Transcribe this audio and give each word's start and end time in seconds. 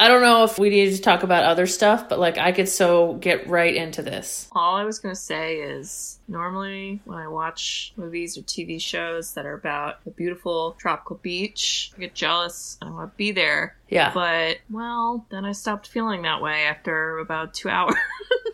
I 0.00 0.08
don't 0.08 0.22
know 0.22 0.44
if 0.44 0.58
we 0.58 0.70
need 0.70 0.94
to 0.94 1.00
talk 1.00 1.22
about 1.24 1.44
other 1.44 1.66
stuff, 1.66 2.08
but 2.08 2.18
like 2.18 2.38
I 2.38 2.52
could 2.52 2.68
so 2.68 3.14
get 3.14 3.48
right 3.48 3.74
into 3.74 4.02
this. 4.02 4.48
All 4.52 4.76
I 4.76 4.84
was 4.84 4.98
going 5.00 5.14
to 5.14 5.20
say 5.20 5.56
is 5.56 6.20
normally 6.28 7.00
when 7.04 7.18
I 7.18 7.26
watch 7.26 7.92
movies 7.96 8.38
or 8.38 8.42
TV 8.42 8.80
shows 8.80 9.34
that 9.34 9.44
are 9.44 9.54
about 9.54 9.96
a 10.06 10.10
beautiful 10.10 10.76
tropical 10.78 11.16
beach, 11.16 11.92
I 11.96 12.00
get 12.00 12.14
jealous. 12.14 12.78
I 12.80 12.90
want 12.90 13.12
to 13.12 13.16
be 13.16 13.32
there. 13.32 13.76
Yeah. 13.88 14.12
But, 14.12 14.58
well, 14.70 15.26
then 15.30 15.44
I 15.44 15.52
stopped 15.52 15.88
feeling 15.88 16.22
that 16.22 16.42
way 16.42 16.64
after 16.64 17.18
about 17.18 17.54
two 17.54 17.68
hours. 17.68 17.96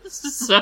So. 0.09 0.55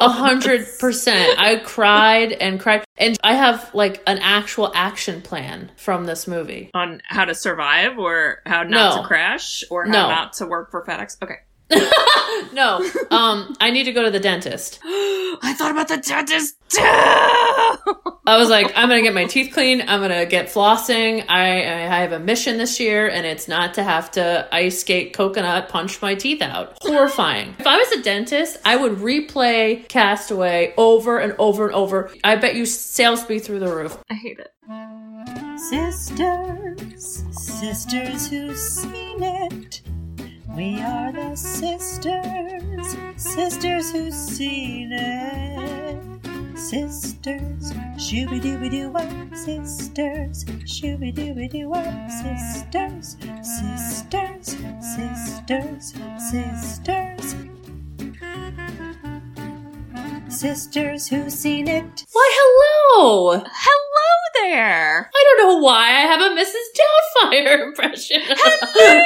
A 0.00 0.08
hundred 0.08 0.66
percent. 0.78 1.38
I 1.40 1.56
cried 1.56 2.32
and 2.32 2.58
cried. 2.60 2.84
And 2.96 3.16
I 3.24 3.34
have 3.34 3.70
like 3.74 4.02
an 4.06 4.18
actual 4.18 4.72
action 4.74 5.22
plan 5.22 5.70
from 5.76 6.06
this 6.06 6.26
movie. 6.26 6.70
On 6.74 7.00
how 7.06 7.24
to 7.24 7.34
survive 7.34 7.98
or 7.98 8.40
how 8.46 8.62
not 8.62 8.96
No. 8.96 9.02
to 9.02 9.06
crash 9.08 9.64
or 9.70 9.84
how 9.86 9.90
No. 9.92 10.08
not 10.08 10.32
to 10.34 10.46
work 10.46 10.70
for 10.70 10.84
FedEx. 10.84 11.16
Okay. 11.22 11.36
no, 12.52 12.84
um, 13.10 13.54
I 13.60 13.70
need 13.70 13.84
to 13.84 13.92
go 13.92 14.02
to 14.02 14.10
the 14.10 14.20
dentist. 14.20 14.80
I 14.84 15.54
thought 15.56 15.70
about 15.70 15.88
the 15.88 15.98
dentist 15.98 16.56
too! 16.68 16.80
I 16.82 18.36
was 18.36 18.48
like, 18.48 18.72
I'm 18.76 18.88
gonna 18.88 19.02
get 19.02 19.14
my 19.14 19.24
teeth 19.24 19.52
cleaned. 19.52 19.82
I'm 19.88 20.00
gonna 20.00 20.26
get 20.26 20.46
flossing. 20.46 21.24
I, 21.28 21.58
I 21.58 22.00
have 22.00 22.12
a 22.12 22.18
mission 22.18 22.58
this 22.58 22.78
year, 22.78 23.08
and 23.08 23.26
it's 23.26 23.48
not 23.48 23.74
to 23.74 23.82
have 23.82 24.10
to 24.12 24.48
ice 24.52 24.80
skate 24.80 25.12
coconut 25.12 25.68
punch 25.68 26.00
my 26.02 26.14
teeth 26.14 26.42
out. 26.42 26.76
Horrifying. 26.80 27.54
If 27.58 27.66
I 27.66 27.76
was 27.76 27.90
a 27.92 28.02
dentist, 28.02 28.58
I 28.64 28.76
would 28.76 28.98
replay 28.98 29.88
Castaway 29.88 30.74
over 30.76 31.18
and 31.18 31.34
over 31.38 31.66
and 31.66 31.74
over. 31.74 32.10
I 32.22 32.36
bet 32.36 32.54
you 32.54 32.66
sales 32.66 33.24
be 33.24 33.38
through 33.38 33.60
the 33.60 33.74
roof. 33.74 33.98
I 34.10 34.14
hate 34.14 34.38
it. 34.38 34.52
Sisters, 35.70 37.24
sisters 37.32 38.28
who've 38.28 38.56
seen 38.56 39.22
it. 39.22 39.82
We 40.56 40.80
are 40.80 41.12
the 41.12 41.36
sisters, 41.36 42.96
sisters 43.16 43.92
who've 43.92 44.12
seen 44.12 44.92
it. 44.92 46.58
Sisters, 46.58 47.72
shooby 47.96 48.40
dooby 48.40 48.70
doo 48.70 48.90
sisters, 49.36 50.44
shooby 50.64 51.14
dooby 51.14 51.50
doo 51.50 51.72
up, 51.72 52.10
sisters, 52.10 53.16
sisters, 53.42 54.56
sisters, 54.96 55.94
sisters. 55.94 55.94
Sisters 56.30 57.59
who've 60.30 61.32
seen 61.32 61.66
it. 61.66 62.06
Why, 62.12 62.30
hello! 62.32 63.42
Hello 63.44 64.10
there! 64.34 65.10
I 65.12 65.24
don't 65.24 65.48
know 65.48 65.58
why 65.58 65.88
I 65.88 66.02
have 66.06 66.20
a 66.20 66.34
Mrs. 66.36 66.70
Doubtfire 66.78 67.62
impression. 67.66 68.20
Hello, 68.22 69.04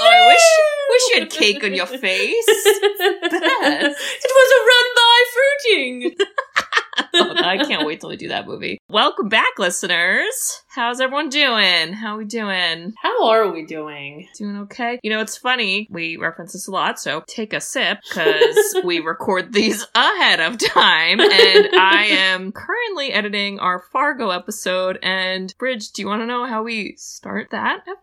Oh, 0.00 0.08
I 0.08 0.26
wish, 0.28 0.46
wish 0.88 1.02
you 1.10 1.20
had 1.20 1.30
cake 1.30 1.64
on 1.64 1.74
your 1.74 1.86
face. 1.86 1.98
it 2.48 4.32
was 4.34 4.50
a 4.52 4.60
run 4.70 4.88
by 4.94 5.24
fruiting. 5.34 6.16
Oh, 7.14 7.34
I 7.44 7.58
can't 7.58 7.86
wait 7.86 8.00
till 8.00 8.10
we 8.10 8.16
do 8.16 8.28
that 8.28 8.46
movie. 8.46 8.78
Welcome 8.88 9.28
back, 9.28 9.58
listeners. 9.58 10.62
How's 10.68 11.00
everyone 11.00 11.28
doing? 11.28 11.92
How 11.92 12.14
are 12.14 12.18
we 12.18 12.24
doing? 12.24 12.94
How 13.02 13.28
are 13.28 13.50
we 13.50 13.64
doing? 13.64 14.28
Doing 14.36 14.56
okay? 14.58 14.98
You 15.02 15.10
know, 15.10 15.20
it's 15.20 15.36
funny. 15.36 15.86
We 15.90 16.16
reference 16.16 16.52
this 16.52 16.68
a 16.68 16.70
lot, 16.70 16.98
so 16.98 17.22
take 17.26 17.52
a 17.52 17.60
sip 17.60 17.98
because 18.08 18.76
we 18.84 19.00
record 19.00 19.52
these 19.52 19.86
ahead 19.94 20.40
of 20.40 20.58
time. 20.58 21.20
And 21.20 21.68
I 21.74 22.06
am 22.10 22.52
currently 22.52 23.12
editing 23.12 23.58
our 23.58 23.80
Fargo 23.92 24.30
episode. 24.30 24.98
And 25.02 25.54
Bridge, 25.58 25.92
do 25.92 26.02
you 26.02 26.08
want 26.08 26.22
to 26.22 26.26
know 26.26 26.46
how 26.46 26.62
we 26.62 26.94
start 26.96 27.50
that 27.50 27.80
episode? 27.80 28.01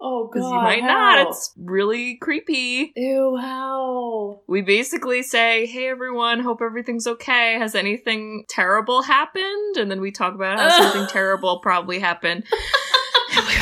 Oh 0.00 0.26
god, 0.26 0.30
Because 0.32 0.50
you 0.50 0.56
might 0.58 0.82
how? 0.82 0.88
not. 0.88 1.28
It's 1.28 1.52
really 1.56 2.16
creepy. 2.16 2.92
Ew, 2.96 3.36
how? 3.40 4.40
We 4.46 4.62
basically 4.62 5.22
say, 5.22 5.66
hey 5.66 5.88
everyone, 5.88 6.40
hope 6.40 6.60
everything's 6.62 7.06
okay. 7.06 7.54
Has 7.58 7.74
anything 7.74 8.44
terrible 8.48 9.02
happened? 9.02 9.76
And 9.76 9.90
then 9.90 10.00
we 10.00 10.10
talk 10.10 10.34
about 10.34 10.58
how 10.58 10.68
something 10.70 11.06
terrible 11.08 11.60
probably 11.60 11.98
happened. 11.98 12.44
and 13.36 13.46
we. 13.46 13.54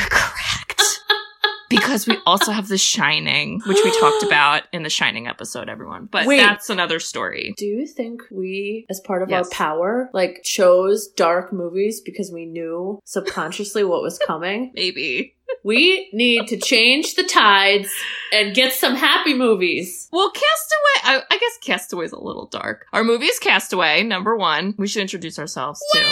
Because 1.87 2.05
we 2.09 2.19
also 2.27 2.51
have 2.51 2.67
The 2.67 2.79
Shining, 2.79 3.61
which 3.65 3.79
we 3.85 3.97
talked 4.01 4.23
about 4.27 4.65
in 4.73 4.83
the 4.83 4.91
Shining 4.91 5.29
episode, 5.29 5.69
everyone. 5.69 6.09
But 6.11 6.27
Wait. 6.27 6.39
that's 6.39 6.69
another 6.69 6.99
story. 6.99 7.55
Do 7.57 7.65
you 7.65 7.87
think 7.87 8.23
we, 8.29 8.87
as 8.91 8.99
part 8.99 9.23
of 9.23 9.31
Yes. 9.31 9.45
our 9.47 9.51
power, 9.53 10.11
like 10.13 10.41
chose 10.43 11.07
dark 11.07 11.53
movies 11.53 12.01
because 12.01 12.33
we 12.33 12.45
knew 12.45 12.99
subconsciously 13.05 13.85
what 13.85 14.03
was 14.03 14.19
coming? 14.27 14.73
Maybe. 14.75 15.37
We 15.63 16.11
need 16.13 16.49
to 16.49 16.57
change 16.57 17.15
the 17.15 17.23
tides 17.23 17.89
and 18.33 18.53
get 18.53 18.73
some 18.73 18.97
happy 18.97 19.33
movies. 19.35 20.09
Well, 20.11 20.33
Castaway, 20.33 21.21
I, 21.21 21.23
I 21.31 21.39
guess 21.39 21.59
Castaway's 21.63 22.11
a 22.11 22.19
little 22.19 22.47
dark. 22.47 22.87
Our 22.93 23.05
movie 23.05 23.27
is 23.27 23.39
Castaway, 23.39 24.03
number 24.03 24.37
one. 24.37 24.75
We 24.77 24.89
should 24.89 25.03
introduce 25.03 25.39
ourselves 25.39 25.81
too. 25.93 26.05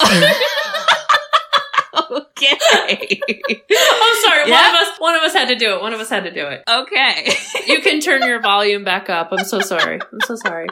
okay. 2.10 2.58
I'm 2.70 4.22
sorry. 4.22 4.50
One 4.50 4.64
of 4.64 4.74
us, 4.74 4.98
one 4.98 5.14
of 5.14 5.22
us 5.22 5.32
had 5.32 5.48
to 5.48 5.56
do 5.56 5.74
it. 5.74 5.80
One 5.80 5.92
of 5.92 6.00
us 6.00 6.08
had 6.08 6.24
to 6.24 6.32
do 6.32 6.46
it. 6.46 6.62
Okay. 6.68 7.30
You 7.66 7.80
can 7.80 8.00
turn 8.00 8.22
your 8.22 8.40
volume 8.40 8.84
back 8.84 9.10
up. 9.10 9.28
I'm 9.32 9.44
so 9.44 9.60
sorry. 9.60 10.00
I'm 10.00 10.20
so 10.24 10.36
sorry. 10.36 10.68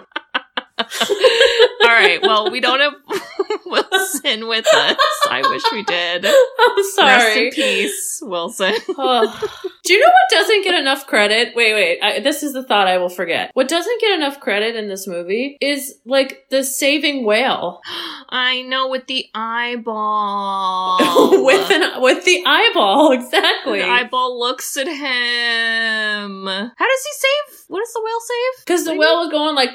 All 0.78 1.92
right. 1.92 2.18
Well, 2.22 2.50
we 2.50 2.60
don't 2.60 2.80
have 2.80 2.94
Wilson 3.66 4.46
with 4.48 4.66
us. 4.72 4.96
I 5.30 5.42
wish 5.48 5.62
we 5.72 5.82
did. 5.84 6.26
I'm 6.26 6.76
Rest 6.76 6.94
sorry. 6.94 7.46
in 7.46 7.52
peace, 7.52 8.20
Wilson. 8.22 8.74
Oh. 8.98 9.50
Do 9.84 9.92
you 9.92 10.00
know 10.00 10.06
what 10.06 10.30
doesn't 10.40 10.64
get 10.64 10.74
enough 10.74 11.06
credit? 11.06 11.54
Wait, 11.54 11.72
wait. 11.72 12.00
I, 12.02 12.18
this 12.20 12.42
is 12.42 12.54
the 12.54 12.64
thought 12.64 12.88
I 12.88 12.98
will 12.98 13.08
forget. 13.08 13.52
What 13.54 13.68
doesn't 13.68 14.00
get 14.00 14.10
enough 14.18 14.40
credit 14.40 14.74
in 14.74 14.88
this 14.88 15.06
movie 15.06 15.56
is 15.60 15.94
like 16.04 16.48
the 16.50 16.64
saving 16.64 17.24
whale 17.24 17.80
I 18.28 18.62
know 18.62 18.88
with 18.88 19.06
the 19.06 19.26
eyeball. 19.34 20.98
with 21.44 21.70
an 21.70 22.02
with 22.02 22.24
the 22.24 22.42
eyeball. 22.46 23.12
Exactly. 23.16 23.78
the 23.80 23.88
eyeball 23.88 24.38
looks 24.38 24.76
at 24.76 24.86
him. 24.88 24.96
How 26.46 26.86
does 26.86 27.04
he 27.04 27.12
save? 27.12 27.64
What 27.68 27.80
does 27.80 27.92
the 27.92 28.02
whale 28.04 28.20
save? 28.20 28.64
Because 28.64 28.84
the 28.84 28.94
whale 28.96 29.18
was 29.20 29.30
going 29.30 29.54
like 29.54 29.70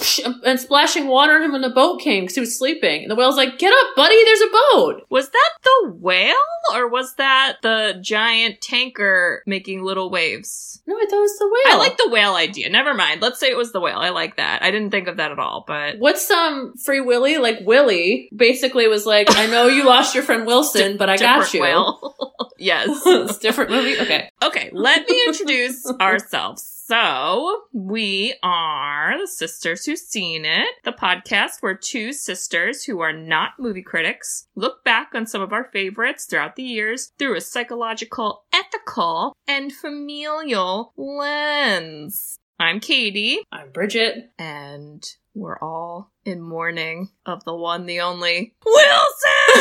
and 0.44 0.58
splashing 0.58 1.06
water 1.06 1.34
on 1.34 1.42
him 1.42 1.52
when 1.52 1.60
the 1.60 1.70
boat 1.70 2.00
came 2.00 2.24
because 2.24 2.34
he 2.34 2.40
was 2.40 2.56
sleeping. 2.56 3.02
And 3.02 3.10
the 3.10 3.14
whale's 3.14 3.36
like, 3.36 3.58
"Get 3.58 3.72
up, 3.72 3.96
buddy! 3.96 4.16
There's 4.24 4.40
a 4.40 4.74
boat." 4.74 5.06
Was 5.10 5.30
that 5.30 5.50
the 5.62 5.90
whale 5.92 6.34
or 6.74 6.88
was 6.88 7.14
that 7.16 7.56
the 7.62 7.98
giant 8.00 8.60
tanker 8.60 9.42
making 9.46 9.82
little 9.82 10.10
waves? 10.10 10.82
No, 10.86 10.96
I 10.96 11.06
thought 11.08 11.18
it 11.18 11.20
was 11.20 11.38
the 11.38 11.46
whale. 11.46 11.74
I 11.74 11.78
like 11.78 11.96
the 11.96 12.08
whale 12.10 12.34
idea. 12.34 12.68
Never 12.68 12.94
mind. 12.94 13.22
Let's 13.22 13.38
say 13.38 13.50
it 13.50 13.56
was 13.56 13.72
the 13.72 13.80
whale. 13.80 13.98
I 13.98 14.10
like 14.10 14.36
that. 14.36 14.62
I 14.62 14.70
didn't 14.70 14.90
think 14.90 15.08
of 15.08 15.18
that 15.18 15.30
at 15.30 15.38
all, 15.38 15.64
but 15.66 15.98
What's 15.98 16.26
some 16.26 16.76
Free 16.76 17.00
Willy? 17.00 17.38
Like 17.38 17.58
Willy 17.62 18.28
basically 18.34 18.88
was 18.88 19.06
like, 19.06 19.28
"I 19.36 19.46
know 19.46 19.66
you 19.66 19.84
lost 19.84 20.14
your 20.14 20.24
friend 20.24 20.46
Wilson, 20.46 20.96
but 20.96 21.08
I 21.10 21.16
got 21.16 21.52
you." 21.52 21.60
whale. 21.60 22.14
yes. 22.58 22.88
it's 23.04 23.36
a 23.36 23.40
different 23.40 23.70
movie. 23.70 23.98
Okay. 24.00 24.30
Okay, 24.42 24.70
let 24.72 25.08
me 25.08 25.24
introduce 25.26 25.86
ourselves. 26.00 26.79
So, 26.90 27.62
we 27.72 28.34
are 28.42 29.16
the 29.16 29.28
Sisters 29.28 29.86
Who've 29.86 29.96
Seen 29.96 30.44
It, 30.44 30.66
the 30.82 30.90
podcast 30.90 31.58
where 31.60 31.76
two 31.76 32.12
sisters 32.12 32.82
who 32.82 32.98
are 32.98 33.12
not 33.12 33.60
movie 33.60 33.80
critics 33.80 34.48
look 34.56 34.82
back 34.82 35.10
on 35.14 35.24
some 35.24 35.40
of 35.40 35.52
our 35.52 35.70
favorites 35.72 36.24
throughout 36.24 36.56
the 36.56 36.64
years 36.64 37.12
through 37.16 37.36
a 37.36 37.40
psychological, 37.40 38.42
ethical, 38.52 39.36
and 39.46 39.72
familial 39.72 40.92
lens. 40.96 42.40
I'm 42.58 42.80
Katie, 42.80 43.38
I'm 43.52 43.70
Bridget. 43.70 44.32
and 44.36 45.00
we're 45.32 45.60
all 45.60 46.10
in 46.24 46.42
mourning 46.42 47.10
of 47.24 47.44
the 47.44 47.54
one, 47.54 47.86
the 47.86 48.00
only 48.00 48.56
Wilson! 48.66 48.90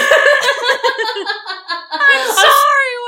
I'm 1.91 2.31
sorry, 2.31 2.95
Wilson! 2.97 2.98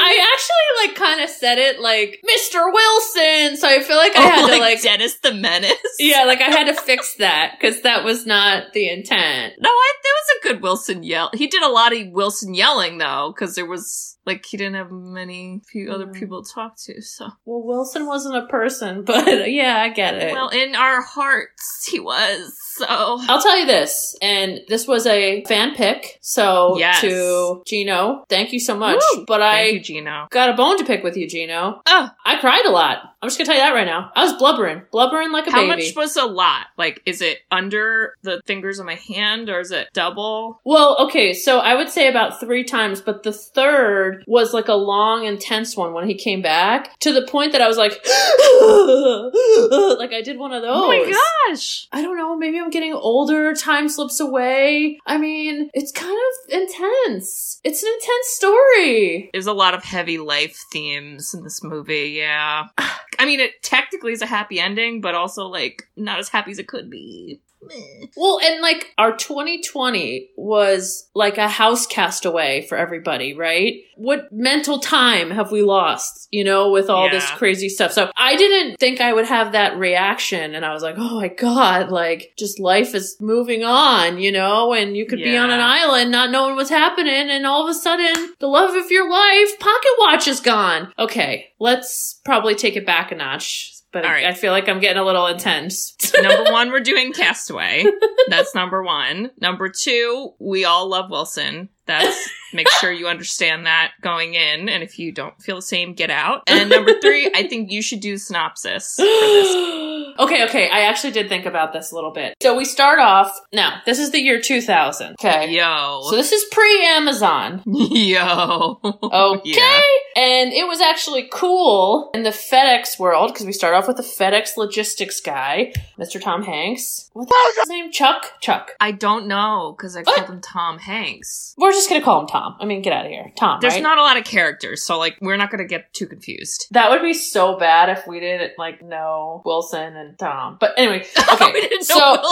I 0.00 0.32
actually 0.32 0.88
like 0.88 0.96
kind 0.96 1.20
of 1.22 1.30
said 1.30 1.58
it 1.58 1.80
like 1.80 2.22
Mr. 2.24 2.72
Wilson, 2.72 3.56
so 3.56 3.68
I 3.68 3.80
feel 3.82 3.96
like 3.96 4.16
I 4.16 4.24
Oh, 4.24 4.28
had 4.28 4.46
to 4.46 4.52
like 4.52 4.60
like 4.60 4.82
Dennis 4.82 5.18
the 5.18 5.32
Menace. 5.34 5.72
yeah, 5.98 6.24
like 6.24 6.40
I 6.40 6.50
had 6.50 6.64
to 6.64 6.74
fix 6.82 7.16
that 7.16 7.56
because 7.58 7.82
that 7.82 8.04
was 8.04 8.26
not 8.26 8.72
the 8.72 8.88
intent. 8.88 9.54
No, 9.58 9.68
I, 9.70 9.92
that 10.02 10.14
was 10.14 10.36
a 10.36 10.48
good 10.48 10.62
Wilson 10.62 11.02
yell. 11.02 11.30
He 11.34 11.46
did 11.46 11.62
a 11.62 11.68
lot 11.68 11.94
of 11.96 12.08
Wilson 12.08 12.54
yelling 12.54 12.98
though, 12.98 13.32
because 13.34 13.54
there 13.54 13.66
was 13.66 14.16
like 14.26 14.44
he 14.44 14.56
didn't 14.56 14.74
have 14.74 14.90
many 14.90 15.60
few 15.70 15.92
other 15.92 16.06
people 16.08 16.42
to 16.42 16.50
talk 16.52 16.76
to. 16.84 17.00
So, 17.02 17.28
Well, 17.44 17.62
Wilson 17.62 18.06
wasn't 18.06 18.36
a 18.36 18.46
person, 18.46 19.02
but 19.04 19.50
yeah, 19.52 19.78
I 19.82 19.88
get 19.90 20.14
it. 20.14 20.32
well, 20.32 20.48
in 20.48 20.74
our 20.74 21.02
hearts, 21.02 21.86
he 21.90 22.00
was. 22.00 22.52
So, 22.78 22.84
I'll 22.88 23.42
tell 23.42 23.58
you 23.58 23.66
this, 23.66 24.14
and 24.20 24.60
this 24.68 24.86
was 24.86 25.06
a 25.06 25.44
fan 25.44 25.74
pick. 25.74 26.18
So 26.20 26.78
Yes. 26.78 27.00
to 27.00 27.62
Gino, 27.66 28.24
thank 28.28 28.52
you 28.52 28.60
so 28.60 28.76
much. 28.76 29.02
Woo! 29.14 29.24
But 29.26 29.40
thank 29.40 29.68
I 29.68 29.70
you, 29.70 29.80
Gino. 29.80 30.26
got 30.30 30.50
a 30.50 30.52
bone 30.52 30.66
bone 30.66 30.78
to 30.78 30.84
pick 30.84 31.04
with 31.04 31.16
you, 31.16 31.28
Gino. 31.28 31.80
Oh, 31.86 32.10
I 32.24 32.40
cried 32.40 32.64
a 32.66 32.70
lot. 32.70 32.98
I'm 33.22 33.28
just 33.28 33.38
gonna 33.38 33.46
tell 33.46 33.56
you 33.56 33.62
that 33.62 33.74
right 33.74 33.86
now. 33.86 34.10
I 34.14 34.24
was 34.24 34.34
blubbering, 34.34 34.82
blubbering 34.92 35.32
like 35.32 35.46
a 35.46 35.50
how 35.50 35.62
baby. 35.62 35.70
How 35.70 35.76
much 35.76 35.96
was 35.96 36.16
a 36.16 36.24
lot? 36.24 36.66
Like, 36.76 37.02
is 37.06 37.22
it 37.22 37.38
under 37.50 38.14
the 38.22 38.40
fingers 38.46 38.78
of 38.78 38.86
my 38.86 38.94
hand 38.94 39.48
or 39.48 39.60
is 39.60 39.70
it 39.70 39.88
double? 39.92 40.60
Well, 40.64 40.96
okay, 41.06 41.32
so 41.32 41.58
I 41.58 41.74
would 41.74 41.88
say 41.88 42.08
about 42.08 42.40
three 42.40 42.64
times, 42.64 43.00
but 43.00 43.22
the 43.22 43.32
third 43.32 44.24
was 44.26 44.52
like 44.52 44.68
a 44.68 44.74
long, 44.74 45.24
intense 45.24 45.76
one 45.76 45.92
when 45.92 46.08
he 46.08 46.14
came 46.14 46.42
back 46.42 46.98
to 47.00 47.12
the 47.12 47.26
point 47.26 47.52
that 47.52 47.62
I 47.62 47.68
was 47.68 47.76
like, 47.76 47.92
like 49.98 50.12
I 50.12 50.22
did 50.22 50.38
one 50.38 50.52
of 50.52 50.62
those. 50.62 50.70
Oh 50.72 50.88
my 50.88 51.18
gosh. 51.48 51.88
I 51.92 52.02
don't 52.02 52.16
know, 52.16 52.36
maybe 52.36 52.60
I'm 52.66 52.70
getting 52.72 52.94
older, 52.94 53.54
time 53.54 53.88
slips 53.88 54.18
away. 54.18 54.98
I 55.06 55.18
mean, 55.18 55.70
it's 55.72 55.92
kind 55.92 56.10
of 56.10 56.52
intense. 56.52 57.60
It's 57.62 57.80
an 57.80 57.88
intense 57.94 58.26
story. 58.30 59.30
There's 59.32 59.46
a 59.46 59.52
lot 59.52 59.74
of 59.74 59.84
heavy 59.84 60.18
life 60.18 60.58
themes 60.72 61.32
in 61.32 61.44
this 61.44 61.62
movie, 61.62 62.16
yeah. 62.16 62.64
I 63.20 63.24
mean, 63.24 63.38
it 63.38 63.62
technically 63.62 64.10
is 64.10 64.20
a 64.20 64.26
happy 64.26 64.58
ending, 64.58 65.00
but 65.00 65.14
also, 65.14 65.46
like, 65.46 65.84
not 65.96 66.18
as 66.18 66.28
happy 66.28 66.50
as 66.50 66.58
it 66.58 66.66
could 66.66 66.90
be. 66.90 67.40
Meh. 67.66 68.06
Well, 68.16 68.40
and 68.42 68.60
like 68.60 68.92
our 68.98 69.16
2020 69.16 70.30
was 70.36 71.08
like 71.14 71.38
a 71.38 71.48
house 71.48 71.86
castaway 71.86 72.66
for 72.68 72.76
everybody, 72.76 73.34
right? 73.34 73.74
What 73.96 74.32
mental 74.32 74.78
time 74.78 75.30
have 75.30 75.50
we 75.50 75.62
lost, 75.62 76.28
you 76.30 76.44
know, 76.44 76.70
with 76.70 76.90
all 76.90 77.10
this 77.10 77.28
crazy 77.32 77.68
stuff? 77.68 77.92
So 77.92 78.10
I 78.16 78.36
didn't 78.36 78.78
think 78.78 79.00
I 79.00 79.12
would 79.12 79.24
have 79.26 79.52
that 79.52 79.78
reaction. 79.78 80.54
And 80.54 80.64
I 80.64 80.72
was 80.72 80.82
like, 80.82 80.96
oh 80.98 81.20
my 81.20 81.28
God, 81.28 81.90
like 81.90 82.32
just 82.38 82.60
life 82.60 82.94
is 82.94 83.16
moving 83.20 83.64
on, 83.64 84.18
you 84.18 84.32
know, 84.32 84.72
and 84.72 84.96
you 84.96 85.06
could 85.06 85.18
be 85.18 85.36
on 85.36 85.50
an 85.50 85.60
island 85.60 86.10
not 86.10 86.30
knowing 86.30 86.56
what's 86.56 86.70
happening. 86.70 87.30
And 87.30 87.46
all 87.46 87.64
of 87.64 87.70
a 87.70 87.78
sudden, 87.78 88.34
the 88.38 88.46
love 88.46 88.74
of 88.74 88.90
your 88.90 89.10
life, 89.10 89.58
pocket 89.58 89.92
watch 89.98 90.28
is 90.28 90.40
gone. 90.40 90.92
Okay, 90.98 91.48
let's 91.58 92.20
probably 92.24 92.54
take 92.54 92.76
it 92.76 92.86
back 92.86 93.12
a 93.12 93.14
notch. 93.14 93.75
But 93.96 94.04
All 94.04 94.10
right. 94.10 94.26
I 94.26 94.34
feel 94.34 94.52
like 94.52 94.68
I'm 94.68 94.78
getting 94.78 95.00
a 95.00 95.04
little 95.06 95.26
intense. 95.26 95.96
number 96.20 96.52
one, 96.52 96.70
we're 96.70 96.80
doing 96.80 97.14
Castaway. 97.14 97.82
That's 98.28 98.54
number 98.54 98.82
one. 98.82 99.30
Number 99.40 99.70
two, 99.70 100.34
we 100.38 100.66
all 100.66 100.86
love 100.86 101.08
Wilson. 101.08 101.70
That's 101.86 102.28
make 102.52 102.68
sure 102.80 102.90
you 102.90 103.06
understand 103.08 103.66
that 103.66 103.92
going 104.00 104.34
in. 104.34 104.68
And 104.68 104.82
if 104.82 104.98
you 104.98 105.12
don't 105.12 105.40
feel 105.42 105.56
the 105.56 105.62
same, 105.62 105.92
get 105.94 106.10
out. 106.10 106.42
And 106.46 106.70
number 106.70 106.98
three, 107.00 107.30
I 107.34 107.46
think 107.48 107.70
you 107.70 107.82
should 107.82 108.00
do 108.00 108.16
synopsis 108.18 108.98
okay, 110.18 110.44
okay. 110.44 110.68
I 110.70 110.82
actually 110.88 111.12
did 111.12 111.28
think 111.28 111.46
about 111.46 111.72
this 111.72 111.92
a 111.92 111.94
little 111.94 112.12
bit. 112.12 112.34
So 112.42 112.56
we 112.56 112.64
start 112.64 112.98
off 112.98 113.38
now. 113.52 113.80
This 113.86 113.98
is 113.98 114.10
the 114.10 114.20
year 114.20 114.40
2000. 114.40 115.12
Okay. 115.20 115.50
Yo. 115.52 116.02
So 116.08 116.16
this 116.16 116.32
is 116.32 116.44
pre-Amazon. 116.50 117.62
Yo. 117.66 118.78
Okay. 118.84 119.40
Yeah. 119.50 119.80
And 120.16 120.52
it 120.52 120.66
was 120.66 120.80
actually 120.80 121.28
cool 121.30 122.10
in 122.14 122.22
the 122.22 122.30
FedEx 122.30 122.98
world 122.98 123.32
because 123.32 123.46
we 123.46 123.52
start 123.52 123.74
off 123.74 123.86
with 123.86 123.98
the 123.98 124.02
FedEx 124.02 124.56
logistics 124.56 125.20
guy, 125.20 125.72
Mr. 125.98 126.20
Tom 126.20 126.42
Hanks. 126.42 127.10
What's 127.12 127.30
his 127.58 127.68
name? 127.68 127.92
Chuck? 127.92 128.40
Chuck. 128.40 128.72
I 128.80 128.92
don't 128.92 129.26
know 129.26 129.74
because 129.76 129.96
I 129.96 130.02
What? 130.02 130.16
called 130.16 130.30
him 130.30 130.40
Tom 130.40 130.78
Hanks. 130.78 131.54
We're 131.58 131.72
just 131.76 131.88
gonna 131.88 132.02
call 132.04 132.20
him 132.22 132.26
Tom. 132.26 132.56
I 132.60 132.64
mean, 132.64 132.82
get 132.82 132.92
out 132.92 133.06
of 133.06 133.10
here. 133.12 133.32
Tom, 133.38 133.58
There's 133.60 133.74
right? 133.74 133.82
not 133.82 133.98
a 133.98 134.02
lot 134.02 134.16
of 134.16 134.24
characters, 134.24 134.84
so 134.84 134.98
like 134.98 135.16
we're 135.20 135.36
not 135.36 135.50
gonna 135.50 135.64
get 135.66 135.92
too 135.92 136.06
confused. 136.06 136.66
that 136.72 136.90
would 136.90 137.02
be 137.02 137.14
so 137.14 137.58
bad 137.58 137.88
if 137.90 138.06
we 138.06 138.20
didn't 138.20 138.52
like 138.58 138.82
know 138.82 139.42
Wilson 139.44 139.96
and 139.96 140.18
Tom. 140.18 140.56
But 140.60 140.72
anyway, 140.76 141.06
okay. 141.32 141.52
We 141.52 141.60
didn't 141.60 141.84
so. 141.84 141.94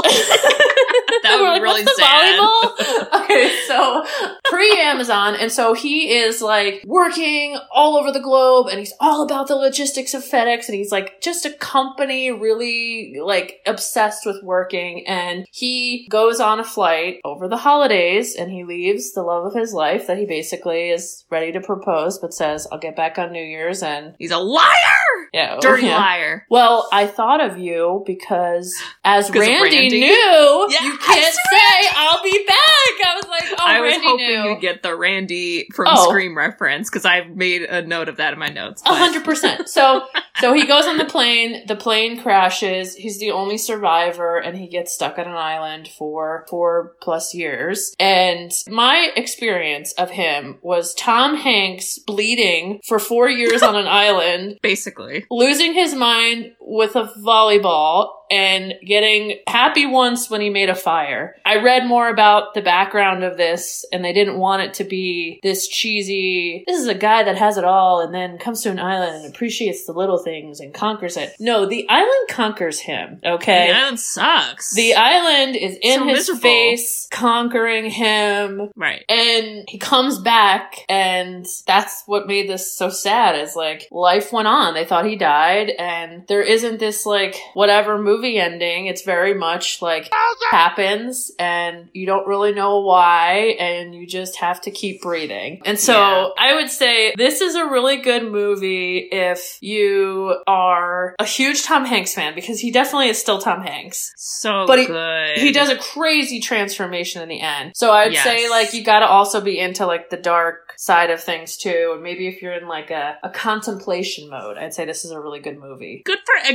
That 1.23 1.37
would 1.41 1.43
We're 1.43 1.55
be 1.55 1.61
like, 1.61 1.63
really 1.63 1.83
"What's 1.85 1.97
sad." 1.97 2.39
volleyball? 2.39 3.23
okay, 3.25 3.59
so 3.67 4.05
pre 4.45 4.79
Amazon, 4.79 5.35
and 5.37 5.51
so 5.51 5.73
he 5.73 6.13
is 6.17 6.43
like 6.43 6.83
working 6.87 7.59
all 7.73 7.97
over 7.97 8.13
the 8.13 8.21
globe, 8.21 8.67
and 8.69 8.79
he's 8.79 8.93
all 9.01 9.23
about 9.23 9.49
the 9.49 9.57
logistics 9.57 10.13
of 10.13 10.23
FedEx, 10.23 10.67
and 10.69 10.75
he's 10.77 10.93
like 10.93 11.21
just 11.23 11.47
a 11.47 11.51
company 11.55 12.31
really 12.31 13.19
like 13.23 13.61
obsessed 13.67 14.27
with 14.27 14.43
working, 14.43 15.07
and 15.07 15.47
he 15.51 16.07
goes 16.11 16.41
on 16.41 16.61
a 16.61 16.65
flight 16.65 17.21
over 17.25 17.49
the 17.49 17.57
holidays, 17.57 18.35
and 18.37 18.51
he 18.51 18.65
leaves 18.65 19.13
the 19.13 19.23
love 19.35 19.47
of 19.47 19.55
his 19.55 19.73
life 19.73 20.07
that 20.07 20.19
he 20.19 20.27
basically 20.27 20.91
is 20.91 21.25
ready 21.31 21.53
to 21.53 21.61
propose, 21.61 22.19
but 22.19 22.33
says, 22.35 22.67
"I'll 22.71 22.79
get 22.79 22.97
back 22.97 23.19
on 23.19 23.33
New 23.33 23.43
Year's," 23.43 23.83
and 23.83 24.15
He's 24.19 24.31
a 24.31 24.39
liar! 24.39 25.04
Yeah, 25.35 25.57
oh, 25.57 25.61
Dirty 25.61 25.87
yeah. 25.87 25.97
liar. 25.99 26.47
Well, 26.49 26.89
I 26.93 27.07
thought 27.07 27.43
of 27.45 27.59
you 27.59 28.03
because 28.07 28.75
as 29.05 29.31
Randy, 29.31 29.77
Randy? 29.77 30.01
knew, 30.01 30.67
Yes, 30.71 30.83
you 30.85 30.97
can't 30.99 31.35
say 31.35 31.89
I'll 31.97 32.23
be 32.23 32.45
back. 32.47 33.07
I 33.07 33.15
was 33.17 33.27
like, 33.29 33.45
oh, 33.53 33.57
I 33.59 33.81
was 33.81 33.91
Randy 33.93 34.07
hoping 34.07 34.27
knew. 34.27 34.49
you'd 34.51 34.61
get 34.61 34.83
the 34.83 34.95
Randy 34.97 35.67
from 35.75 35.89
Oh. 35.91 36.09
Scream 36.09 36.37
reference 36.39 36.89
because 36.89 37.05
I 37.05 37.25
made 37.25 37.63
a 37.63 37.83
note 37.87 38.09
of 38.09 38.17
that 38.19 38.33
in 38.33 38.39
my 38.39 38.49
notes. 38.49 38.81
A 38.83 38.91
but- 38.91 38.99
hundred 38.99 39.25
percent. 39.25 39.69
So, 39.75 40.07
so 40.41 40.53
he 40.53 40.67
goes 40.67 40.87
on 40.87 40.99
the 40.99 41.05
plane. 41.05 41.67
The 41.67 41.75
plane 41.77 42.21
crashes. 42.21 42.95
He's 42.95 43.19
the 43.19 43.33
only 43.33 43.59
survivor, 43.59 44.37
and 44.39 44.57
he 44.57 44.69
gets 44.69 44.93
stuck 44.95 45.19
on 45.19 45.27
an 45.27 45.35
island 45.35 45.89
for 45.89 46.47
four 46.49 46.95
plus 47.03 47.35
years. 47.35 47.93
And 47.99 48.53
my 48.69 49.11
experience 49.17 49.93
of 49.95 50.11
him 50.11 50.59
was 50.63 50.95
Tom 50.95 51.37
Hanks 51.37 51.99
bleeding 51.99 52.81
for 52.87 52.99
four 53.01 53.29
years 53.29 53.63
on 53.63 53.75
an 53.75 53.87
island, 53.89 54.59
Basically. 54.63 55.24
Losing 55.31 55.75
his 55.75 55.95
mind 55.95 56.53
with 56.61 56.97
a 56.97 57.13
volleyball 57.25 58.11
and 58.31 58.73
getting 58.85 59.39
happy 59.47 59.85
once 59.85 60.31
when 60.31 60.41
he 60.41 60.49
made 60.49 60.71
a 60.71 60.75
fire. 60.75 61.37
I 61.45 61.57
read 61.63 61.87
more 61.87 62.09
about 62.09 62.55
the 62.55 62.63
background 62.63 63.23
of 63.23 63.37
this 63.37 63.85
and 63.93 64.03
they 64.03 64.15
didn't 64.15 64.39
want 64.39 64.63
it 64.63 64.75
to 64.75 64.85
be 64.85 65.41
this 65.43 65.69
cheesy, 65.69 66.65
this 66.67 66.81
is 66.81 66.89
a 66.89 66.95
guy 66.95 67.23
that 67.23 67.37
has 67.37 67.59
it 67.59 67.65
all 67.65 68.01
and 68.01 68.15
then 68.15 68.39
comes 68.39 68.63
to 68.63 68.71
an 68.71 68.79
island 68.79 69.17
and 69.25 69.35
appreciates 69.35 69.85
the 69.85 69.93
little 69.93 70.19
things 70.19 70.59
and 70.61 70.73
conquers 70.73 71.17
it. 71.19 71.35
No, 71.39 71.67
the 71.67 71.87
island 71.89 72.29
conquers 72.31 72.81
him, 72.81 73.21
okay? 73.25 73.69
The 73.69 73.75
island 73.77 74.01
sucks. 74.01 74.75
The 74.75 74.95
island 74.95 75.57
is 75.57 75.77
in 75.83 75.99
So 76.01 76.05
his 76.07 76.17
miserable. 76.19 76.41
face, 76.41 77.09
conquering 77.11 77.91
him. 77.91 78.71
right. 78.75 79.05
And 79.09 79.65
he 79.69 79.79
comes 79.79 80.19
back, 80.19 80.79
and 80.89 81.47
that's 81.67 82.03
what 82.07 82.27
made 82.27 82.49
this 82.49 82.73
so 82.77 82.89
sad. 82.89 83.39
Is 83.39 83.55
like 83.55 83.87
life 83.91 84.33
went 84.33 84.49
on. 84.49 84.75
They 84.75 84.85
thought 84.85 85.05
he 85.07 85.14
died, 85.17 85.71
and 85.71 86.27
there 86.29 86.43
isn't 86.43 86.79
this 86.79 87.07
like 87.07 87.37
whatever 87.55 87.99
movie 87.99 88.39
ending. 88.39 88.87
It's 88.87 89.03
very 89.03 89.35
much 89.35 89.81
like 89.83 90.11
happens, 90.51 91.31
and 91.39 91.89
you 91.93 92.07
don't 92.07 92.27
really 92.27 92.53
know 92.53 92.81
why, 92.81 93.57
and 93.59 93.95
you 93.95 94.07
just 94.07 94.37
have 94.37 94.61
to 94.63 94.71
keep 94.71 95.03
breathing. 95.03 95.61
And 95.65 95.79
so 95.79 95.93
Yeah. 95.95 96.29
I 96.39 96.55
would 96.55 96.71
say 96.71 97.15
this 97.17 97.41
is 97.41 97.55
a 97.55 97.65
really 97.67 97.97
good 97.99 98.31
movie 98.31 98.99
if 99.11 99.59
you 99.61 100.37
are 100.47 101.15
a 101.19 101.25
huge 101.25 101.63
Tom 101.65 101.85
Hanks 101.85 102.15
fan 102.15 102.35
because 102.35 102.61
he 102.61 102.71
definitely 102.71 103.09
is 103.09 103.19
still 103.19 103.41
Tom 103.41 103.63
Hanks 103.63 104.13
So 104.17 104.67
But 104.67 104.79
he- 104.79 105.41
he 105.41 105.53
does 105.53 105.69
a 105.71 105.77
crazy 105.77 106.41
transformation 106.41 107.23
in 107.23 107.29
the 107.29 107.41
end. 107.41 107.73
So 107.75 107.91
I'd 107.93 108.13
Yes. 108.13 108.25
say 108.25 108.49
like 108.49 108.73
you 108.75 108.83
got 108.85 109.01
to 109.01 109.07
also 109.07 109.41
be 109.41 109.59
into 109.59 109.87
like 109.87 110.11
the 110.11 110.17
dark 110.17 110.64
side 110.77 111.11
of 111.11 111.23
things 111.23 111.57
too. 111.57 111.93
And 111.95 112.03
maybe 112.03 112.27
if 112.27 112.43
you're 112.43 112.53
in 112.53 112.69
like 112.69 112.91
a, 112.91 113.19
a 113.23 113.31
contemplation 113.31 114.29
mode, 114.29 114.59
I'd 114.59 114.75
say 114.75 114.85
this 114.85 115.05
is 115.05 115.11
a 115.11 115.21
really 115.21 115.41
good 115.41 115.59
movie. 115.59 116.03
Good 116.05 116.19
for 116.25 116.51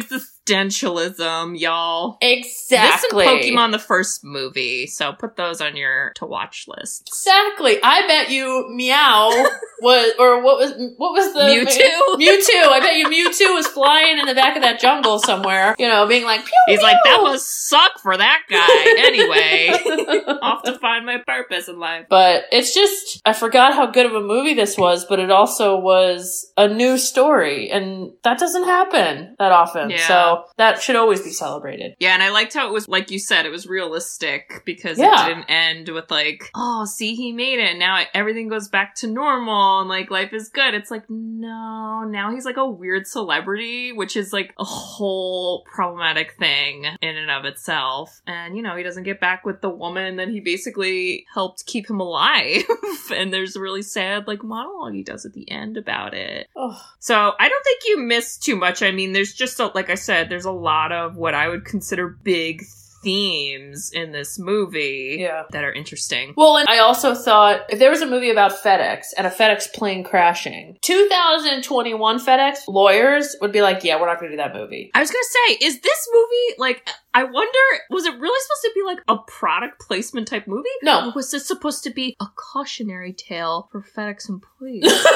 existentialism, 0.50 1.60
y'all. 1.60 2.18
Exactly. 2.22 3.26
This 3.26 3.46
and 3.46 3.58
Pokemon 3.58 3.72
the 3.72 3.80
first 3.80 4.24
movie, 4.24 4.88
so 4.88 5.14
put 5.14 5.36
those 5.36 5.62
on 5.62 5.76
your 5.76 6.12
to 6.16 6.26
watch 6.26 6.66
list. 6.68 7.08
Exactly. 7.08 7.80
I 7.84 8.08
bet 8.08 8.30
you 8.30 8.68
Meow 8.70 9.30
was 9.82 10.14
or 10.20 10.44
what 10.44 10.58
was 10.58 10.72
what 10.98 11.14
was 11.14 11.34
the 11.34 11.40
Mewtwo? 11.40 12.18
Mewtwo. 12.18 12.68
I 12.72 12.80
bet 12.80 12.98
you 12.98 13.08
Mewtwo 13.08 13.56
was 13.56 13.68
flying 13.68 14.20
in 14.20 14.26
the 14.26 14.36
back 14.36 14.56
of 14.56 14.62
that 14.62 14.80
jungle 14.80 15.20
somewhere. 15.20 15.76
You 15.78 15.88
know, 15.88 16.08
being 16.08 16.26
like, 16.26 16.46
pew, 16.46 16.54
He's 16.68 16.82
like, 16.82 16.98
that 17.06 17.18
pew." 17.18 17.24
must 17.24 17.70
suck 17.70 18.00
for 18.00 18.16
that 18.16 18.42
guy. 18.50 18.68
Anyway, 19.00 19.70
off 20.42 20.64
to 20.64 20.78
find 20.80 21.06
my 21.06 21.18
purpose 21.26 21.68
in 21.68 21.80
life. 21.80 22.06
But 22.10 22.46
it's 22.52 22.74
just, 22.74 23.22
I 23.26 23.34
forgot 23.34 23.74
how 23.74 23.88
good 23.88 24.06
of 24.06 24.14
a 24.14 24.22
movie 24.22 24.54
this 24.54 24.78
was, 24.78 25.06
but 25.06 25.20
it 25.20 25.32
also 25.32 25.78
was 25.78 26.52
a 26.58 26.68
new 26.68 26.98
story, 26.98 27.70
and 27.70 28.12
that 28.24 28.40
doesn't 28.40 28.66
happen 28.66 29.36
that 29.40 29.52
often. 29.52 29.90
Yeah. 29.90 30.08
So 30.08 30.39
that 30.58 30.82
should 30.82 30.96
always 30.96 31.22
be 31.22 31.32
celebrated. 31.32 31.96
Yeah, 32.00 32.14
and 32.14 32.24
I 32.24 32.30
liked 32.30 32.54
how 32.54 32.68
it 32.68 32.74
was, 32.74 32.88
like 32.88 33.12
you 33.12 33.20
said, 33.20 33.46
it 33.46 33.50
was 33.52 33.68
realistic 33.68 34.62
because 34.66 34.98
Yeah. 34.98 35.26
it 35.26 35.30
didn't 35.30 35.50
end 35.50 35.90
with 35.90 36.10
like, 36.12 36.50
oh, 36.56 36.86
see, 36.86 37.16
he 37.16 37.32
made 37.32 37.60
it. 37.60 37.78
Now 37.78 38.04
everything 38.14 38.48
goes 38.50 38.68
back 38.68 38.96
to 38.96 39.08
normal 39.08 39.80
and 39.82 39.90
like 39.90 40.12
life 40.12 40.34
is 40.34 40.50
good. 40.50 40.74
It's 40.74 40.92
like, 40.92 41.10
no, 41.10 42.04
now 42.10 42.32
he's 42.32 42.46
like 42.46 42.58
a 42.58 42.70
weird 42.70 43.08
celebrity, 43.08 43.92
which 43.94 44.16
is 44.16 44.34
like 44.34 44.54
a 44.60 44.64
whole 44.64 45.64
problematic 45.66 46.34
thing 46.34 46.86
in 47.02 47.18
and 47.18 47.32
of 47.32 47.46
itself. 47.46 48.22
And, 48.28 48.56
you 48.56 48.64
know, 48.64 48.76
he 48.76 48.84
doesn't 48.84 49.04
get 49.04 49.20
back 49.20 49.46
with 49.46 49.62
the 49.62 49.70
woman 49.70 50.18
that 50.18 50.28
he 50.30 50.40
basically 50.40 51.26
helped 51.34 51.66
keep 51.66 51.90
him 51.90 52.00
alive. 52.00 52.64
and 53.16 53.32
there's 53.34 53.56
a 53.56 53.60
really 53.62 53.82
sad, 53.82 54.28
like, 54.28 54.44
monologue 54.44 54.94
he 54.94 55.04
does 55.04 55.26
at 55.26 55.34
the 55.34 55.50
end 55.50 55.78
about 55.78 56.14
it. 56.14 56.48
Ugh. 56.56 56.78
So 57.00 57.34
I 57.40 57.50
don't 57.50 57.64
think 57.64 57.82
you 57.86 58.00
missed 58.00 58.44
too 58.44 58.56
much. 58.56 58.82
I 58.84 58.92
mean, 58.92 59.12
there's 59.14 59.34
just 59.34 59.60
a, 59.60 59.68
like 59.68 59.90
I 59.90 59.96
said, 59.96 60.29
there's 60.30 60.46
a 60.46 60.52
lot 60.52 60.92
of 60.92 61.18
what 61.18 61.34
I 61.34 61.48
would 61.48 61.66
consider 61.66 62.08
big 62.24 62.64
themes 63.02 63.92
in 63.94 64.12
this 64.12 64.38
movie 64.38 65.18
Yeah. 65.22 65.44
that 65.52 65.64
are 65.64 65.72
interesting. 65.72 66.34
Well, 66.36 66.58
and 66.58 66.68
I 66.68 66.80
also 66.80 67.16
thought 67.16 67.62
if 67.70 67.80
there 67.80 67.90
was 67.90 68.02
a 68.02 68.06
movie 68.06 68.30
about 68.30 68.52
FedEx 68.52 69.14
and 69.18 69.26
a 69.26 69.30
FedEx 69.30 69.72
plane 69.74 70.04
crashing, 70.04 70.78
2021 70.82 72.20
FedEx 72.20 72.58
lawyers 72.68 73.36
would 73.42 73.52
be 73.54 73.62
like, 73.62 73.84
yeah, 73.86 74.00
we're 74.00 74.08
not 74.08 74.20
going 74.20 74.32
to 74.32 74.38
do 74.38 74.42
that 74.44 74.54
movie. 74.54 74.92
I 74.94 75.00
was 75.00 75.10
gonna 75.10 75.24
say, 75.48 75.66
is 75.66 75.80
this 75.80 76.10
movie 76.14 76.56
like? 76.58 76.88
I 77.14 77.24
wonder, 77.24 77.60
was 77.90 78.06
it 78.06 78.14
really 78.20 78.40
supposed 78.42 78.62
to 78.64 78.72
be 78.76 78.84
like 78.86 79.00
a 79.08 79.18
product 79.18 79.82
placement 79.82 80.28
type 80.28 80.48
movie? 80.48 80.70
No. 80.84 81.10
Or 81.10 81.14
was 81.16 81.32
this 81.32 81.48
supposed 81.48 81.84
to 81.86 81.90
be 81.90 82.16
a 82.22 82.28
cautionary 82.36 83.14
tale 83.14 83.68
for 83.72 83.82
FedEx 83.82 84.30
employees? 84.30 84.84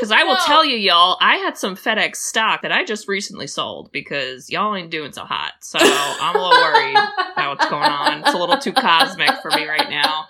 Because 0.00 0.10
I 0.10 0.24
will 0.24 0.34
No. 0.34 0.40
tell 0.44 0.64
you, 0.64 0.76
y'all, 0.76 1.16
I 1.20 1.36
had 1.36 1.56
some 1.56 1.76
FedEx 1.76 2.16
stock 2.16 2.62
that 2.62 2.72
I 2.72 2.84
just 2.84 3.06
recently 3.06 3.46
sold 3.46 3.92
because 3.92 4.50
y'all 4.50 4.74
ain't 4.74 4.90
doing 4.90 5.12
so 5.12 5.22
hot. 5.24 5.52
So 5.60 5.78
I'm 5.80 6.34
a 6.34 6.42
little 6.42 6.50
worried 6.60 6.96
about 7.32 7.56
what's 7.58 7.70
going 7.70 7.84
on. 7.84 8.18
It's 8.22 8.34
a 8.34 8.36
little 8.36 8.58
too 8.58 8.72
cosmic 8.72 9.30
for 9.40 9.52
me 9.52 9.66
right 9.68 9.88
now. 9.88 10.26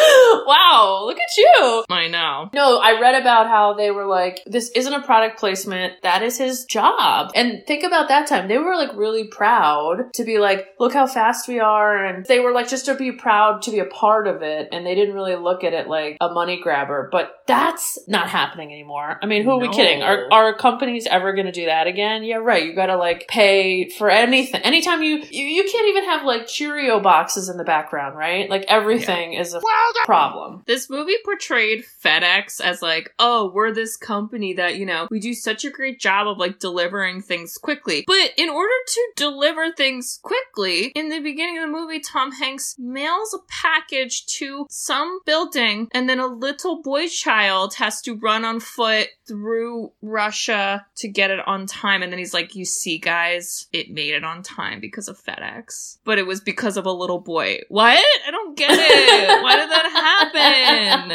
wow, 0.46 1.02
look 1.06 1.18
at 1.18 1.36
you. 1.36 1.84
I 1.88 2.08
know. 2.08 2.50
No, 2.52 2.78
I 2.78 3.00
read 3.00 3.20
about 3.20 3.46
how 3.46 3.74
they 3.74 3.90
were 3.90 4.06
like, 4.06 4.40
this 4.46 4.70
isn't 4.74 4.92
a 4.92 5.02
product 5.02 5.38
placement. 5.38 5.94
That 6.02 6.22
is 6.22 6.38
his 6.38 6.64
job. 6.64 7.32
And 7.34 7.64
think 7.66 7.84
about 7.84 8.08
that 8.08 8.26
time. 8.26 8.48
They 8.48 8.58
were 8.58 8.76
like 8.76 8.94
really 8.94 9.24
proud 9.24 10.12
to 10.14 10.24
be 10.24 10.38
like, 10.38 10.66
look 10.78 10.92
how 10.92 11.06
fast 11.06 11.48
we 11.48 11.60
are. 11.60 12.04
And 12.04 12.24
they 12.26 12.40
were 12.40 12.52
like, 12.52 12.68
just 12.68 12.86
to 12.86 12.94
be 12.94 13.12
proud 13.12 13.62
to 13.62 13.70
be 13.70 13.78
a 13.78 13.84
part 13.84 14.26
of 14.26 14.42
it. 14.42 14.68
And 14.72 14.86
they 14.86 14.94
didn't 14.94 15.14
really 15.14 15.36
look 15.36 15.64
at 15.64 15.72
it 15.72 15.88
like 15.88 16.16
a 16.20 16.32
money 16.32 16.60
grabber. 16.60 17.08
But 17.10 17.34
that's 17.46 17.98
not 18.06 18.28
happening 18.28 18.72
anymore. 18.72 19.18
I 19.22 19.26
mean, 19.26 19.44
who 19.44 19.50
are 19.50 19.60
we 19.60 19.68
kidding? 19.68 20.02
Are, 20.02 20.28
are 20.32 20.56
companies 20.56 21.06
ever 21.06 21.32
going 21.32 21.46
to 21.46 21.52
do 21.52 21.66
that 21.66 21.86
again? 21.86 22.22
Yeah, 22.22 22.36
right. 22.36 22.64
You 22.64 22.74
got 22.74 22.86
to 22.86 22.96
like 22.96 23.28
pay 23.28 23.88
for 23.88 24.10
anything. 24.10 24.62
Anytime 24.62 25.02
you, 25.02 25.22
you, 25.30 25.44
you 25.44 25.68
can't 25.70 25.88
even 25.88 26.04
have 26.04 26.24
like 26.24 26.46
Cheerio 26.46 27.00
boxes 27.00 27.48
in 27.48 27.56
the 27.56 27.64
background, 27.64 28.16
right? 28.16 28.48
Like 28.48 28.64
everything 28.68 29.34
is 29.34 29.54
a 29.54 29.60
problem. 30.04 30.62
This 30.66 30.90
movie 30.90 31.16
portrayed 31.24 31.84
FedEx 32.04 32.60
as 32.60 32.82
like, 32.82 33.14
oh, 33.18 33.50
we're 33.52 33.72
this 33.72 33.96
company 33.96 34.54
that, 34.54 34.76
you 34.76 34.86
know, 34.86 35.08
we 35.10 35.20
do 35.20 35.34
such 35.34 35.64
a 35.64 35.70
great 35.70 36.00
job 36.00 36.28
of 36.28 36.38
like 36.38 36.58
delivering 36.58 37.22
things 37.22 37.56
quickly. 37.56 38.04
But 38.06 38.32
in 38.36 38.48
order 38.48 38.74
to 38.86 39.08
deliver 39.16 39.72
things 39.72 40.18
quickly, 40.22 40.86
in 40.94 41.08
the 41.08 41.20
beginning 41.20 41.58
of 41.58 41.62
the 41.62 41.72
movie, 41.72 42.00
Tom 42.00 42.32
Hanks 42.32 42.76
mails 42.78 43.34
a 43.34 43.38
package 43.48 44.26
to 44.38 44.66
some 44.68 45.20
building 45.26 45.88
and 45.92 46.08
then 46.08 46.20
a 46.20 46.26
little 46.26 46.82
boy 46.82 47.08
child 47.08 47.74
has 47.74 48.00
to 48.02 48.14
run 48.14 48.44
on 48.44 48.60
foot 48.60 49.08
through 49.26 49.92
Russia 50.02 50.86
to 50.96 51.08
get 51.08 51.30
it 51.30 51.40
on 51.46 51.66
time. 51.66 52.02
And 52.02 52.12
then 52.12 52.18
he's 52.18 52.34
like, 52.34 52.54
you 52.54 52.64
see, 52.64 52.98
guys, 52.98 53.68
it 53.72 53.90
made 53.90 54.14
it 54.14 54.24
on 54.24 54.42
time 54.42 54.80
because 54.80 55.08
of 55.08 55.22
FedEx. 55.22 55.98
But 56.04 56.18
it 56.18 56.26
was 56.26 56.40
because 56.40 56.76
of 56.76 56.86
a 56.86 56.92
little 56.92 57.20
boy. 57.20 57.60
What? 57.68 58.02
I 58.26 58.30
don't 58.30 58.56
get 58.56 58.70
it. 58.72 59.42
Why 59.42 59.56
did 59.56 59.70
that 59.70 59.79
happen? 59.86 61.08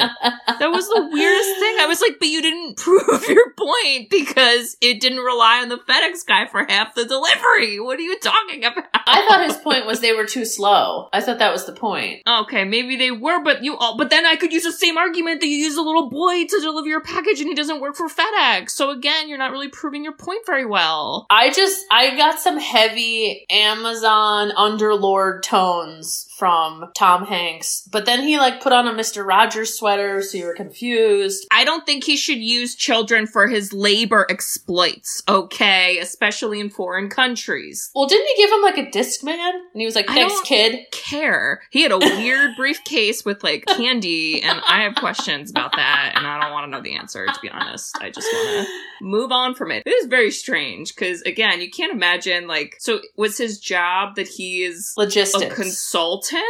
That 0.60 0.72
was 0.72 0.88
the 0.88 1.10
weirdest 1.12 1.60
thing. 1.60 1.76
I 1.80 1.86
was 1.88 2.02
like, 2.02 2.18
but 2.20 2.28
you 2.28 2.42
didn't 2.42 2.78
prove 2.78 3.28
your 3.28 3.52
point 3.54 4.10
because 4.10 4.78
it 4.82 5.02
didn't 5.02 5.20
rely 5.20 5.62
on 5.62 5.70
the 5.70 5.78
FedEx 5.78 6.26
guy 6.26 6.48
for 6.48 6.66
half 6.68 6.96
the 6.96 7.06
delivery. 7.06 7.80
What 7.80 8.00
are 8.00 8.04
you 8.04 8.18
talking 8.20 8.64
about? 8.64 8.86
I 8.94 9.26
thought 9.28 9.46
his 9.46 9.58
point 9.58 9.86
was 9.86 10.00
they 10.00 10.14
were 10.14 10.26
too 10.26 10.46
slow. 10.46 11.10
I 11.12 11.22
thought 11.22 11.40
that 11.40 11.52
was 11.52 11.66
the 11.66 11.74
point. 11.74 12.22
Okay, 12.28 12.64
maybe 12.64 12.96
they 12.96 13.12
were, 13.12 13.44
but 13.44 13.64
you 13.64 13.76
all, 13.78 13.98
but 13.98 14.10
then 14.10 14.26
I 14.26 14.36
could 14.36 14.54
use 14.54 14.64
the 14.64 14.72
same 14.72 14.98
argument 14.98 15.42
that 15.42 15.48
you 15.48 15.58
use 15.58 15.78
a 15.78 15.82
little 15.82 16.10
boy 16.10 16.46
to 16.46 16.60
deliver 16.62 16.88
your 16.88 17.02
package 17.02 17.40
and 17.40 17.50
he 17.50 17.56
doesn't 17.56 17.82
work 17.82 17.96
for 17.96 18.08
FedEx. 18.08 18.72
So 18.72 18.92
again, 18.92 19.28
you're 19.28 19.38
not 19.38 19.52
really 19.52 19.70
proving 19.70 20.04
your 20.04 20.14
point 20.14 20.46
very 20.46 20.66
well. 20.66 21.26
I 21.30 21.52
just 21.52 21.86
I 21.92 22.16
got 22.16 22.40
some 22.40 22.58
heavy 22.58 23.46
Amazon 23.50 24.52
underlord 24.58 25.42
tones 25.42 26.28
from 26.38 26.92
Tom 26.96 27.26
Hanks, 27.26 27.88
but 27.92 28.06
then 28.06 28.22
he 28.22 28.38
like 28.38 28.45
put 28.52 28.72
on 28.74 28.88
a 28.88 28.92
Mr. 28.94 29.25
Rogers 29.25 29.78
sweater, 29.78 30.22
so 30.22 30.38
you 30.38 30.46
were 30.46 30.54
confused. 30.54 31.48
I 31.52 31.64
don't 31.66 31.86
think 31.86 32.04
he 32.04 32.16
should 32.18 32.38
use 32.40 32.75
children 32.75 33.28
for 33.28 33.48
his 33.48 33.74
labor 33.74 34.25
exploits, 34.30 35.22
okay? 35.28 36.00
Especially 36.00 36.60
in 36.60 36.70
foreign 36.70 37.10
countries. 37.10 37.92
Well, 37.96 38.08
didn't 38.08 38.28
he 38.36 38.44
give 38.44 38.52
him 38.52 38.62
like 38.62 38.78
a 38.78 38.86
Discman? 38.98 39.36
And 39.74 39.80
he 39.82 39.86
was 39.86 39.96
like, 39.96 40.10
I 40.10 40.14
"Thanks, 40.16 40.34
don't- 40.36 40.46
kid." 40.46 40.86
Care. 40.92 41.62
He 41.72 41.82
had 41.82 41.92
a 41.92 42.00
weird 42.00 42.52
briefcase 42.58 43.24
with 43.25 43.44
like 43.44 43.66
candy, 43.66 44.42
and 44.42 44.62
I 44.68 44.82
have 44.84 44.96
questions 44.96 45.50
about 45.52 45.72
that, 45.75 46.14
and 46.16 46.25
I 46.25 46.42
don't 46.42 46.52
want 46.52 46.66
to 46.66 46.72
know 46.72 46.82
the 46.82 46.96
answer, 46.96 47.25
to 47.25 47.40
be 47.42 47.50
honest. 47.50 47.98
I 48.02 48.10
just 48.10 48.28
want 48.32 48.68
to 48.68 49.06
move 49.06 49.32
on 49.32 49.56
from 49.56 49.72
it. 49.72 49.84
It 49.86 49.90
is 49.92 50.08
very 50.08 50.32
strange 50.32 50.96
because, 50.96 51.22
again, 51.24 51.62
you 51.62 51.70
can't 51.70 51.92
imagine, 51.92 52.48
like, 52.48 52.75
so 52.80 53.00
was 53.18 53.38
his 53.38 53.60
job 53.60 54.16
that 54.16 54.28
he 54.28 54.64
is 54.64 54.94
a 54.98 55.02
Logistics. 55.02 55.56
consultant? 55.56 56.44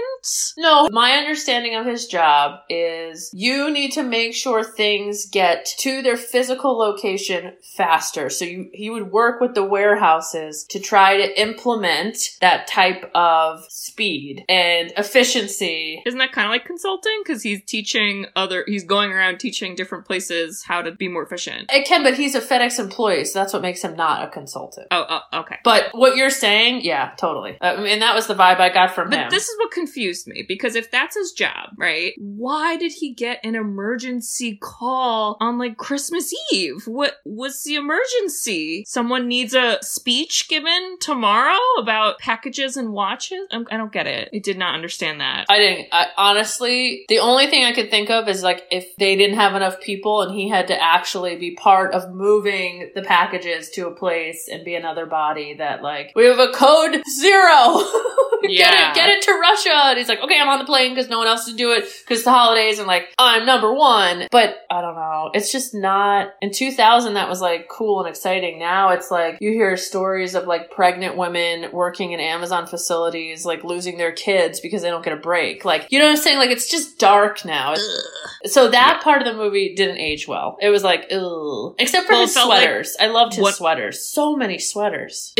No, 0.58 0.88
my 0.92 1.12
understanding 1.14 1.76
of 1.76 1.85
his 1.86 2.08
job 2.08 2.60
is 2.70 3.30
you 3.34 3.72
need 3.72 3.92
to 3.94 4.04
make 4.04 4.34
sure 4.34 4.64
things 4.64 5.26
get 5.26 5.66
to 5.80 6.02
their 6.02 6.18
physical 6.18 6.78
location 6.78 7.54
faster. 7.76 8.30
So 8.30 8.46
you, 8.46 8.70
he 8.74 8.90
would 8.90 9.12
work 9.12 9.40
with 9.40 9.56
the 9.56 9.64
warehouses 9.64 10.66
to 10.70 10.80
try 10.80 11.18
to 11.18 11.42
implement 11.42 12.18
that 12.42 12.68
type 12.68 13.10
of 13.14 13.66
speed 13.70 14.44
and 14.50 14.92
efficiency. 14.98 16.02
Isn't 16.06 16.20
that 16.20 16.32
kind 16.32 16.46
of 16.46 16.52
like 16.52 16.66
consulting? 16.66 17.22
Because 17.24 17.44
he's 17.44 17.64
teaching 17.66 18.26
other, 18.36 18.64
he's 18.68 18.84
going 18.84 19.12
around 19.12 19.40
teaching 19.40 19.76
different 19.76 20.06
places 20.06 20.64
how 20.64 20.82
to 20.82 20.92
be 20.92 21.08
more 21.08 21.24
efficient. 21.24 21.72
It 21.72 21.86
can, 21.86 22.04
but 22.04 22.16
he's 22.16 22.36
a 22.36 22.42
FedEx 22.42 22.80
employee, 22.80 23.26
so 23.26 23.40
that's 23.40 23.54
what 23.54 23.62
makes 23.62 23.84
him 23.84 23.96
not 23.96 24.24
a 24.24 24.32
consultant. 24.32 24.88
Oh, 24.92 25.06
oh 25.10 25.40
okay. 25.42 25.58
But 25.64 25.90
what 25.94 26.16
you're 26.16 26.30
saying, 26.30 26.82
yeah, 26.84 27.14
totally. 27.18 27.58
Uh, 27.62 27.76
I 27.78 27.82
mean, 27.82 28.00
that 28.00 28.16
was 28.16 28.28
the 28.28 28.36
vibe 28.36 28.60
I 28.60 28.70
got 28.70 28.94
from 28.94 29.06
him 29.06 29.12
But 29.12 29.20
him. 29.20 29.30
this 29.30 29.48
is 29.48 29.58
what 29.58 29.72
confused 29.72 30.28
me 30.28 30.44
because 30.48 30.76
if 30.76 30.92
that's 30.92 31.16
his 31.16 31.32
job, 31.32 31.70
right? 31.78 32.14
Why 32.18 32.78
did 32.78 32.94
he 32.94 33.14
get 33.14 33.40
an 33.44 33.56
emergency 33.56 34.58
call 34.62 35.38
on 35.40 35.58
like 35.58 35.78
Christmas 35.78 36.34
Eve? 36.52 36.84
What 36.88 37.16
was 37.26 37.64
the 37.64 37.76
emergency? 37.76 38.84
Someone 38.88 39.28
needs 39.28 39.54
a 39.54 39.78
speech 39.82 40.48
given 40.50 40.98
tomorrow 41.00 41.58
about 41.80 42.20
packages 42.20 42.78
and 42.78 42.92
watches? 42.94 43.48
I'm, 43.52 43.68
I 43.72 43.78
don't 43.78 43.92
get 43.92 44.08
it. 44.08 44.30
I 44.34 44.40
did 44.40 44.58
not 44.58 44.76
understand 44.76 45.22
that. 45.22 45.46
I 45.50 45.58
didn't. 45.58 45.88
I, 45.92 46.08
honestly, 46.18 47.06
the 47.10 47.20
only 47.20 47.48
thing 47.48 47.64
I 47.66 47.74
could 47.74 47.90
think 47.90 48.10
of 48.10 48.28
is 48.28 48.44
like 48.44 48.64
if 48.72 48.96
they 48.98 49.16
didn't 49.16 49.38
have 49.38 49.56
enough 49.56 49.80
people 49.82 50.22
and 50.22 50.34
he 50.34 50.50
had 50.50 50.68
to 50.68 50.82
actually 50.84 51.36
be 51.38 51.56
part 51.56 51.94
of 51.94 52.14
moving 52.14 52.92
the 52.96 53.02
packages 53.02 53.70
to 53.72 53.88
a 53.88 53.92
place 53.96 54.48
and 54.52 54.64
be 54.66 54.76
another 54.76 55.06
body 55.06 55.56
that 55.56 55.82
like 55.82 56.12
we 56.16 56.26
have 56.26 56.40
a 56.40 56.52
code 56.52 57.02
zero. 57.10 57.80
get 58.42 58.52
Yeah. 58.52 58.92
it, 58.92 58.96
get 58.96 59.10
it 59.10 59.22
to 59.24 59.32
Russia. 59.34 59.72
And 59.74 59.98
he's 59.98 60.08
like, 60.10 60.22
okay, 60.22 60.40
I'm 60.40 60.50
on 60.50 60.60
the 60.60 60.66
plane 60.66 60.94
because 60.94 61.10
no 61.10 61.18
one 61.20 61.28
else 61.28 61.42
is 61.48 61.54
to 61.54 61.58
do 61.66 61.72
it 61.74 61.86
because 62.08 62.24
the 62.24 62.32
holidays 62.32 62.80
and 62.80 62.88
like 62.88 63.14
I'm 63.18 63.46
number 63.46 63.74
one. 63.74 64.28
But 64.32 64.56
I 64.70 64.82
don't 64.82 64.96
know. 64.96 65.32
It's 65.34 65.52
just 65.52 65.74
not. 65.74 66.34
In 66.42 66.52
2000, 66.52 67.14
that 67.16 67.30
was 67.30 67.42
like 67.42 67.68
cool 67.70 68.00
and 68.02 68.10
exciting. 68.10 68.60
Now 68.60 68.90
it's 68.90 69.10
like 69.12 69.38
you 69.42 69.52
hear 69.52 69.76
stories 69.78 70.36
of 70.36 70.46
like 70.48 70.72
pregnant 70.72 71.18
women 71.18 71.72
working 71.72 72.12
in 72.12 72.20
Amazon 72.20 72.68
facilities, 72.68 73.46
like 73.46 73.64
losing 73.64 73.98
their 73.98 74.12
kids 74.12 74.60
because 74.60 74.82
they 74.82 74.90
don't 74.90 75.04
get 75.04 75.14
a 75.14 75.18
break. 75.18 75.66
Like, 75.66 75.88
you 75.90 76.00
know 76.00 76.06
what 76.06 76.12
I'm 76.12 76.18
saying? 76.18 76.38
Like, 76.38 76.50
it's 76.52 76.70
just 76.70 77.00
dark 77.00 77.46
now. 77.46 77.74
It's- 77.74 78.52
So 78.54 78.70
that 78.70 79.02
part 79.04 79.22
of 79.22 79.28
the 79.28 79.34
movie 79.34 79.74
didn't 79.76 79.98
age 79.98 80.28
well. 80.28 80.58
It 80.62 80.70
was 80.70 80.84
like, 80.84 81.08
ugh. 81.12 81.76
Except 81.80 82.06
for 82.08 82.14
Well, 82.14 82.22
his 82.22 82.34
felt 82.34 82.50
like- 82.50 82.62
sweaters. 82.64 82.96
I 83.00 83.08
loved 83.08 83.34
his 83.36 83.42
what- 83.44 83.56
sweaters. 83.56 84.06
So 84.06 84.36
many 84.36 84.60
sweaters. 84.60 85.34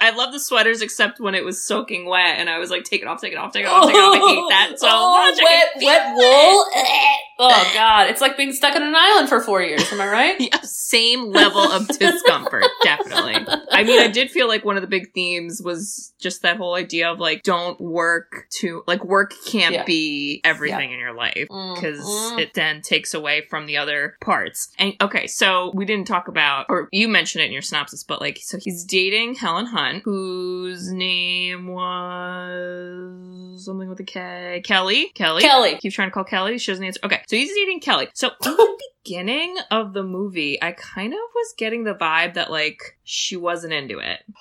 I 0.00 0.10
love 0.14 0.32
the 0.32 0.40
sweaters 0.40 0.82
except 0.82 1.18
when 1.20 1.34
it 1.34 1.44
was 1.44 1.64
soaking 1.64 2.04
wet 2.06 2.36
and 2.38 2.50
I 2.50 2.58
was 2.58 2.68
like, 2.70 2.84
take 2.84 3.00
it 3.00 3.08
off, 3.08 3.22
take 3.22 3.32
it 3.32 3.38
off, 3.38 3.52
take 3.54 3.64
it 3.64 3.68
off, 3.68 3.86
take 3.86 3.94
it 3.94 3.98
off. 3.98 4.14
I 4.14 4.18
hate 4.18 4.48
that 4.50 4.78
so 4.78 4.86
oh, 4.90 5.30
much. 5.30 5.38
Wet, 5.54 5.70
wet 5.82 6.14
wool. 6.16 6.66
Oh 7.38 7.70
god, 7.74 8.08
it's 8.10 8.20
like 8.20 8.36
being 8.36 8.52
stuck 8.52 8.76
on 8.76 8.82
an 8.82 8.94
island 8.96 9.28
for 9.28 9.40
four 9.40 9.62
years. 9.62 9.90
Am 9.92 10.00
I 10.00 10.06
right? 10.08 10.40
Yeah, 10.40 10.58
same 10.62 11.30
level 11.32 11.60
of 11.60 11.88
discomfort, 11.98 12.64
definitely. 12.82 13.34
I 13.70 13.82
mean, 13.82 14.00
I 14.00 14.08
did 14.08 14.30
feel 14.30 14.46
like 14.46 14.64
one 14.64 14.76
of 14.76 14.82
the 14.82 14.86
big 14.88 15.12
themes 15.14 15.60
was 15.64 16.12
just 16.20 16.42
that 16.42 16.56
whole 16.58 16.74
idea 16.74 17.10
of 17.10 17.18
like, 17.18 17.42
don't 17.42 17.80
work 17.80 18.46
to, 18.60 18.82
like, 18.86 19.04
work 19.04 19.32
can't 19.46 19.74
Yeah. 19.74 19.84
be 19.84 20.40
everything 20.44 20.92
in 20.92 20.98
your 20.98 21.14
life 21.14 21.48
because 21.48 22.00
Mhm. 22.04 22.40
it 22.40 22.54
then 22.54 22.82
takes 22.82 23.14
away 23.14 23.42
from 23.50 23.66
the 23.66 23.76
other 23.78 24.16
parts. 24.20 24.70
And 24.78 24.94
okay, 25.00 25.26
so 25.26 25.72
we 25.74 25.84
didn't 25.84 26.06
talk 26.06 26.28
about, 26.28 26.66
or 26.68 26.88
you 26.92 27.08
mentioned 27.08 27.42
it 27.42 27.46
in 27.46 27.52
your 27.52 27.62
synopsis, 27.62 28.04
but 28.04 28.20
like, 28.20 28.38
so 28.42 28.58
he's 28.58 28.84
dating 28.84 29.34
Helen 29.36 29.66
Hunt, 29.66 30.02
whose 30.04 30.92
name 30.92 31.66
was 31.68 33.64
something 33.64 33.88
with 33.88 34.00
a 34.00 34.04
K. 34.04 34.62
Kelly? 34.64 35.10
Kelly? 35.14 35.42
Kelly. 35.42 35.76
Keep 35.80 35.92
trying 35.92 36.08
to 36.08 36.12
call 36.14 36.24
Kelly. 36.24 36.58
She 36.58 36.70
doesn't 36.72 36.84
answer. 36.84 37.00
Okay, 37.04 37.22
so 37.26 37.36
he's 37.36 37.54
dating 37.54 37.80
Kelly. 37.80 38.08
So 38.14 38.30
beginning 39.04 39.56
of 39.70 39.92
the 39.92 40.02
movie, 40.02 40.60
I 40.62 40.72
kind 40.72 41.12
of 41.12 41.18
was 41.34 41.54
getting 41.58 41.84
the 41.84 41.94
vibe 41.94 42.34
that 42.34 42.50
like 42.50 42.96
she 43.04 43.36
wasn't 43.36 43.72
into 43.74 43.98
it. 43.98 44.20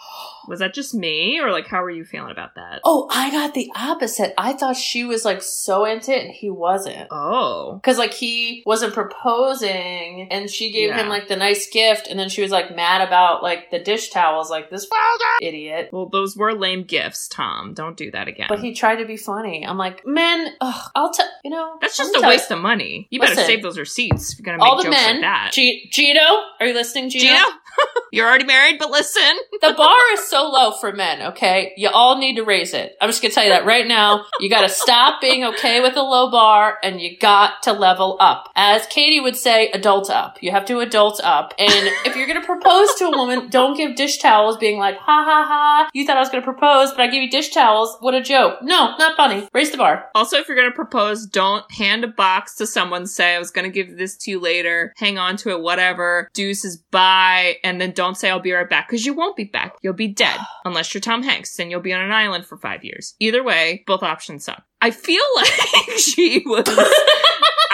Was 0.46 0.60
that 0.60 0.74
just 0.74 0.94
me, 0.94 1.40
or 1.40 1.52
like 1.52 1.68
how 1.68 1.82
were 1.82 1.90
you 1.90 2.04
feeling 2.04 2.32
about 2.32 2.56
that? 2.56 2.82
Oh, 2.84 3.08
I 3.10 3.32
got 3.32 3.54
the 3.54 3.72
opposite. 3.78 4.34
I 4.38 4.52
thought 4.52 4.76
she 4.76 5.06
was 5.06 5.24
like 5.24 5.42
so 5.42 5.86
into 5.86 6.12
it 6.14 6.26
and 6.26 6.34
he 6.34 6.50
wasn't. 6.50 7.08
Oh, 7.12 7.80
Cause 7.82 7.98
like 7.98 8.14
he 8.14 8.62
wasn't 8.66 8.94
proposing 8.94 10.28
and 10.30 10.50
she 10.50 10.70
gave 10.72 10.90
Yeah. 10.90 11.02
him 11.02 11.08
like 11.08 11.30
the 11.30 11.38
nice 11.38 11.70
gift 11.70 12.08
and 12.10 12.20
then 12.20 12.28
she 12.28 12.42
was 12.42 12.52
like 12.52 12.76
mad 12.76 13.06
about 13.08 13.42
like 13.42 13.72
the 13.72 13.80
dish 13.80 14.10
towels, 14.10 14.50
like 14.50 14.70
this 14.70 14.86
idiot. 15.42 15.90
well, 15.94 16.08
those 16.08 16.36
were 16.36 16.54
lame 16.54 16.84
gifts, 16.84 17.30
Tom. 17.30 17.74
Don't 17.74 17.96
do 17.96 18.12
that 18.12 18.28
again. 18.28 18.48
But 18.50 18.60
he 18.60 18.74
tried 18.74 18.98
to 18.98 19.06
be 19.06 19.16
funny. 19.16 19.66
I'm 19.66 19.78
like, 19.78 20.06
man, 20.06 20.48
ugh, 20.60 20.92
I'll 20.94 21.14
tell 21.14 21.30
you 21.46 21.52
know. 21.52 21.78
That's 21.80 21.96
just 21.96 22.14
a 22.18 22.22
waste 22.28 22.50
you, 22.50 22.58
of 22.58 22.62
money. 22.62 23.08
You 23.12 23.22
better 23.22 23.36
save 23.36 23.62
those 23.64 23.78
receipts 23.80 24.34
if 24.34 24.40
you're 24.40 24.53
gonna 24.58 24.64
make 24.64 24.70
all 24.70 24.78
the 24.78 24.84
jokes 24.84 24.96
men. 24.96 25.16
like 25.16 25.22
that. 25.22 25.52
G- 25.54 25.90
Gino, 25.92 26.22
are 26.60 26.68
you 26.68 26.74
listening, 26.74 27.10
Gino? 27.10 27.34
Gino, 27.34 27.46
you're 28.12 28.28
already 28.28 28.46
married, 28.46 28.80
but 28.80 28.92
listen. 28.92 29.24
The 29.64 29.72
bar 29.72 29.96
is 30.12 30.28
so 30.28 30.50
low 30.50 30.72
for 30.74 30.92
men, 30.92 31.22
okay? 31.22 31.72
You 31.78 31.88
all 31.88 32.18
need 32.18 32.36
to 32.36 32.44
raise 32.44 32.74
it. 32.74 32.98
I'm 33.00 33.08
just 33.08 33.22
gonna 33.22 33.34
tell 33.34 33.46
you 33.46 33.52
that 33.52 33.66
right 33.66 33.88
now. 33.88 34.26
You 34.42 34.50
gotta 34.50 34.68
stop 34.68 35.22
being 35.22 35.46
okay 35.46 35.80
with 35.80 35.96
a 35.96 36.02
low 36.02 36.30
bar 36.30 36.80
and 36.84 37.00
you 37.00 37.18
got 37.18 37.64
to 37.64 37.72
level 37.72 38.18
up. 38.20 38.52
As 38.58 38.86
Katie 38.88 39.22
would 39.22 39.38
say, 39.38 39.70
adult 39.70 40.10
up. 40.10 40.38
You 40.44 40.52
have 40.52 40.66
to 40.66 40.80
adult 40.82 41.22
up. 41.24 41.54
And 41.58 41.88
if 42.06 42.18
you're 42.18 42.28
gonna 42.28 42.46
propose 42.46 42.94
to 42.96 43.06
a 43.06 43.18
woman, 43.18 43.48
don't 43.50 43.78
give 43.78 43.96
dish 43.96 44.18
towels 44.18 44.58
being 44.58 44.78
like, 44.78 44.98
ha 44.98 45.24
ha 45.26 45.46
ha, 45.48 45.90
you 45.94 46.06
thought 46.06 46.18
I 46.18 46.20
was 46.20 46.30
gonna 46.30 46.44
propose, 46.44 46.92
but 46.92 47.00
I 47.00 47.08
gave 47.08 47.24
you 47.24 47.30
dish 47.30 47.52
towels. 47.52 47.96
What 48.02 48.16
a 48.16 48.22
joke. 48.22 48.62
No, 48.64 48.98
not 48.98 49.16
funny. 49.16 49.48
Raise 49.54 49.72
the 49.72 49.78
bar. 49.78 50.10
Also, 50.14 50.36
if 50.40 50.50
you're 50.50 50.58
gonna 50.58 50.72
propose, 50.72 51.26
don't 51.26 51.72
hand 51.72 52.04
a 52.04 52.10
box 52.10 52.56
to 52.56 52.68
someone. 52.68 53.08
Say 53.08 53.34
I 53.34 53.40
was 53.40 53.52
gonna 53.52 53.70
give 53.70 53.98
this 53.98 54.18
to 54.18 54.32
you 54.32 54.42
later. 54.42 54.94
Hang 54.98 55.18
on 55.18 55.38
to 55.38 55.52
it, 55.52 55.62
whatever. 55.62 56.30
Deuces, 56.34 56.76
bye, 56.76 57.56
and 57.64 57.80
then 57.80 57.92
don't 57.92 58.16
say 58.16 58.30
I'll 58.30 58.40
be 58.40 58.52
right 58.52 58.70
back 58.70 58.88
because 58.88 59.06
you 59.06 59.14
won't 59.14 59.36
be 59.38 59.46
back. 59.46 59.76
You'll 59.82 59.94
be 59.94 60.08
dead 60.08 60.40
unless 60.66 60.94
you're 60.94 61.02
Tom 61.02 61.24
Hanks. 61.24 61.56
Then 61.56 61.70
you'll 61.72 61.80
be 61.82 61.94
on 61.94 62.02
an 62.02 62.12
island 62.12 62.46
for 62.46 62.58
five 62.58 62.84
years. 62.84 63.16
Either 63.20 63.44
way, 63.44 63.84
both 63.88 64.04
options 64.04 64.46
suck. 64.46 64.64
I 64.82 64.92
feel 64.92 65.22
like 65.36 65.98
she 65.98 66.44
was. 66.46 66.66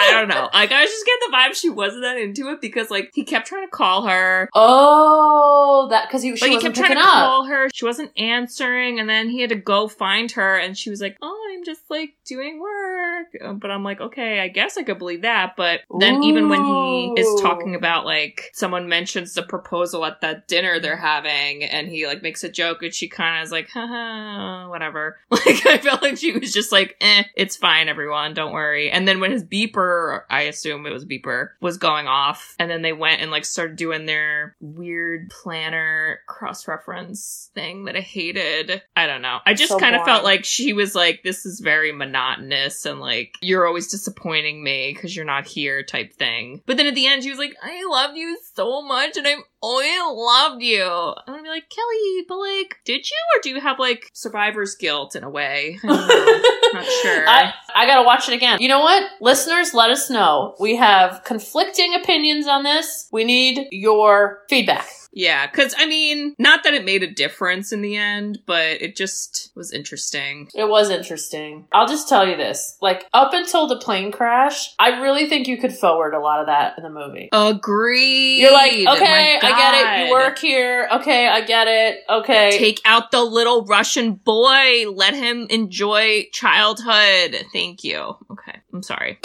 I 0.02 0.12
don't 0.12 0.28
know. 0.28 0.48
Like 0.54 0.72
I 0.72 0.80
was 0.80 0.90
just 0.90 1.04
getting 1.04 1.20
the 1.30 1.36
vibe 1.36 1.54
she 1.54 1.68
wasn't 1.68 2.02
that 2.04 2.16
into 2.16 2.48
it 2.50 2.60
because 2.62 2.90
like 2.90 3.10
he 3.14 3.22
kept 3.24 3.46
trying 3.46 3.66
to 3.66 3.70
call 3.70 4.06
her. 4.06 4.48
Oh, 4.54 5.88
that 5.90 6.08
because 6.08 6.22
he, 6.22 6.34
she 6.36 6.46
Like 6.46 6.52
he 6.52 6.58
kept 6.60 6.76
trying 6.76 6.92
to 6.94 6.98
up. 7.00 7.04
call 7.04 7.44
her. 7.46 7.68
She 7.74 7.84
wasn't 7.84 8.10
answering, 8.18 8.98
and 8.98 9.08
then 9.10 9.28
he 9.28 9.40
had 9.42 9.50
to 9.50 9.56
go 9.56 9.88
find 9.88 10.30
her, 10.32 10.56
and 10.56 10.76
she 10.76 10.88
was 10.88 11.00
like, 11.02 11.16
"Oh, 11.20 11.50
I'm 11.52 11.64
just 11.64 11.82
like 11.90 12.14
doing 12.26 12.60
work." 12.60 13.09
Uh, 13.42 13.52
But 13.52 13.70
I'm 13.70 13.84
like, 13.84 14.00
"Okay, 14.00 14.40
I 14.40 14.48
guess 14.48 14.76
I 14.76 14.82
could 14.82 14.98
believe 14.98 15.22
that." 15.22 15.54
But 15.56 15.80
then 15.98 16.22
even 16.22 16.48
when 16.48 16.64
he 16.64 17.14
is 17.16 17.40
talking 17.40 17.74
about 17.74 18.04
like 18.04 18.50
someone 18.52 18.88
mentions 18.88 19.34
the 19.34 19.42
proposal 19.42 20.04
at 20.04 20.20
that 20.20 20.48
dinner 20.48 20.78
they're 20.80 20.96
having, 20.96 21.64
and 21.64 21.88
he 21.88 22.06
like 22.06 22.22
makes 22.22 22.44
a 22.44 22.48
joke, 22.48 22.82
and 22.82 22.94
she 22.94 23.08
kind 23.08 23.38
of 23.40 23.44
is 23.46 23.52
like, 23.52 23.68
"Haha, 23.70 24.68
whatever." 24.68 25.18
Like 25.50 25.64
I 25.66 25.78
felt 25.78 26.02
like 26.02 26.18
she 26.18 26.32
was 26.32 26.52
just 26.52 26.70
like, 26.70 26.96
"Eh, 27.00 27.24
it's 27.34 27.56
fine, 27.56 27.88
everyone, 27.88 28.34
don't 28.34 28.52
worry." 28.52 28.90
And 28.90 29.08
then 29.08 29.20
when 29.20 29.32
his 29.32 29.42
beeper, 29.44 30.22
I 30.30 30.42
assume 30.42 30.86
it 30.86 30.92
was 30.92 31.04
beeper, 31.06 31.50
was 31.60 31.78
going 31.78 32.06
off, 32.06 32.54
and 32.58 32.70
then 32.70 32.82
they 32.82 32.92
went 32.92 33.20
and 33.22 33.30
like 33.30 33.44
started 33.44 33.76
doing 33.76 34.06
their 34.06 34.54
weird 34.60 35.30
planner 35.30 36.20
cross 36.26 36.68
reference 36.68 37.50
thing 37.54 37.84
that 37.84 37.96
I 37.96 38.00
hated. 38.00 38.82
I 38.94 39.06
don't 39.06 39.22
know. 39.22 39.38
I 39.46 39.54
just 39.54 39.72
So 39.72 39.78
kind 39.78 39.96
of 39.96 40.04
felt 40.04 40.24
like 40.24 40.44
she 40.44 40.72
was 40.72 40.94
like, 40.94 41.22
this 41.22 41.46
is 41.46 41.60
very 41.60 41.92
monotonous 41.92 42.84
and 42.86 43.00
like, 43.00 43.09
you're 43.40 43.66
always 43.66 43.88
disappointing 43.88 44.62
me 44.62 44.92
because 44.94 45.14
you're 45.14 45.24
not 45.24 45.46
here 45.46 45.82
type 45.82 46.12
thing. 46.14 46.62
But 46.66 46.76
then 46.76 46.86
at 46.86 46.94
the 46.94 47.06
end, 47.06 47.22
she 47.22 47.30
was 47.30 47.38
like, 47.38 47.54
I 47.62 47.84
love 47.88 48.16
you 48.16 48.38
so 48.54 48.82
much 48.82 49.16
and 49.16 49.26
I've 49.26 49.38
always 49.60 50.00
loved 50.12 50.62
you. 50.62 50.82
I'm 50.82 51.26
gonna 51.26 51.42
be 51.42 51.48
like, 51.48 51.68
Kelly, 51.68 52.24
but 52.28 52.38
like, 52.38 52.76
did 52.84 53.08
you 53.08 53.16
or 53.36 53.40
do 53.42 53.50
you 53.50 53.60
have 53.60 53.78
like 53.78 54.10
survivor's 54.12 54.74
guilt 54.74 55.14
in 55.16 55.24
a 55.24 55.30
way? 55.30 55.78
I 55.82 55.86
don't 55.86 56.74
not 56.74 56.84
sure. 57.02 57.28
I, 57.28 57.52
I 57.74 57.86
gotta 57.86 58.04
watch 58.06 58.28
it 58.28 58.34
again. 58.34 58.60
You 58.60 58.68
know 58.68 58.80
what? 58.80 59.10
Listeners, 59.20 59.74
let 59.74 59.90
us 59.90 60.10
know. 60.10 60.54
We 60.60 60.76
have 60.76 61.22
conflicting 61.24 61.94
opinions 61.94 62.46
on 62.46 62.62
this. 62.62 63.08
We 63.12 63.24
need 63.24 63.68
your 63.70 64.42
feedback. 64.48 64.86
Yeah, 65.12 65.46
because 65.46 65.74
I 65.76 65.86
mean, 65.86 66.34
not 66.38 66.62
that 66.64 66.74
it 66.74 66.84
made 66.84 67.02
a 67.02 67.10
difference 67.10 67.72
in 67.72 67.82
the 67.82 67.96
end, 67.96 68.38
but 68.46 68.80
it 68.80 68.94
just 68.96 69.50
was 69.56 69.72
interesting. 69.72 70.48
It 70.54 70.68
was 70.68 70.88
interesting. 70.90 71.66
I'll 71.72 71.88
just 71.88 72.08
tell 72.08 72.28
you 72.28 72.36
this. 72.36 72.76
Like, 72.80 73.06
up 73.12 73.32
until 73.32 73.66
the 73.66 73.78
plane 73.78 74.12
crash, 74.12 74.72
I 74.78 75.00
really 75.00 75.28
think 75.28 75.48
you 75.48 75.58
could 75.58 75.74
forward 75.74 76.14
a 76.14 76.20
lot 76.20 76.40
of 76.40 76.46
that 76.46 76.74
in 76.76 76.84
the 76.84 76.90
movie. 76.90 77.28
Agree. 77.32 78.40
You're 78.40 78.52
like, 78.52 78.72
okay, 78.72 79.38
I 79.42 79.48
get 79.48 79.74
it. 79.74 80.06
You 80.06 80.12
work 80.12 80.38
here. 80.38 80.88
Okay, 80.92 81.26
I 81.26 81.40
get 81.40 81.66
it. 81.66 81.98
Okay. 82.08 82.56
Take 82.56 82.80
out 82.84 83.10
the 83.10 83.22
little 83.22 83.64
Russian 83.64 84.14
boy. 84.14 84.84
Let 84.92 85.14
him 85.14 85.46
enjoy 85.50 86.28
childhood. 86.32 87.46
Thank 87.52 87.82
you. 87.82 88.16
Okay, 88.30 88.59
I'm 88.72 88.82
sorry. 88.82 89.18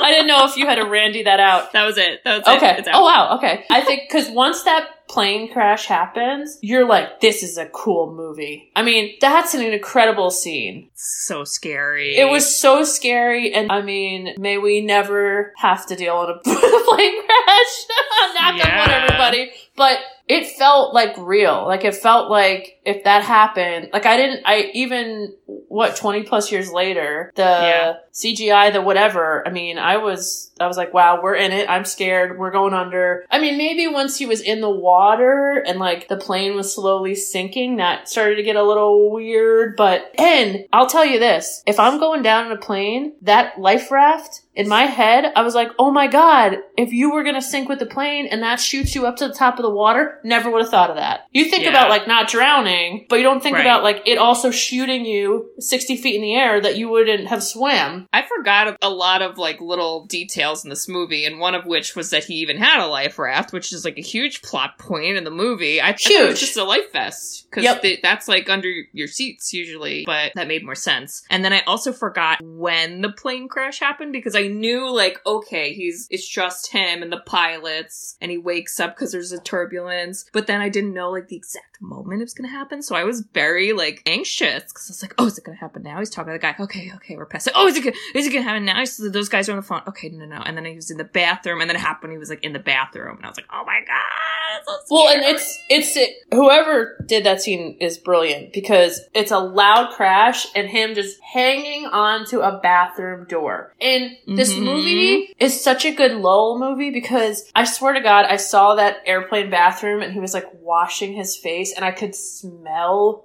I 0.00 0.10
didn't 0.12 0.26
know 0.28 0.44
if 0.46 0.56
you 0.56 0.66
had 0.66 0.76
to 0.76 0.84
Randy 0.84 1.22
that 1.24 1.40
out. 1.40 1.72
that 1.72 1.84
was 1.84 1.98
it. 1.98 2.22
That 2.24 2.38
was 2.46 2.56
Okay. 2.56 2.76
it. 2.78 2.88
Oh 2.92 3.04
wow. 3.04 3.36
Okay. 3.38 3.64
I 3.70 3.80
think 3.82 4.02
because 4.08 4.28
once 4.28 4.62
that 4.64 5.06
plane 5.08 5.50
crash 5.50 5.86
happens, 5.86 6.58
you're 6.60 6.86
like, 6.86 7.20
this 7.20 7.42
is 7.42 7.56
a 7.56 7.66
cool 7.66 8.12
movie. 8.14 8.70
I 8.76 8.82
mean, 8.82 9.16
that's 9.20 9.54
an 9.54 9.62
incredible 9.62 10.30
scene. 10.30 10.90
so 10.94 11.44
scary. 11.44 12.16
It 12.16 12.30
was 12.30 12.54
so 12.56 12.84
scary, 12.84 13.54
and 13.54 13.72
I 13.72 13.80
mean, 13.80 14.34
may 14.38 14.58
we 14.58 14.82
never 14.82 15.54
have 15.56 15.86
to 15.86 15.96
deal 15.96 16.20
with 16.20 16.30
a 16.36 16.40
plane 16.44 17.22
crash. 17.26 17.86
Knock 18.34 18.52
on 18.52 18.54
wood, 18.54 18.58
Yeah. 18.66 19.04
everybody. 19.08 19.50
But 19.76 19.98
it 20.28 20.46
felt 20.58 20.92
like 20.92 21.14
real. 21.16 21.64
Like 21.66 21.84
it 21.84 21.94
felt 21.94 22.30
like 22.30 22.77
if 22.88 23.04
that 23.04 23.22
happened, 23.22 23.90
like 23.92 24.06
I 24.06 24.16
didn't, 24.16 24.42
I 24.46 24.70
even, 24.74 25.34
what, 25.46 25.96
20 25.96 26.22
plus 26.24 26.50
years 26.50 26.72
later, 26.72 27.30
the 27.36 27.42
Yeah. 27.42 27.92
CGI, 28.12 28.72
the 28.72 28.80
whatever, 28.82 29.46
I 29.46 29.50
mean, 29.50 29.78
I 29.78 29.98
was, 29.98 30.50
I 30.58 30.66
was 30.66 30.76
like, 30.76 30.92
wow, 30.92 31.20
we're 31.22 31.36
in 31.36 31.52
it. 31.52 31.70
I'm 31.70 31.84
scared. 31.84 32.36
We're 32.38 32.50
going 32.50 32.74
under. 32.74 33.24
I 33.30 33.38
mean, 33.38 33.56
maybe 33.58 33.86
once 33.86 34.16
he 34.18 34.26
was 34.26 34.40
in 34.40 34.60
the 34.60 34.70
water 34.70 35.62
and 35.64 35.78
like 35.78 36.08
the 36.08 36.16
plane 36.16 36.56
was 36.56 36.74
slowly 36.74 37.14
sinking, 37.14 37.76
that 37.76 38.08
started 38.08 38.36
to 38.36 38.42
get 38.42 38.56
a 38.56 38.62
little 38.64 39.12
weird. 39.12 39.76
But, 39.76 40.12
and 40.18 40.64
I'll 40.72 40.88
tell 40.88 41.04
you 41.04 41.18
this, 41.20 41.62
if 41.66 41.78
I'm 41.78 42.00
going 42.00 42.22
down 42.22 42.46
in 42.46 42.52
a 42.52 42.56
plane, 42.60 43.12
that 43.22 43.60
life 43.60 43.90
raft, 43.92 44.42
in 44.54 44.66
my 44.68 44.82
head, 44.86 45.32
I 45.36 45.42
was 45.42 45.54
like, 45.54 45.68
oh 45.78 45.92
my 45.92 46.08
god, 46.08 46.56
if 46.76 46.92
you 46.92 47.12
were 47.12 47.22
gonna 47.22 47.40
sink 47.40 47.68
with 47.68 47.78
the 47.78 47.86
plane 47.86 48.26
and 48.26 48.42
that 48.42 48.58
shoots 48.58 48.92
you 48.96 49.06
up 49.06 49.14
to 49.18 49.28
the 49.28 49.34
top 49.34 49.56
of 49.60 49.62
the 49.62 49.70
water, 49.70 50.18
never 50.24 50.50
would 50.50 50.62
have 50.62 50.70
thought 50.70 50.90
of 50.90 50.96
that. 50.96 51.26
You 51.30 51.44
think 51.44 51.62
Yeah. 51.62 51.70
about 51.70 51.90
like 51.90 52.08
not 52.08 52.26
drowning, 52.28 52.77
but 53.08 53.16
you 53.16 53.22
don't 53.22 53.42
think 53.42 53.54
Right. 53.54 53.62
about 53.66 53.82
like 53.82 54.02
it 54.06 54.18
also 54.18 54.50
shooting 54.50 55.04
you 55.04 55.50
60 55.58 55.96
feet 55.96 56.14
in 56.16 56.22
the 56.22 56.34
air 56.34 56.60
that 56.60 56.76
you 56.76 56.88
wouldn't 56.88 57.28
have 57.28 57.42
swam. 57.42 58.06
I 58.12 58.22
forgot 58.22 58.76
a 58.82 58.90
lot 58.90 59.22
of 59.22 59.38
like 59.38 59.60
little 59.60 60.06
details 60.06 60.64
in 60.64 60.70
this 60.70 60.88
movie, 60.88 61.24
and 61.24 61.38
one 61.38 61.54
of 61.54 61.66
which 61.66 61.94
was 61.96 62.10
that 62.10 62.24
he 62.24 62.34
even 62.34 62.56
had 62.58 62.82
a 62.82 62.86
life 62.86 63.18
raft, 63.18 63.52
which 63.52 63.72
is 63.72 63.84
like 63.84 63.98
a 63.98 64.02
huge 64.02 64.42
plot 64.42 64.78
point 64.78 65.16
in 65.16 65.24
the 65.24 65.30
movie. 65.30 65.80
I, 65.80 65.92
thought 65.92 66.00
it 66.10 66.20
was 66.28 66.38
Huge. 66.38 66.40
just 66.40 66.56
a 66.56 66.64
life 66.64 66.92
vest 66.92 67.46
because 67.50 67.64
Yep. 67.64 68.00
that's 68.02 68.28
like 68.28 68.48
under 68.50 68.68
your 68.92 69.08
seats 69.08 69.52
usually, 69.52 70.04
but 70.06 70.32
that 70.34 70.48
made 70.48 70.64
more 70.64 70.74
sense. 70.74 71.24
And 71.30 71.44
then 71.44 71.52
I 71.52 71.62
also 71.66 71.92
forgot 71.92 72.38
when 72.42 73.00
the 73.02 73.10
plane 73.12 73.48
crash 73.48 73.80
happened 73.80 74.12
because 74.12 74.34
I 74.36 74.46
knew 74.48 74.90
like 74.94 75.18
okay, 75.26 75.72
he's 75.72 76.06
it's 76.10 76.28
just 76.28 76.72
him 76.72 77.02
and 77.02 77.10
the 77.12 77.22
pilots, 77.26 78.16
and 78.20 78.30
he 78.30 78.38
wakes 78.38 78.78
up 78.80 78.94
because 78.94 79.12
there's 79.12 79.32
a 79.32 79.40
turbulence, 79.40 80.24
but 80.32 80.46
then 80.46 80.60
I 80.60 80.68
didn't 80.68 80.94
know 80.94 81.10
like 81.10 81.28
the 81.28 81.36
exact 81.36 81.78
moment 81.80 82.20
it 82.20 82.24
was 82.24 82.34
gonna 82.34 82.48
happen, 82.48 82.67
so 82.82 82.94
I 82.94 83.04
was 83.04 83.20
very 83.34 83.72
like 83.72 84.02
anxious 84.06 84.64
because 84.64 84.88
I 84.88 84.92
was 84.92 85.02
like, 85.02 85.14
oh, 85.18 85.26
is 85.26 85.38
it 85.38 85.44
gonna 85.44 85.58
happen 85.58 85.82
now? 85.82 85.98
He's 85.98 86.10
talking 86.10 86.32
to 86.32 86.38
the 86.38 86.38
guy. 86.38 86.54
Okay, 86.58 86.90
okay, 86.96 87.16
we're 87.16 87.26
past 87.26 87.46
it. 87.48 87.52
Oh, 87.56 87.66
is 87.66 87.76
it 87.76 87.82
gonna, 87.84 87.96
is 88.14 88.26
it 88.26 88.30
gonna 88.32 88.44
happen 88.44 88.64
now? 88.64 88.84
So 88.84 89.08
those 89.08 89.28
guys 89.28 89.48
are 89.48 89.52
on 89.52 89.56
the 89.56 89.62
phone. 89.62 89.82
Okay, 89.88 90.08
no, 90.08 90.24
no, 90.24 90.36
no. 90.36 90.42
And 90.44 90.56
then 90.56 90.64
he 90.64 90.74
was 90.74 90.90
in 90.90 90.98
the 90.98 91.04
bathroom, 91.04 91.60
and 91.60 91.68
then 91.68 91.76
it 91.76 91.80
happened. 91.80 92.12
He 92.12 92.18
was 92.18 92.30
like 92.30 92.44
in 92.44 92.52
the 92.52 92.58
bathroom, 92.58 93.16
and 93.16 93.24
I 93.26 93.28
was 93.28 93.36
like, 93.36 93.46
oh 93.52 93.64
my 93.64 93.80
god, 93.86 94.78
so 94.86 94.94
Well, 94.94 95.08
and 95.08 95.22
it's 95.24 95.58
it's 95.68 95.96
it, 95.96 96.10
whoever 96.32 97.04
did 97.06 97.24
that 97.24 97.42
scene 97.42 97.76
is 97.80 97.98
brilliant 97.98 98.52
because 98.52 99.00
it's 99.14 99.30
a 99.30 99.38
loud 99.38 99.92
crash 99.94 100.46
and 100.54 100.68
him 100.68 100.94
just 100.94 101.18
hanging 101.20 101.86
onto 101.86 102.40
a 102.40 102.58
bathroom 102.60 103.26
door. 103.28 103.74
And 103.80 104.16
this 104.26 104.54
Mhm. 104.54 104.64
movie 104.64 105.34
is 105.38 105.62
such 105.62 105.84
a 105.84 105.92
good 105.92 106.12
lull 106.12 106.58
movie 106.58 106.90
because 106.90 107.50
I 107.54 107.64
swear 107.64 107.92
to 107.94 108.00
God, 108.00 108.26
I 108.26 108.36
saw 108.36 108.74
that 108.76 108.98
airplane 109.06 109.50
bathroom 109.50 110.02
and 110.02 110.12
he 110.12 110.20
was 110.20 110.34
like 110.34 110.46
washing 110.60 111.12
his 111.14 111.36
face 111.36 111.72
and 111.74 111.84
I 111.84 111.90
could 111.92 112.14
smell 112.14 112.47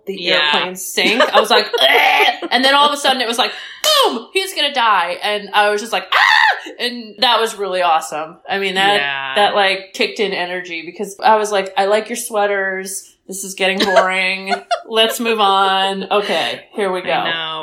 the 0.05 0.15
Yeah. 0.19 0.51
airplane 0.55 0.75
sink. 0.75 1.21
I 1.33 1.39
was 1.39 1.49
like, 1.49 1.67
and 2.51 2.63
then 2.63 2.73
all 2.75 2.87
of 2.87 2.93
a 2.93 2.97
sudden 2.97 3.21
it 3.21 3.27
was 3.27 3.37
like, 3.37 3.51
boom, 3.83 4.27
he's 4.33 4.53
gonna 4.53 4.73
die, 4.73 5.17
and 5.21 5.49
I 5.53 5.69
was 5.69 5.81
just 5.81 5.93
like, 5.93 6.07
ah, 6.11 6.69
and 6.79 7.15
that 7.19 7.39
was 7.39 7.55
really 7.55 7.81
awesome. 7.81 8.37
I 8.49 8.59
mean 8.59 8.75
that 8.75 8.95
Yeah. 8.95 9.35
that 9.35 9.55
like 9.55 9.93
kicked 9.93 10.19
in 10.19 10.31
energy 10.33 10.83
because 10.85 11.19
I 11.19 11.35
was 11.37 11.51
like, 11.51 11.73
I 11.77 11.85
like 11.85 12.09
your 12.09 12.15
sweaters. 12.17 13.09
This 13.27 13.45
is 13.45 13.53
getting 13.53 13.79
boring. 13.79 14.53
Let's 14.85 15.19
move 15.21 15.39
on. 15.39 16.03
Okay, 16.11 16.65
here 16.73 16.91
we 16.91 17.01
go. 17.01 17.07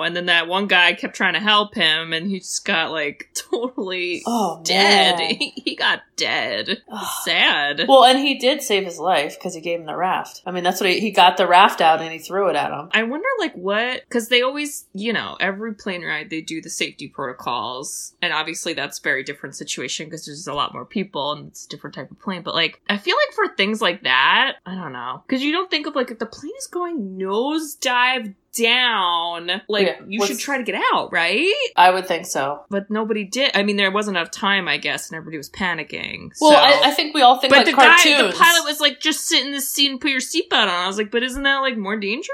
I 0.00 0.08
know. 0.08 0.10
know. 0.10 0.10
And 0.10 0.16
then 0.16 0.26
that 0.26 0.48
one 0.48 0.66
guy 0.66 0.92
kept 0.94 1.14
trying 1.14 1.34
to 1.34 1.40
help 1.40 1.74
him, 1.74 2.12
and 2.12 2.28
he 2.28 2.40
just 2.40 2.64
got 2.64 2.90
like 2.90 3.30
totally 3.34 4.22
Oh, 4.26 4.60
dead. 4.64 5.20
He, 5.20 5.50
he 5.64 5.76
got 5.76 6.02
dead. 6.16 6.82
Sad. 7.22 7.86
Well, 7.88 8.04
and 8.04 8.18
he 8.18 8.38
did 8.38 8.62
save 8.62 8.84
his 8.84 8.98
life 8.98 9.36
because 9.38 9.54
he 9.54 9.60
gave 9.60 9.80
him 9.80 9.86
the 9.86 9.96
raft. 9.96 10.42
I 10.46 10.50
mean, 10.50 10.64
that's 10.64 10.80
what 10.80 10.90
he, 10.90 11.00
he 11.00 11.10
got 11.10 11.36
the 11.36 11.46
raft 11.46 11.80
out 11.80 12.00
and 12.00 12.12
he 12.12 12.18
threw 12.18 12.48
it 12.48 12.56
at 12.56 12.70
him. 12.70 12.90
I 12.92 13.02
wonder, 13.04 13.28
like, 13.38 13.54
what? 13.54 14.02
Because 14.08 14.28
they 14.28 14.42
always, 14.42 14.86
you 14.92 15.12
know, 15.12 15.36
every 15.40 15.74
plane 15.74 16.04
ride 16.04 16.30
they 16.30 16.40
do 16.40 16.60
the 16.60 16.70
safety 16.70 17.08
protocols, 17.08 18.14
and 18.22 18.32
obviously 18.32 18.74
that's 18.74 18.98
a 18.98 19.02
very 19.02 19.22
different 19.22 19.56
situation 19.56 20.06
because 20.06 20.26
there's 20.26 20.46
a 20.46 20.54
lot 20.54 20.72
more 20.72 20.84
people 20.84 21.32
and 21.32 21.48
it's 21.48 21.66
a 21.66 21.68
different 21.68 21.94
type 21.94 22.10
of 22.10 22.20
plane. 22.20 22.42
But 22.42 22.54
like, 22.54 22.80
I 22.88 22.98
feel 22.98 23.16
like 23.16 23.34
for 23.34 23.54
things 23.56 23.80
like 23.80 24.02
that, 24.02 24.56
I 24.66 24.74
don't 24.74 24.92
know, 24.92 25.22
because 25.26 25.42
you 25.42 25.52
don't 25.52 25.70
think 25.70 25.86
of 25.86 25.94
like 25.94 26.10
if 26.10 26.18
the 26.18 26.26
plane 26.26 26.52
is 26.58 26.66
going 26.66 27.18
nosedive 27.18 28.34
down, 28.56 29.62
like 29.68 29.86
Yeah, 29.86 30.00
you 30.06 30.18
what's- 30.20 30.32
should 30.32 30.40
try 30.40 30.58
to 30.58 30.62
get 30.64 30.80
out, 30.92 31.12
right? 31.12 31.52
I 31.76 31.90
would 31.90 32.06
think 32.06 32.26
so. 32.26 32.64
But 32.70 32.90
nobody 32.90 33.24
did. 33.24 33.52
I 33.54 33.62
mean, 33.62 33.76
there 33.76 33.90
wasn't 33.90 34.16
enough 34.16 34.30
time, 34.30 34.68
I 34.68 34.76
guess, 34.76 35.08
and 35.10 35.16
everybody 35.16 35.36
was 35.36 35.50
panicking. 35.50 36.32
Well, 36.40 36.52
so. 36.52 36.56
I, 36.56 36.88
I 36.88 36.90
think 36.92 37.14
we 37.14 37.22
all 37.22 37.38
think 37.38 37.52
but 37.52 37.58
like 37.58 37.66
the 37.66 37.72
cartoons. 37.72 38.04
guy, 38.04 38.26
the 38.26 38.32
pilot 38.32 38.64
was 38.64 38.80
like, 38.80 39.00
just 39.00 39.26
sit 39.26 39.44
in 39.44 39.52
the 39.52 39.60
seat 39.60 39.90
and 39.90 40.00
put 40.00 40.10
your 40.10 40.20
seatbelt 40.20 40.52
on. 40.52 40.68
I 40.68 40.86
was 40.86 40.98
like, 40.98 41.10
but 41.10 41.22
isn't 41.22 41.42
that 41.42 41.58
like 41.58 41.76
more 41.76 41.96
dangerous 41.96 42.28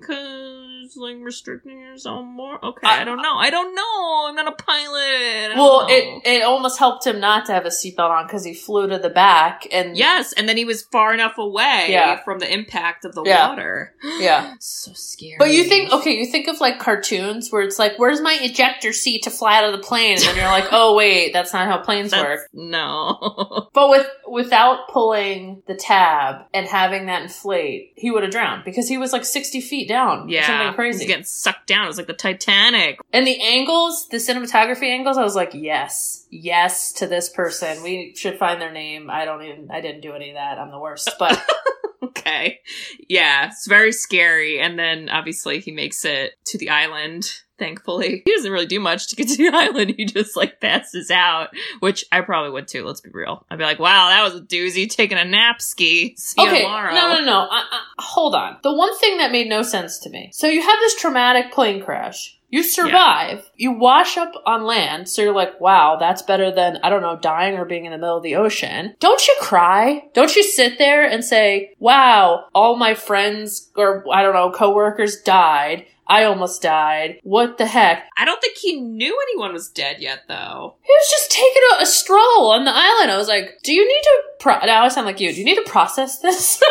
because 0.00 0.59
like 0.96 1.16
restricting 1.20 1.78
yourself 1.80 2.24
more? 2.24 2.64
Okay, 2.64 2.86
I, 2.86 3.02
I- 3.02 3.04
don't 3.04 3.22
know. 3.22 3.34
I 3.36 3.50
don't 3.50 3.74
know. 3.74 4.26
I'm 4.28 4.34
not 4.34 4.48
a 4.48 4.62
pilot. 4.62 5.56
Well, 5.56 5.82
know. 5.82 5.86
it 5.88 6.26
it 6.26 6.42
almost 6.42 6.78
helped 6.78 7.06
him 7.06 7.20
not 7.20 7.46
to 7.46 7.52
have 7.52 7.64
a 7.66 7.68
seatbelt 7.70 8.10
on 8.10 8.26
because 8.26 8.44
he 8.44 8.54
flew 8.54 8.88
to 8.88 8.98
the 8.98 9.10
back 9.10 9.66
and 9.72 9.96
yes, 9.96 10.32
and 10.32 10.48
then 10.48 10.56
he 10.56 10.64
was 10.64 10.82
far 10.82 11.12
enough 11.14 11.38
away 11.38 11.86
Yeah. 11.90 12.22
from 12.24 12.38
the 12.38 12.52
impact 12.52 13.04
of 13.04 13.14
the 13.14 13.22
Yeah. 13.24 13.48
water. 13.48 13.94
Yeah. 14.18 14.54
so 14.60 14.92
scary. 14.94 15.36
But 15.38 15.50
you 15.52 15.64
think, 15.64 15.92
okay, 15.92 16.12
you 16.16 16.26
think 16.26 16.48
of 16.48 16.60
like 16.60 16.78
cartoons 16.78 17.50
where 17.50 17.62
it's 17.62 17.78
like, 17.78 17.98
where's 17.98 18.20
my 18.20 18.38
ejector 18.40 18.92
seat 18.92 19.22
to 19.24 19.30
fly 19.30 19.56
out 19.58 19.64
of 19.64 19.72
the 19.72 19.78
plane? 19.86 20.12
And 20.18 20.22
then 20.22 20.36
you're 20.36 20.44
like, 20.46 20.66
oh 20.72 20.94
wait, 20.96 21.32
that's 21.32 21.52
not 21.52 21.66
how 21.68 21.78
planes 21.78 22.10
That's, 22.10 22.22
work. 22.22 22.40
no. 22.52 23.68
But 23.72 23.88
with 23.90 24.06
without 24.28 24.88
pulling 24.88 25.62
the 25.66 25.74
tab 25.74 26.42
and 26.52 26.66
having 26.66 27.06
that 27.06 27.22
inflate, 27.22 27.92
he 27.96 28.10
would 28.10 28.22
have 28.22 28.32
drowned 28.32 28.64
because 28.64 28.88
he 28.88 28.98
was 28.98 29.12
like 29.12 29.24
60 29.24 29.60
feet 29.60 29.88
down. 29.88 30.28
yeah, 30.28 30.46
crazy. 30.80 31.06
getting 31.06 31.24
sucked 31.24 31.66
down. 31.66 31.84
It 31.84 31.88
was 31.88 31.98
like 31.98 32.06
the 32.06 32.12
Titanic. 32.12 32.98
And 33.12 33.26
the 33.26 33.40
angles, 33.40 34.08
the 34.08 34.18
cinematography 34.18 34.88
angles, 34.88 35.18
I 35.18 35.22
was 35.22 35.34
like, 35.34 35.50
yes, 35.54 36.26
yes 36.30 36.92
to 36.94 37.06
this 37.06 37.28
person. 37.28 37.82
We 37.82 38.14
should 38.16 38.38
find 38.38 38.60
their 38.60 38.72
name. 38.72 39.10
I 39.10 39.24
don't 39.24 39.42
even, 39.42 39.70
I 39.70 39.80
didn't 39.80 40.00
do 40.00 40.12
any 40.12 40.30
of 40.30 40.36
that. 40.36 40.58
I'm 40.58 40.70
the 40.70 40.78
worst. 40.78 41.10
But 41.18 41.42
Okay. 42.10 42.60
Yeah, 43.08 43.46
it's 43.46 43.66
very 43.66 43.92
scary. 43.92 44.60
And 44.60 44.78
then 44.78 45.08
obviously 45.08 45.60
he 45.60 45.70
makes 45.70 46.04
it 46.04 46.32
to 46.46 46.58
the 46.58 46.70
island. 46.70 47.24
Thankfully, 47.58 48.22
he 48.24 48.34
doesn't 48.34 48.50
really 48.50 48.66
do 48.66 48.80
much 48.80 49.08
to 49.08 49.16
get 49.16 49.28
to 49.28 49.36
the 49.36 49.50
island. 49.54 49.94
He 49.96 50.06
just 50.06 50.36
like 50.36 50.60
passes 50.60 51.10
out, 51.10 51.50
which 51.80 52.04
I 52.10 52.22
probably 52.22 52.50
would 52.52 52.68
too. 52.68 52.86
Let's 52.86 53.02
be 53.02 53.10
real. 53.12 53.44
I'd 53.50 53.58
be 53.58 53.64
like, 53.64 53.78
"Wow, 53.78 54.08
that 54.08 54.24
was 54.24 54.40
a 54.40 54.44
doozy. 54.44 54.88
Taking 54.88 55.18
a 55.18 55.24
nap 55.26 55.60
ski. 55.60 56.14
See 56.16 56.40
you 56.40 56.48
okay, 56.48 56.62
tomorrow." 56.62 56.94
no, 56.94 57.18
no, 57.18 57.24
no. 57.24 57.38
I, 57.50 57.64
I, 57.70 57.82
hold 57.98 58.34
on. 58.34 58.56
The 58.62 58.72
one 58.72 58.96
thing 58.98 59.18
that 59.18 59.30
made 59.30 59.48
no 59.48 59.62
sense 59.62 59.98
to 60.00 60.10
me. 60.10 60.30
So 60.32 60.46
you 60.46 60.62
have 60.62 60.80
this 60.80 60.94
traumatic 60.94 61.52
plane 61.52 61.84
crash. 61.84 62.39
You 62.50 62.62
survive. 62.64 63.48
You 63.56 63.72
wash 63.72 64.16
up 64.16 64.32
on 64.44 64.64
land. 64.64 65.08
So 65.08 65.22
you're 65.22 65.34
like, 65.34 65.60
wow, 65.60 65.96
that's 65.98 66.22
better 66.22 66.50
than, 66.50 66.78
I 66.82 66.90
don't 66.90 67.02
know, 67.02 67.16
dying 67.16 67.56
or 67.56 67.64
being 67.64 67.84
in 67.84 67.92
the 67.92 67.98
middle 67.98 68.16
of 68.16 68.22
the 68.22 68.36
ocean. 68.36 68.96
Don't 68.98 69.26
you 69.26 69.36
cry? 69.40 70.08
Don't 70.14 70.34
you 70.34 70.42
sit 70.42 70.76
there 70.78 71.08
and 71.08 71.24
say, 71.24 71.74
wow, 71.78 72.46
all 72.54 72.76
my 72.76 72.94
friends 72.94 73.70
or, 73.76 74.04
I 74.12 74.22
don't 74.22 74.34
know, 74.34 74.50
coworkers 74.50 75.22
died. 75.22 75.86
I 76.10 76.24
almost 76.24 76.60
died. 76.60 77.20
What 77.22 77.56
the 77.56 77.66
heck? 77.66 78.08
I 78.16 78.24
don't 78.24 78.40
think 78.40 78.58
he 78.58 78.80
knew 78.80 79.16
anyone 79.28 79.52
was 79.52 79.68
dead 79.68 79.98
yet, 80.00 80.24
though. 80.26 80.74
He 80.82 80.92
was 80.92 81.08
just 81.08 81.30
taking 81.30 81.62
a, 81.78 81.82
a 81.82 81.86
stroll 81.86 82.50
on 82.50 82.64
the 82.64 82.72
island. 82.74 83.12
I 83.12 83.16
was 83.16 83.28
like, 83.28 83.60
do 83.62 83.72
you 83.72 83.86
need 83.86 84.02
to, 84.02 84.22
pro- 84.40 84.66
now 84.66 84.82
I 84.82 84.88
sound 84.88 85.06
like 85.06 85.20
you. 85.20 85.32
Do 85.32 85.38
you 85.38 85.44
need 85.44 85.64
to 85.64 85.70
process 85.70 86.18
this? 86.18 86.60
like, 86.60 86.68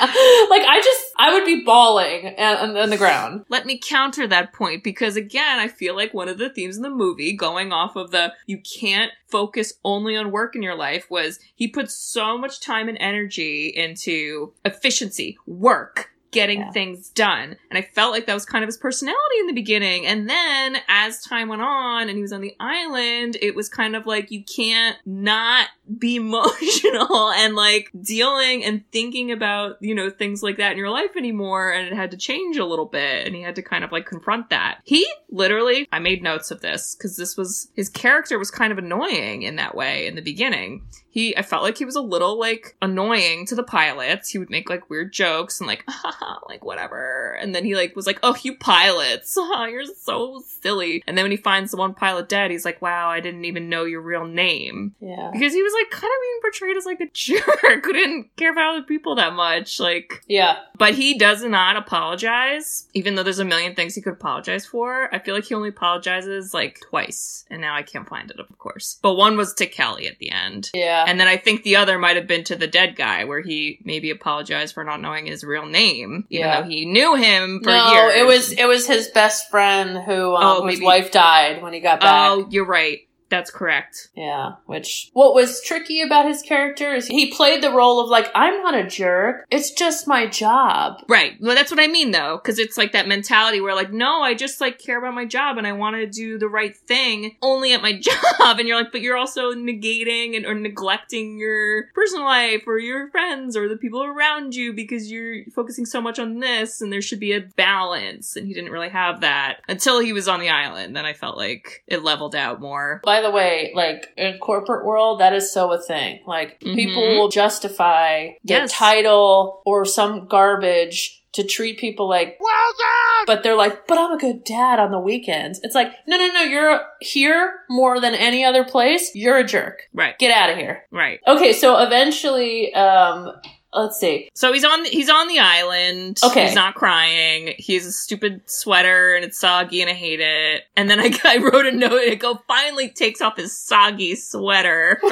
I 0.00 0.80
just, 0.84 1.04
I 1.18 1.32
would 1.32 1.44
be 1.44 1.64
bawling 1.64 2.36
on, 2.38 2.76
on 2.76 2.90
the 2.90 2.96
ground. 2.96 3.44
Let 3.48 3.66
me 3.66 3.80
counter 3.82 4.28
that 4.28 4.52
point 4.52 4.84
because 4.84 5.16
again, 5.16 5.58
I 5.58 5.66
feel 5.66 5.96
like 5.96 6.14
one 6.14 6.28
of 6.28 6.38
the 6.38 6.50
themes 6.50 6.76
in 6.76 6.82
the 6.82 6.90
movie, 6.90 7.32
going 7.32 7.72
off 7.72 7.96
of 7.96 8.12
the 8.12 8.34
you 8.46 8.60
can't 8.60 9.10
focus 9.26 9.74
only 9.84 10.16
on 10.16 10.30
work 10.30 10.54
in 10.54 10.62
your 10.62 10.76
life, 10.76 11.06
was 11.10 11.40
he 11.56 11.66
put 11.66 11.90
so 11.90 12.38
much 12.38 12.60
time 12.60 12.88
and 12.88 12.98
energy 13.00 13.66
into 13.66 14.52
efficiency, 14.64 15.36
work, 15.44 16.12
getting 16.30 16.60
Yeah. 16.60 16.70
things 16.72 17.08
done. 17.10 17.56
And 17.70 17.78
I 17.78 17.82
felt 17.94 18.12
like 18.12 18.26
that 18.26 18.34
was 18.34 18.44
kind 18.44 18.62
of 18.62 18.68
his 18.68 18.76
personality 18.76 19.38
in 19.40 19.46
the 19.46 19.52
beginning. 19.54 20.06
And 20.06 20.28
then 20.28 20.76
as 20.88 21.22
time 21.22 21.48
went 21.48 21.62
on 21.62 22.08
and 22.08 22.16
he 22.16 22.22
was 22.22 22.32
on 22.32 22.40
the 22.42 22.54
island, 22.60 23.36
it 23.40 23.54
was 23.54 23.68
kind 23.68 23.96
of 23.96 24.04
like 24.06 24.30
you 24.30 24.44
can't 24.44 24.96
not 25.06 25.68
be 25.98 26.16
emotional 26.62 27.30
and 27.32 27.54
like 27.54 27.90
dealing 28.02 28.64
and 28.64 28.84
thinking 28.92 29.32
about, 29.32 29.76
you 29.80 29.94
know, 29.94 30.10
things 30.10 30.42
like 30.42 30.58
that 30.58 30.72
in 30.72 30.78
your 30.78 30.90
life 30.90 31.16
anymore. 31.16 31.70
And 31.72 31.86
it 31.86 31.94
had 31.94 32.10
to 32.10 32.16
change 32.16 32.56
a 32.58 32.64
little 32.64 32.86
bit 32.86 33.26
and 33.26 33.34
he 33.34 33.42
had 33.42 33.56
to 33.56 33.62
kind 33.62 33.84
of 33.84 33.92
like 33.92 34.06
confront 34.06 34.50
that. 34.50 34.80
He 34.84 35.06
literally, 35.30 35.88
I 35.92 35.98
made 35.98 36.22
notes 36.22 36.50
of 36.50 36.60
this 36.60 36.94
because 36.94 37.16
this 37.16 37.36
was, 37.36 37.68
his 37.74 37.88
character 37.88 38.38
was 38.38 38.50
kind 38.50 38.72
of 38.72 38.78
annoying 38.78 39.42
in 39.42 39.56
that 39.56 39.74
way 39.74 40.06
in 40.06 40.14
the 40.14 40.22
beginning. 40.22 40.82
He, 41.10 41.36
I 41.36 41.42
felt 41.42 41.62
like 41.62 41.78
he 41.78 41.84
was 41.86 41.96
a 41.96 42.02
little 42.02 42.38
like 42.38 42.76
annoying 42.82 43.46
to 43.46 43.54
the 43.54 43.62
pilots. 43.64 44.28
He 44.28 44.38
would 44.38 44.50
make 44.50 44.68
like 44.68 44.90
weird 44.90 45.12
jokes 45.12 45.58
and 45.58 45.66
like, 45.66 45.82
ah, 45.88 46.16
like 46.48 46.64
whatever. 46.64 47.36
And 47.40 47.54
then 47.54 47.64
he 47.64 47.74
like 47.74 47.94
was 47.96 48.06
like, 48.06 48.18
oh, 48.22 48.36
you 48.42 48.56
pilots, 48.56 49.36
you're 49.70 49.84
so 49.86 50.42
silly. 50.62 51.02
And 51.06 51.16
then 51.16 51.24
when 51.24 51.30
he 51.30 51.36
finds 51.36 51.70
the 51.70 51.76
one 51.76 51.94
pilot 51.94 52.28
dead, 52.28 52.50
he's 52.50 52.64
like, 52.64 52.80
wow, 52.82 53.08
I 53.08 53.20
didn't 53.20 53.44
even 53.44 53.68
know 53.68 53.84
your 53.84 54.00
real 54.00 54.24
name 54.26 54.94
Yeah. 55.00 55.30
because 55.32 55.52
he 55.52 55.62
was 55.62 55.72
like 55.72 55.90
kind 55.90 56.10
of 56.12 56.20
being 56.22 56.40
portrayed 56.42 56.76
as 56.76 56.86
like 56.86 57.00
a 57.00 57.06
jerk 57.12 57.84
who 57.84 57.92
didn't 57.92 58.34
care 58.36 58.52
about 58.52 58.74
other 58.76 58.82
people 58.86 59.14
that 59.16 59.32
much. 59.34 59.78
Like, 59.80 60.22
Yeah. 60.26 60.56
but 60.76 60.94
he 60.94 61.18
does 61.18 61.42
not 61.44 61.76
apologize, 61.76 62.88
even 62.94 63.14
though 63.14 63.22
there's 63.22 63.38
a 63.38 63.44
million 63.44 63.74
things 63.74 63.94
he 63.94 64.00
could 64.02 64.14
apologize 64.14 64.66
for. 64.66 65.12
I 65.14 65.18
feel 65.18 65.34
like 65.34 65.44
he 65.44 65.54
only 65.54 65.68
apologizes 65.68 66.52
like 66.54 66.80
twice, 66.88 67.44
and 67.50 67.60
now 67.60 67.74
I 67.74 67.82
can't 67.82 68.08
find 68.08 68.30
it, 68.30 68.40
of 68.40 68.58
course. 68.58 68.98
But 69.02 69.14
one 69.14 69.36
was 69.36 69.54
to 69.54 69.66
Kelly 69.66 70.06
at 70.08 70.18
the 70.18 70.30
end. 70.30 70.70
Yeah. 70.74 71.04
And 71.06 71.20
then 71.20 71.28
I 71.28 71.36
think 71.36 71.62
the 71.62 71.76
other 71.76 71.98
might 71.98 72.16
have 72.16 72.26
been 72.26 72.44
to 72.44 72.56
the 72.56 72.66
dead 72.66 72.96
guy, 72.96 73.24
where 73.24 73.40
he 73.40 73.78
maybe 73.84 74.10
apologized 74.10 74.74
for 74.74 74.84
not 74.84 75.00
knowing 75.00 75.26
his 75.26 75.44
real 75.44 75.66
name, 75.66 76.07
even 76.08 76.24
Yeah. 76.28 76.60
though 76.62 76.68
he 76.68 76.84
knew 76.86 77.14
him 77.14 77.60
for 77.62 77.70
no, 77.70 77.92
years. 77.92 78.12
it 78.16 78.26
was 78.26 78.52
it 78.52 78.64
was 78.66 78.86
his 78.86 79.08
best 79.08 79.50
friend 79.50 79.98
who 80.04 80.34
um, 80.36 80.42
Oh, 80.44 80.62
whose 80.62 80.74
maybe- 80.74 80.84
wife 80.84 81.10
died 81.12 81.62
when 81.62 81.72
he 81.72 81.80
got 81.80 82.00
back. 82.00 82.30
Oh, 82.30 82.46
you're 82.50 82.66
right. 82.66 83.00
That's 83.30 83.50
correct. 83.50 84.08
Yeah, 84.14 84.54
which 84.66 85.10
what 85.12 85.34
was 85.34 85.62
tricky 85.62 86.00
about 86.00 86.26
his 86.26 86.42
character 86.42 86.94
is 86.94 87.06
he 87.06 87.32
played 87.32 87.62
the 87.62 87.70
role 87.70 88.00
of 88.00 88.08
like 88.08 88.30
I'm 88.34 88.62
not 88.62 88.74
a 88.74 88.86
jerk. 88.86 89.46
It's 89.50 89.70
just 89.70 90.06
my 90.08 90.26
job. 90.26 91.02
Right. 91.08 91.34
Well, 91.40 91.54
that's 91.54 91.70
what 91.70 91.80
I 91.80 91.88
mean 91.88 92.10
though, 92.10 92.38
because 92.42 92.58
it's 92.58 92.78
like 92.78 92.92
that 92.92 93.08
mentality 93.08 93.60
where 93.60 93.74
like, 93.74 93.92
no, 93.92 94.22
I 94.22 94.34
just 94.34 94.60
like 94.60 94.78
care 94.78 94.98
about 94.98 95.14
my 95.14 95.26
job 95.26 95.58
and 95.58 95.66
I 95.66 95.72
want 95.72 95.96
to 95.96 96.06
do 96.06 96.38
the 96.38 96.48
right 96.48 96.76
thing 96.76 97.36
only 97.42 97.74
at 97.74 97.82
my 97.82 97.92
job. 98.00 98.58
And 98.58 98.66
you're 98.66 98.78
like, 98.78 98.92
but 98.92 99.02
you're 99.02 99.16
also 99.16 99.52
negating 99.52 100.36
and 100.36 100.46
or 100.46 100.54
neglecting 100.54 101.38
your 101.38 101.88
personal 101.94 102.24
life 102.24 102.64
or 102.66 102.78
your 102.78 103.10
friends 103.10 103.56
or 103.56 103.68
the 103.68 103.76
people 103.76 104.02
around 104.02 104.54
you 104.54 104.72
because 104.72 105.10
you're 105.10 105.44
focusing 105.54 105.84
so 105.84 106.00
much 106.00 106.18
on 106.18 106.40
this 106.40 106.80
and 106.80 106.92
there 106.92 107.02
should 107.02 107.20
be 107.20 107.32
a 107.32 107.40
balance. 107.40 108.36
And 108.36 108.46
he 108.46 108.54
didn't 108.54 108.72
really 108.72 108.88
have 108.88 109.20
that 109.20 109.58
until 109.68 110.00
he 110.00 110.12
was 110.12 110.28
on 110.28 110.40
the 110.40 110.48
island. 110.48 110.96
Then 110.96 111.04
I 111.04 111.12
felt 111.12 111.36
like 111.36 111.84
it 111.86 112.02
leveled 112.02 112.34
out 112.34 112.60
more. 112.60 113.00
By 113.18 113.22
the 113.22 113.30
way, 113.32 113.72
like 113.74 114.12
in 114.16 114.38
corporate 114.38 114.84
world, 114.86 115.18
that 115.20 115.32
is 115.32 115.52
so 115.52 115.72
a 115.72 115.78
thing. 115.82 116.20
Like 116.24 116.60
people 116.60 117.02
Mhm. 117.02 117.18
will 117.18 117.28
justify 117.28 118.28
their 118.44 118.60
Yes. 118.60 118.72
title 118.72 119.60
or 119.66 119.84
some 119.84 120.28
garbage 120.28 121.20
to 121.32 121.42
treat 121.44 121.78
people 121.78 122.08
like 122.08 122.38
well 122.40 122.72
done. 122.78 123.24
But 123.26 123.42
they're 123.42 123.56
like, 123.56 123.86
but 123.88 123.98
I'm 123.98 124.12
a 124.12 124.18
good 124.18 124.44
dad 124.44 124.78
on 124.78 124.92
the 124.92 125.00
weekends. 125.00 125.60
It's 125.64 125.74
like, 125.74 125.92
no, 126.06 126.16
no, 126.16 126.28
no. 126.28 126.42
You're 126.42 126.80
here 127.00 127.60
more 127.68 128.00
than 128.00 128.14
any 128.14 128.44
other 128.44 128.64
place. 128.64 129.10
You're 129.16 129.38
a 129.38 129.44
jerk. 129.44 129.82
Right. 129.92 130.16
Get 130.18 130.30
out 130.30 130.50
of 130.50 130.56
here. 130.56 130.84
Right. 130.92 131.18
Okay, 131.26 131.52
so 131.52 131.76
eventually, 131.78 132.72
um, 132.74 133.32
let's 133.72 133.98
see. 133.98 134.28
So 134.34 134.52
he's 134.52 134.64
on 134.64 134.84
he's 134.84 135.08
on 135.10 135.28
the 135.28 135.38
island. 135.38 136.20
Okay. 136.22 136.46
He's 136.46 136.54
not 136.54 136.74
crying. 136.74 137.54
He 137.58 137.74
has 137.74 137.86
a 137.86 137.92
stupid 137.92 138.42
sweater 138.46 139.14
and 139.14 139.24
it's 139.24 139.38
soggy 139.38 139.80
and 139.82 139.90
I 139.90 139.94
hate 139.94 140.20
it. 140.20 140.62
And 140.76 140.88
then 140.88 141.00
I, 141.00 141.10
I 141.24 141.38
wrote 141.38 141.66
a 141.66 141.72
note 141.72 141.92
and 142.02 142.12
it 142.12 142.20
go 142.20 142.40
finally 142.48 142.88
takes 142.88 143.20
off 143.20 143.36
his 143.36 143.56
soggy 143.56 144.14
sweater. 144.14 145.00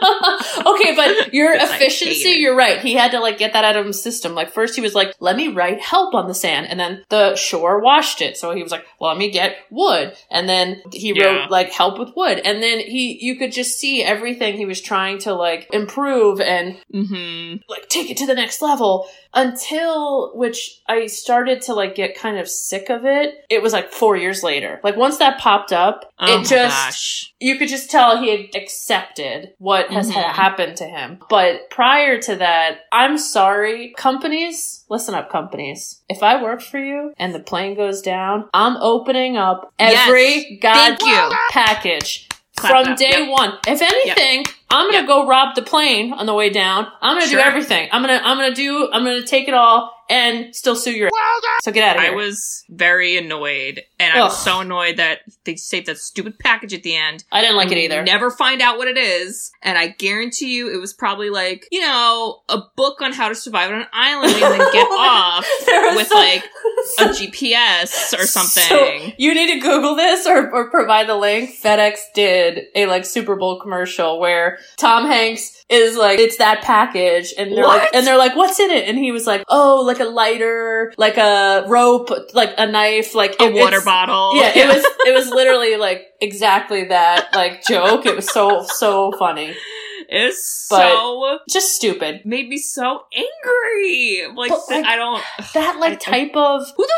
okay, 0.66 0.94
but 0.96 1.32
your 1.32 1.52
Because 1.52 1.70
I 1.70 1.74
hate 1.74 1.82
efficiency, 1.86 2.28
you're 2.40 2.56
right. 2.56 2.78
He 2.80 2.94
had 2.94 3.12
to 3.12 3.20
like 3.20 3.38
get 3.38 3.52
that 3.52 3.64
out 3.64 3.76
of 3.76 3.86
his 3.86 4.02
system. 4.02 4.34
Like 4.34 4.52
first 4.52 4.74
he 4.74 4.80
was 4.80 4.94
like, 4.94 5.14
let 5.20 5.36
me 5.36 5.48
write 5.48 5.80
help 5.80 6.14
on 6.14 6.28
the 6.28 6.34
sand. 6.34 6.66
And 6.68 6.78
then 6.78 7.04
the 7.08 7.36
shore 7.36 7.80
washed 7.80 8.20
it. 8.22 8.36
So 8.36 8.54
he 8.54 8.62
was 8.62 8.72
like, 8.72 8.84
well, 8.98 9.10
let 9.10 9.18
me 9.18 9.30
get 9.30 9.56
wood. 9.70 10.14
And 10.30 10.48
then 10.48 10.82
he 10.92 11.12
Yeah. 11.16 11.24
wrote 11.42 11.50
like 11.50 11.70
help 11.72 11.98
with 11.98 12.10
wood. 12.16 12.40
And 12.44 12.62
then 12.62 12.80
he, 12.80 13.18
you 13.20 13.36
could 13.36 13.52
just 13.52 13.78
see 13.78 14.02
everything 14.02 14.56
he 14.56 14.66
was 14.66 14.80
trying 14.80 15.18
to 15.20 15.34
like 15.34 15.68
improve. 15.72 16.40
And 16.40 16.78
hmm 16.90 17.56
like 17.70 17.88
take 17.88 18.10
it 18.10 18.16
to 18.18 18.26
the 18.26 18.34
next 18.34 18.60
level 18.60 19.06
until 19.32 20.36
which 20.36 20.80
I 20.88 21.06
started 21.06 21.62
to 21.62 21.74
like 21.74 21.94
get 21.94 22.16
kind 22.18 22.38
of 22.38 22.48
sick 22.48 22.90
of 22.90 23.04
it. 23.04 23.44
It 23.48 23.62
was 23.62 23.72
like 23.72 23.92
four 23.92 24.16
years 24.16 24.42
later. 24.42 24.80
Like 24.82 24.96
once 24.96 25.18
that 25.18 25.38
popped 25.40 25.72
up, 25.72 26.12
Oh 26.18 26.40
it 26.40 26.46
just 26.46 26.76
gosh. 26.86 27.32
you 27.40 27.56
could 27.58 27.68
just 27.68 27.90
tell 27.90 28.18
he 28.20 28.30
had 28.30 28.54
accepted 28.54 29.52
what 29.58 29.90
has 29.90 30.10
Mhm. 30.10 30.14
ha- 30.14 30.32
happened 30.32 30.76
to 30.78 30.84
him. 30.84 31.20
But 31.28 31.70
prior 31.70 32.18
to 32.22 32.36
that, 32.36 32.80
I'm 32.92 33.18
sorry, 33.18 33.94
companies, 33.96 34.84
listen 34.88 35.14
up, 35.14 35.30
companies. 35.30 36.00
If 36.08 36.22
I 36.22 36.42
work 36.42 36.60
for 36.62 36.78
you 36.78 37.12
and 37.18 37.34
the 37.34 37.40
plane 37.40 37.74
goes 37.76 38.02
down, 38.02 38.48
I'm 38.52 38.76
opening 38.78 39.36
up 39.36 39.72
every 39.78 40.58
god 40.60 40.98
Thank 40.98 41.02
you. 41.02 41.36
package 41.50 42.28
Clap 42.60 42.86
from 42.86 42.94
day 42.96 43.10
Yep. 43.10 43.28
one. 43.30 43.58
If 43.66 43.82
anything, 43.82 44.46
I'm 44.70 44.86
gonna 44.86 44.98
Yep. 44.98 45.06
go 45.06 45.26
rob 45.26 45.54
the 45.54 45.62
plane 45.62 46.12
on 46.12 46.26
the 46.26 46.34
way 46.34 46.50
down. 46.50 46.86
I'm 47.02 47.16
gonna 47.16 47.26
Sure. 47.28 47.40
do 47.40 47.44
everything. 47.44 47.88
I'm 47.92 48.02
gonna 48.02 48.20
I'm 48.24 48.36
gonna 48.36 48.54
do 48.54 48.88
I'm 48.92 49.04
gonna 49.04 49.22
take 49.26 49.48
it 49.48 49.54
all 49.54 49.99
and 50.10 50.54
still 50.54 50.76
sue 50.76 50.90
your 50.92 51.08
So 51.62 51.72
get 51.72 51.84
out 51.88 51.96
of 51.96 52.02
here. 52.02 52.12
I 52.12 52.14
was 52.14 52.64
very 52.68 53.16
annoyed, 53.16 53.82
and 53.98 54.12
I 54.12 54.22
was 54.24 54.34
Ugh. 54.34 54.38
so 54.40 54.60
annoyed 54.60 54.96
that 54.98 55.20
they 55.44 55.56
saved 55.56 55.86
that 55.86 55.96
stupid 55.98 56.38
package 56.38 56.74
at 56.74 56.82
the 56.82 56.96
end. 56.96 57.24
I 57.32 57.40
didn't 57.40 57.56
like 57.56 57.70
it 57.72 57.78
either. 57.78 58.02
Never 58.02 58.30
find 58.30 58.60
out 58.60 58.76
what 58.76 58.88
it 58.88 58.98
is, 58.98 59.50
and 59.62 59.78
I 59.78 59.88
guarantee 59.88 60.54
you, 60.56 60.74
it 60.74 60.78
was 60.80 60.92
probably 60.92 61.30
like 61.30 61.66
you 61.70 61.80
know 61.80 62.40
a 62.48 62.58
book 62.76 63.00
on 63.00 63.12
how 63.12 63.28
to 63.28 63.34
survive 63.34 63.70
on 63.70 63.80
an 63.80 63.86
island 63.92 64.32
and 64.34 64.42
then 64.42 64.72
get 64.72 64.86
oh 64.90 64.98
off 64.98 65.46
There 65.66 65.82
was 65.88 65.96
with 65.96 66.08
some- 66.08 66.18
like 66.18 66.44
a 67.00 67.04
GPS 67.04 68.18
or 68.18 68.26
something. 68.26 68.62
So 68.64 69.12
you 69.16 69.34
need 69.34 69.54
to 69.54 69.60
Google 69.60 69.94
this 69.94 70.26
or, 70.26 70.50
or 70.50 70.70
provide 70.70 71.08
the 71.08 71.14
link. 71.16 71.50
FedEx 71.62 71.98
did 72.14 72.64
a 72.74 72.86
like 72.86 73.04
Super 73.04 73.36
Bowl 73.36 73.60
commercial 73.60 74.18
where 74.18 74.58
Tom 74.76 75.06
Hanks 75.06 75.64
is 75.68 75.96
like, 75.96 76.18
it's 76.18 76.38
that 76.38 76.62
package, 76.62 77.32
and 77.38 77.52
they're 77.52 77.64
like, 77.64 77.82
What? 77.82 77.94
and 77.94 78.04
they're 78.06 78.18
like, 78.18 78.34
what's 78.34 78.58
in 78.58 78.70
it? 78.70 78.88
And 78.88 78.98
he 78.98 79.12
was 79.12 79.24
like, 79.26 79.44
oh, 79.48 79.82
like 79.86 79.99
a 80.00 80.04
lighter, 80.08 80.92
like 80.98 81.16
a 81.16 81.64
rope, 81.68 82.10
like 82.34 82.54
a 82.58 82.66
knife, 82.66 83.14
like 83.14 83.36
a 83.40 83.44
it- 83.44 83.54
water 83.54 83.80
bottle. 83.84 84.36
Yeah, 84.36 84.52
it 84.54 84.66
was 84.66 84.84
it 85.06 85.14
was 85.14 85.28
literally 85.30 85.76
like 85.76 86.06
exactly 86.20 86.84
that 86.84 87.28
like 87.34 87.64
joke. 87.66 88.06
It 88.06 88.16
was 88.16 88.30
so 88.30 88.64
so 88.66 89.12
funny, 89.18 89.54
But- 90.10 90.80
so 90.80 91.38
just 91.48 91.74
stupid. 91.74 92.22
made 92.24 92.48
me 92.48 92.58
so 92.58 93.04
angry. 93.14 94.26
Like, 94.34 94.50
But, 94.50 94.60
like, 94.70 94.84
I 94.84 94.96
don't. 94.96 95.22
That 95.54 95.78
like 95.78 96.00
type 96.00 96.34
of 96.34 96.62
Who 96.76 96.84
the 96.86 96.92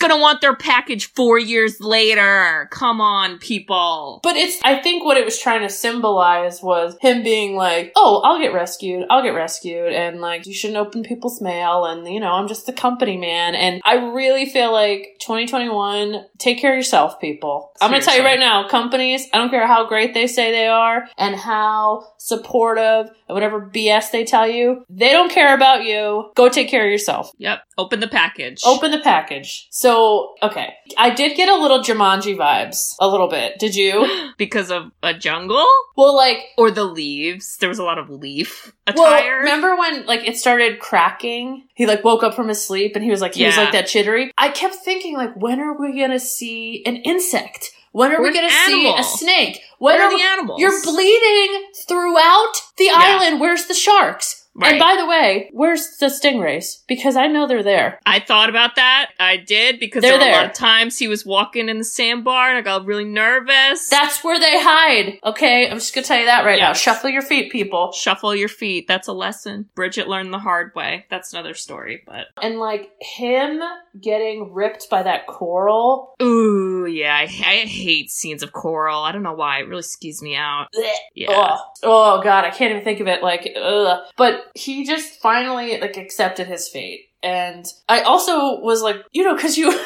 gonna 0.00 0.18
want 0.18 0.40
their 0.40 0.56
package 0.56 1.12
four 1.12 1.38
years 1.38 1.80
later? 1.80 2.68
Come 2.70 3.00
on, 3.00 3.38
people. 3.38 4.20
But 4.22 4.36
it's, 4.36 4.58
I 4.64 4.76
think 4.76 5.04
what 5.04 5.16
it 5.16 5.24
was 5.24 5.38
trying 5.38 5.62
to 5.62 5.68
symbolize 5.68 6.62
was 6.62 6.96
him 7.00 7.22
being 7.22 7.56
like, 7.56 7.92
oh, 7.96 8.20
I'll 8.24 8.38
get 8.38 8.52
rescued. 8.52 9.06
I'll 9.10 9.22
get 9.22 9.30
rescued. 9.30 9.92
And 9.92 10.20
like, 10.20 10.46
you 10.46 10.54
shouldn't 10.54 10.78
open 10.78 11.02
people's 11.02 11.40
mail. 11.40 11.84
And, 11.84 12.06
you 12.06 12.20
know, 12.20 12.32
I'm 12.32 12.48
just 12.48 12.66
the 12.66 12.72
company 12.72 13.16
man. 13.16 13.54
And 13.54 13.80
I 13.84 13.94
really 14.12 14.46
feel 14.46 14.72
like 14.72 15.16
2021, 15.20 16.24
take 16.38 16.58
care 16.60 16.72
of 16.72 16.76
yourself, 16.76 17.20
people. 17.20 17.72
I'm 17.80 17.90
going 17.90 18.00
to 18.00 18.06
tell 18.06 18.16
you 18.16 18.24
right 18.24 18.38
now, 18.38 18.68
companies, 18.68 19.26
I 19.32 19.38
don't 19.38 19.50
care 19.50 19.66
how 19.66 19.86
great 19.86 20.14
they 20.14 20.26
say 20.26 20.50
they 20.50 20.68
are 20.68 21.06
and 21.16 21.36
how 21.36 22.04
supportive 22.18 22.53
and 22.54 23.10
whatever 23.26 23.60
BS 23.60 24.10
they 24.10 24.24
tell 24.24 24.48
you, 24.48 24.84
they 24.88 25.10
don't 25.10 25.30
care 25.30 25.54
about 25.54 25.84
you. 25.84 26.30
Go 26.34 26.48
take 26.48 26.68
care 26.68 26.84
of 26.84 26.90
yourself. 26.90 27.32
Yep. 27.38 27.60
Open 27.76 28.00
the 28.00 28.08
package. 28.08 28.60
Open 28.64 28.90
the 28.90 29.00
package. 29.00 29.66
So, 29.70 30.34
okay. 30.42 30.74
I 30.96 31.10
did 31.10 31.36
get 31.36 31.48
a 31.48 31.56
little 31.56 31.80
Jumanji 31.80 32.36
vibes. 32.36 32.94
A 33.00 33.08
little 33.08 33.28
bit. 33.28 33.58
Did 33.58 33.74
you? 33.74 34.30
because 34.38 34.70
of 34.70 34.92
a 35.02 35.14
jungle 35.14 35.66
Well, 35.96 36.14
like, 36.14 36.38
or 36.56 36.70
the 36.70 36.84
leaves. 36.84 37.56
There 37.58 37.68
was 37.68 37.78
a 37.78 37.84
lot 37.84 37.98
of 37.98 38.10
leaf 38.10 38.72
attire. 38.86 39.02
Well, 39.02 39.38
remember 39.38 39.76
when 39.76 40.06
like 40.06 40.26
it 40.26 40.36
started 40.36 40.78
cracking? 40.78 41.66
He 41.74 41.86
like 41.86 42.04
woke 42.04 42.22
up 42.22 42.34
from 42.34 42.48
his 42.48 42.64
sleep 42.64 42.94
and 42.94 43.04
he 43.04 43.10
was 43.10 43.20
like 43.20 43.34
he 43.34 43.46
was 43.46 43.56
like 43.56 43.72
that 43.72 43.86
chittery. 43.86 44.30
I 44.38 44.50
kept 44.50 44.76
thinking 44.76 45.14
like 45.14 45.34
when 45.34 45.60
are 45.60 45.76
we 45.78 45.98
gonna 45.98 46.20
see 46.20 46.82
an 46.86 46.96
insect? 46.96 47.72
When 47.94 48.10
are 48.10 48.18
Or 48.18 48.22
we 48.24 48.34
gonna 48.34 48.50
see 48.50 48.92
a 48.92 49.04
snake? 49.04 49.60
When 49.78 49.94
Where 49.94 50.02
are 50.02 50.06
are 50.06 50.10
the 50.10 50.16
we- 50.16 50.22
animals? 50.22 50.60
You're 50.60 50.82
bleeding 50.82 51.66
throughout 51.86 52.52
the 52.76 52.90
island. 52.90 53.40
Where's 53.40 53.66
the 53.66 53.74
sharks? 53.74 54.43
Right. 54.56 54.72
And 54.72 54.78
by 54.78 54.96
the 54.96 55.06
way, 55.06 55.50
where's 55.52 55.96
the 55.98 56.06
stingrays? 56.06 56.84
Because 56.86 57.16
I 57.16 57.26
know 57.26 57.46
they're 57.48 57.62
there. 57.64 57.98
I 58.06 58.20
thought 58.20 58.48
about 58.48 58.76
that. 58.76 59.10
I 59.18 59.36
did 59.36 59.80
because 59.80 60.02
They're 60.02 60.16
there 60.18 60.28
were 60.28 60.34
a 60.34 60.36
lot 60.42 60.46
of 60.46 60.52
times 60.52 60.96
he 60.98 61.08
was 61.08 61.26
walking 61.26 61.68
in 61.68 61.78
the 61.78 61.84
sandbar 61.84 62.50
and 62.50 62.58
I 62.58 62.60
got 62.60 62.84
really 62.86 63.04
nervous. 63.04 63.88
That's 63.88 64.22
where 64.22 64.38
they 64.38 64.62
hide. 64.62 65.18
Okay, 65.24 65.68
I'm 65.68 65.78
just 65.78 65.92
gonna 65.94 66.06
tell 66.06 66.18
you 66.20 66.26
that 66.26 66.44
right 66.44 66.60
now. 66.60 66.72
Shuffle 66.72 67.10
your 67.10 67.22
feet, 67.22 67.50
people. 67.50 67.90
Shuffle 67.92 68.34
your 68.34 68.48
feet. 68.48 68.86
That's 68.86 69.08
a 69.08 69.12
lesson. 69.12 69.68
Bridget 69.74 70.08
learned 70.08 70.32
the 70.32 70.38
hard 70.38 70.72
way. 70.76 71.06
That's 71.10 71.32
another 71.32 71.54
story, 71.54 72.02
but 72.06 72.26
And 72.40 72.58
like 72.60 72.90
him 73.00 73.60
getting 74.00 74.52
ripped 74.52 74.88
by 74.88 75.02
that 75.02 75.26
coral. 75.26 76.14
ooh, 76.22 76.86
yeah, 76.86 77.16
I, 77.16 77.22
I 77.24 77.56
hate 77.66 78.10
scenes 78.10 78.42
of 78.42 78.52
coral. 78.52 79.02
I 79.02 79.10
don't 79.12 79.22
know 79.24 79.32
why. 79.34 79.58
It 79.60 79.68
really 79.68 79.82
skews 79.82 80.22
me 80.22 80.36
out. 80.36 80.68
Yeah. 81.14 81.28
Oh, 81.30 81.58
oh 81.82 82.22
god, 82.22 82.44
I 82.44 82.50
can't 82.50 82.70
even 82.70 82.84
think 82.84 83.00
of 83.00 83.08
it. 83.08 83.22
Like, 83.22 83.52
ugh. 83.60 84.02
But 84.16 84.43
he 84.54 84.84
just 84.86 85.20
finally 85.20 85.80
like 85.80 85.96
accepted 85.96 86.46
his 86.46 86.68
fate, 86.68 87.08
and 87.22 87.66
I 87.88 88.02
also 88.02 88.60
was 88.60 88.82
like, 88.82 88.96
you 89.12 89.24
know, 89.24 89.34
because 89.34 89.56
you. 89.56 89.70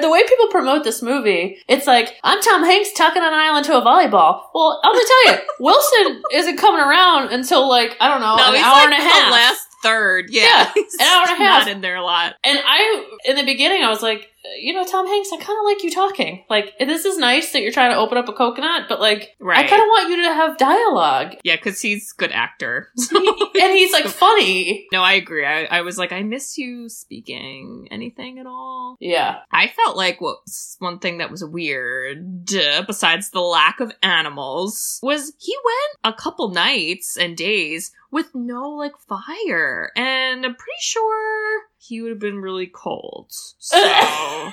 the 0.00 0.10
way 0.10 0.22
people 0.24 0.48
promote 0.48 0.84
this 0.84 1.02
movie, 1.02 1.58
it's 1.68 1.86
like 1.86 2.14
I'm 2.22 2.40
Tom 2.42 2.64
Hanks 2.64 2.92
tucking 2.92 3.22
an 3.22 3.32
island 3.32 3.64
to 3.66 3.76
a 3.76 3.82
volleyball. 3.82 4.42
Well, 4.54 4.80
I'm 4.84 4.92
gonna 4.92 5.04
tell 5.06 5.34
you, 5.34 5.40
Wilson 5.60 6.22
isn't 6.32 6.56
coming 6.56 6.80
around 6.80 7.32
until 7.32 7.68
like 7.68 7.96
I 8.00 8.08
don't 8.08 8.20
know 8.20 8.36
no, 8.36 8.48
an 8.48 8.54
he's 8.54 8.62
hour 8.62 8.74
like 8.74 8.84
and 8.84 8.94
a 8.94 8.96
the 8.96 9.02
half. 9.02 9.32
last 9.32 9.66
third. 9.82 10.26
Yeah, 10.30 10.70
Yeah, 10.76 10.82
an 11.00 11.06
hour 11.06 11.22
and 11.22 11.30
a 11.30 11.44
half. 11.44 11.66
Not 11.66 11.68
in 11.68 11.80
there 11.80 11.96
a 11.96 12.04
lot. 12.04 12.34
And 12.44 12.58
I, 12.64 13.06
in 13.24 13.36
the 13.36 13.44
beginning, 13.44 13.82
I 13.82 13.88
was 13.88 14.02
like, 14.02 14.28
you 14.58 14.72
know, 14.72 14.84
Tom 14.84 15.06
Hanks, 15.06 15.30
I 15.32 15.36
kind 15.36 15.58
of 15.58 15.64
like 15.64 15.82
you 15.82 15.90
talking. 15.90 16.44
Like, 16.48 16.78
this 16.78 17.04
is 17.04 17.18
nice 17.18 17.52
that 17.52 17.62
you're 17.62 17.72
trying 17.72 17.92
to 17.92 17.98
open 17.98 18.18
up 18.18 18.28
a 18.28 18.32
coconut, 18.32 18.86
but 18.88 19.00
like, 19.00 19.36
I 19.40 19.64
kind 19.64 19.82
of 19.82 19.86
want 19.86 20.10
you 20.10 20.16
to 20.16 20.34
have 20.34 20.58
dialogue. 20.58 21.36
Yeah, 21.44 21.56
because 21.56 21.80
he's 21.80 22.12
a 22.12 22.18
good 22.18 22.32
actor. 22.32 22.88
and 23.12 23.72
he's 23.72 23.92
like 23.92 24.06
funny. 24.06 24.86
no, 24.92 25.02
I 25.02 25.14
agree. 25.14 25.44
I, 25.44 25.64
I 25.64 25.80
was 25.82 25.98
like, 25.98 26.12
I 26.12 26.22
miss 26.22 26.56
you 26.58 26.88
speaking 26.88 27.88
anything 27.90 28.38
at 28.38 28.46
all. 28.46 28.96
Yeah. 29.00 29.40
I 29.52 29.68
felt 29.68 29.96
like 29.96 30.20
what 30.20 30.38
one 30.78 30.98
thing 30.98 31.18
that 31.18 31.30
was 31.30 31.44
weird, 31.44 32.52
uh, 32.54 32.82
besides 32.86 33.30
the 33.30 33.40
lack 33.40 33.80
of 33.80 33.92
animals, 34.02 34.98
was 35.02 35.32
he 35.38 35.54
went 35.64 36.14
a 36.14 36.16
couple 36.16 36.50
nights 36.50 37.16
and 37.16 37.36
days 37.36 37.92
with 38.10 38.34
no 38.34 38.70
like 38.70 38.98
fire, 39.08 39.92
and 39.96 40.44
I'm 40.44 40.54
pretty 40.54 40.80
sure 40.80 41.62
he 41.82 42.02
would 42.02 42.10
have 42.10 42.18
been 42.18 42.40
really 42.40 42.66
cold. 42.66 43.32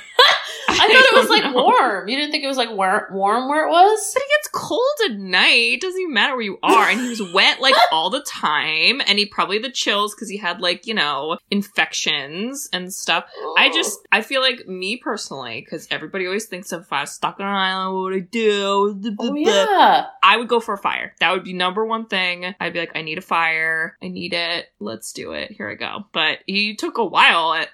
So 0.70 0.80
I 0.80 0.80
thought 0.80 0.90
it 0.90 1.16
was 1.16 1.30
like 1.30 1.44
know. 1.44 1.64
warm. 1.64 2.08
You 2.08 2.18
didn't 2.18 2.32
think 2.32 2.44
it 2.44 2.48
was 2.48 2.58
like 2.58 2.70
war- 2.72 3.08
warm 3.12 3.50
where 3.50 3.66
it 3.66 3.70
was? 3.70 4.12
But 4.14 4.22
it 4.22 4.30
gets 4.30 4.50
cold 4.54 4.82
at 5.06 5.18
night. 5.18 5.74
It 5.74 5.82
doesn't 5.82 6.00
even 6.00 6.14
matter 6.14 6.34
where 6.34 6.44
you 6.44 6.60
are. 6.62 6.90
And 6.90 7.00
he 7.00 7.10
was 7.10 7.34
wet 7.34 7.60
like 7.62 7.74
all 7.92 8.10
the 8.10 8.22
time. 8.22 9.02
And 9.08 9.18
he 9.18 9.26
probably 9.26 9.58
the 9.60 9.72
chills 9.72 10.14
because 10.14 10.30
he 10.30 10.38
had 10.38 10.62
like, 10.62 10.86
you 10.86 10.94
know, 10.94 11.38
infections 11.50 12.70
and 12.74 12.94
stuff. 12.94 13.26
I 13.58 13.70
just, 13.74 13.98
I 14.12 14.22
feel 14.22 14.42
like 14.42 14.68
me 14.68 14.98
personally, 14.98 15.62
because 15.62 15.88
everybody 15.90 16.26
always 16.28 16.46
thinks 16.46 16.72
of 16.72 16.82
if 16.82 16.94
I 16.94 17.02
was 17.02 17.12
stuck 17.12 17.40
on 17.40 17.48
an 17.48 17.54
island, 17.54 17.96
what 17.96 18.04
would 18.04 18.16
I 18.16 18.20
do? 18.20 19.16
Oh, 19.20 19.36
yeah. 19.36 20.06
I 20.22 20.38
would 20.38 20.48
go 20.48 20.60
for 20.60 20.76
a 20.76 20.78
fire. 20.78 21.14
That 21.22 21.32
would 21.32 21.44
be 21.44 21.54
number 21.54 21.86
one 21.86 22.06
thing. 22.06 22.54
I'd 22.60 22.74
be 22.74 22.80
like, 22.80 22.96
I 22.96 23.02
need 23.02 23.18
a 23.18 23.22
fire. 23.22 23.98
I 24.04 24.10
need 24.10 24.34
it. 24.34 24.68
Let's 24.80 25.12
do 25.12 25.32
it. 25.32 25.52
Here 25.52 25.70
I 25.70 25.76
go. 25.76 26.06
But 26.12 26.40
he 26.46 26.76
took 26.76 26.98
a 26.98 27.06
while. 27.06 27.17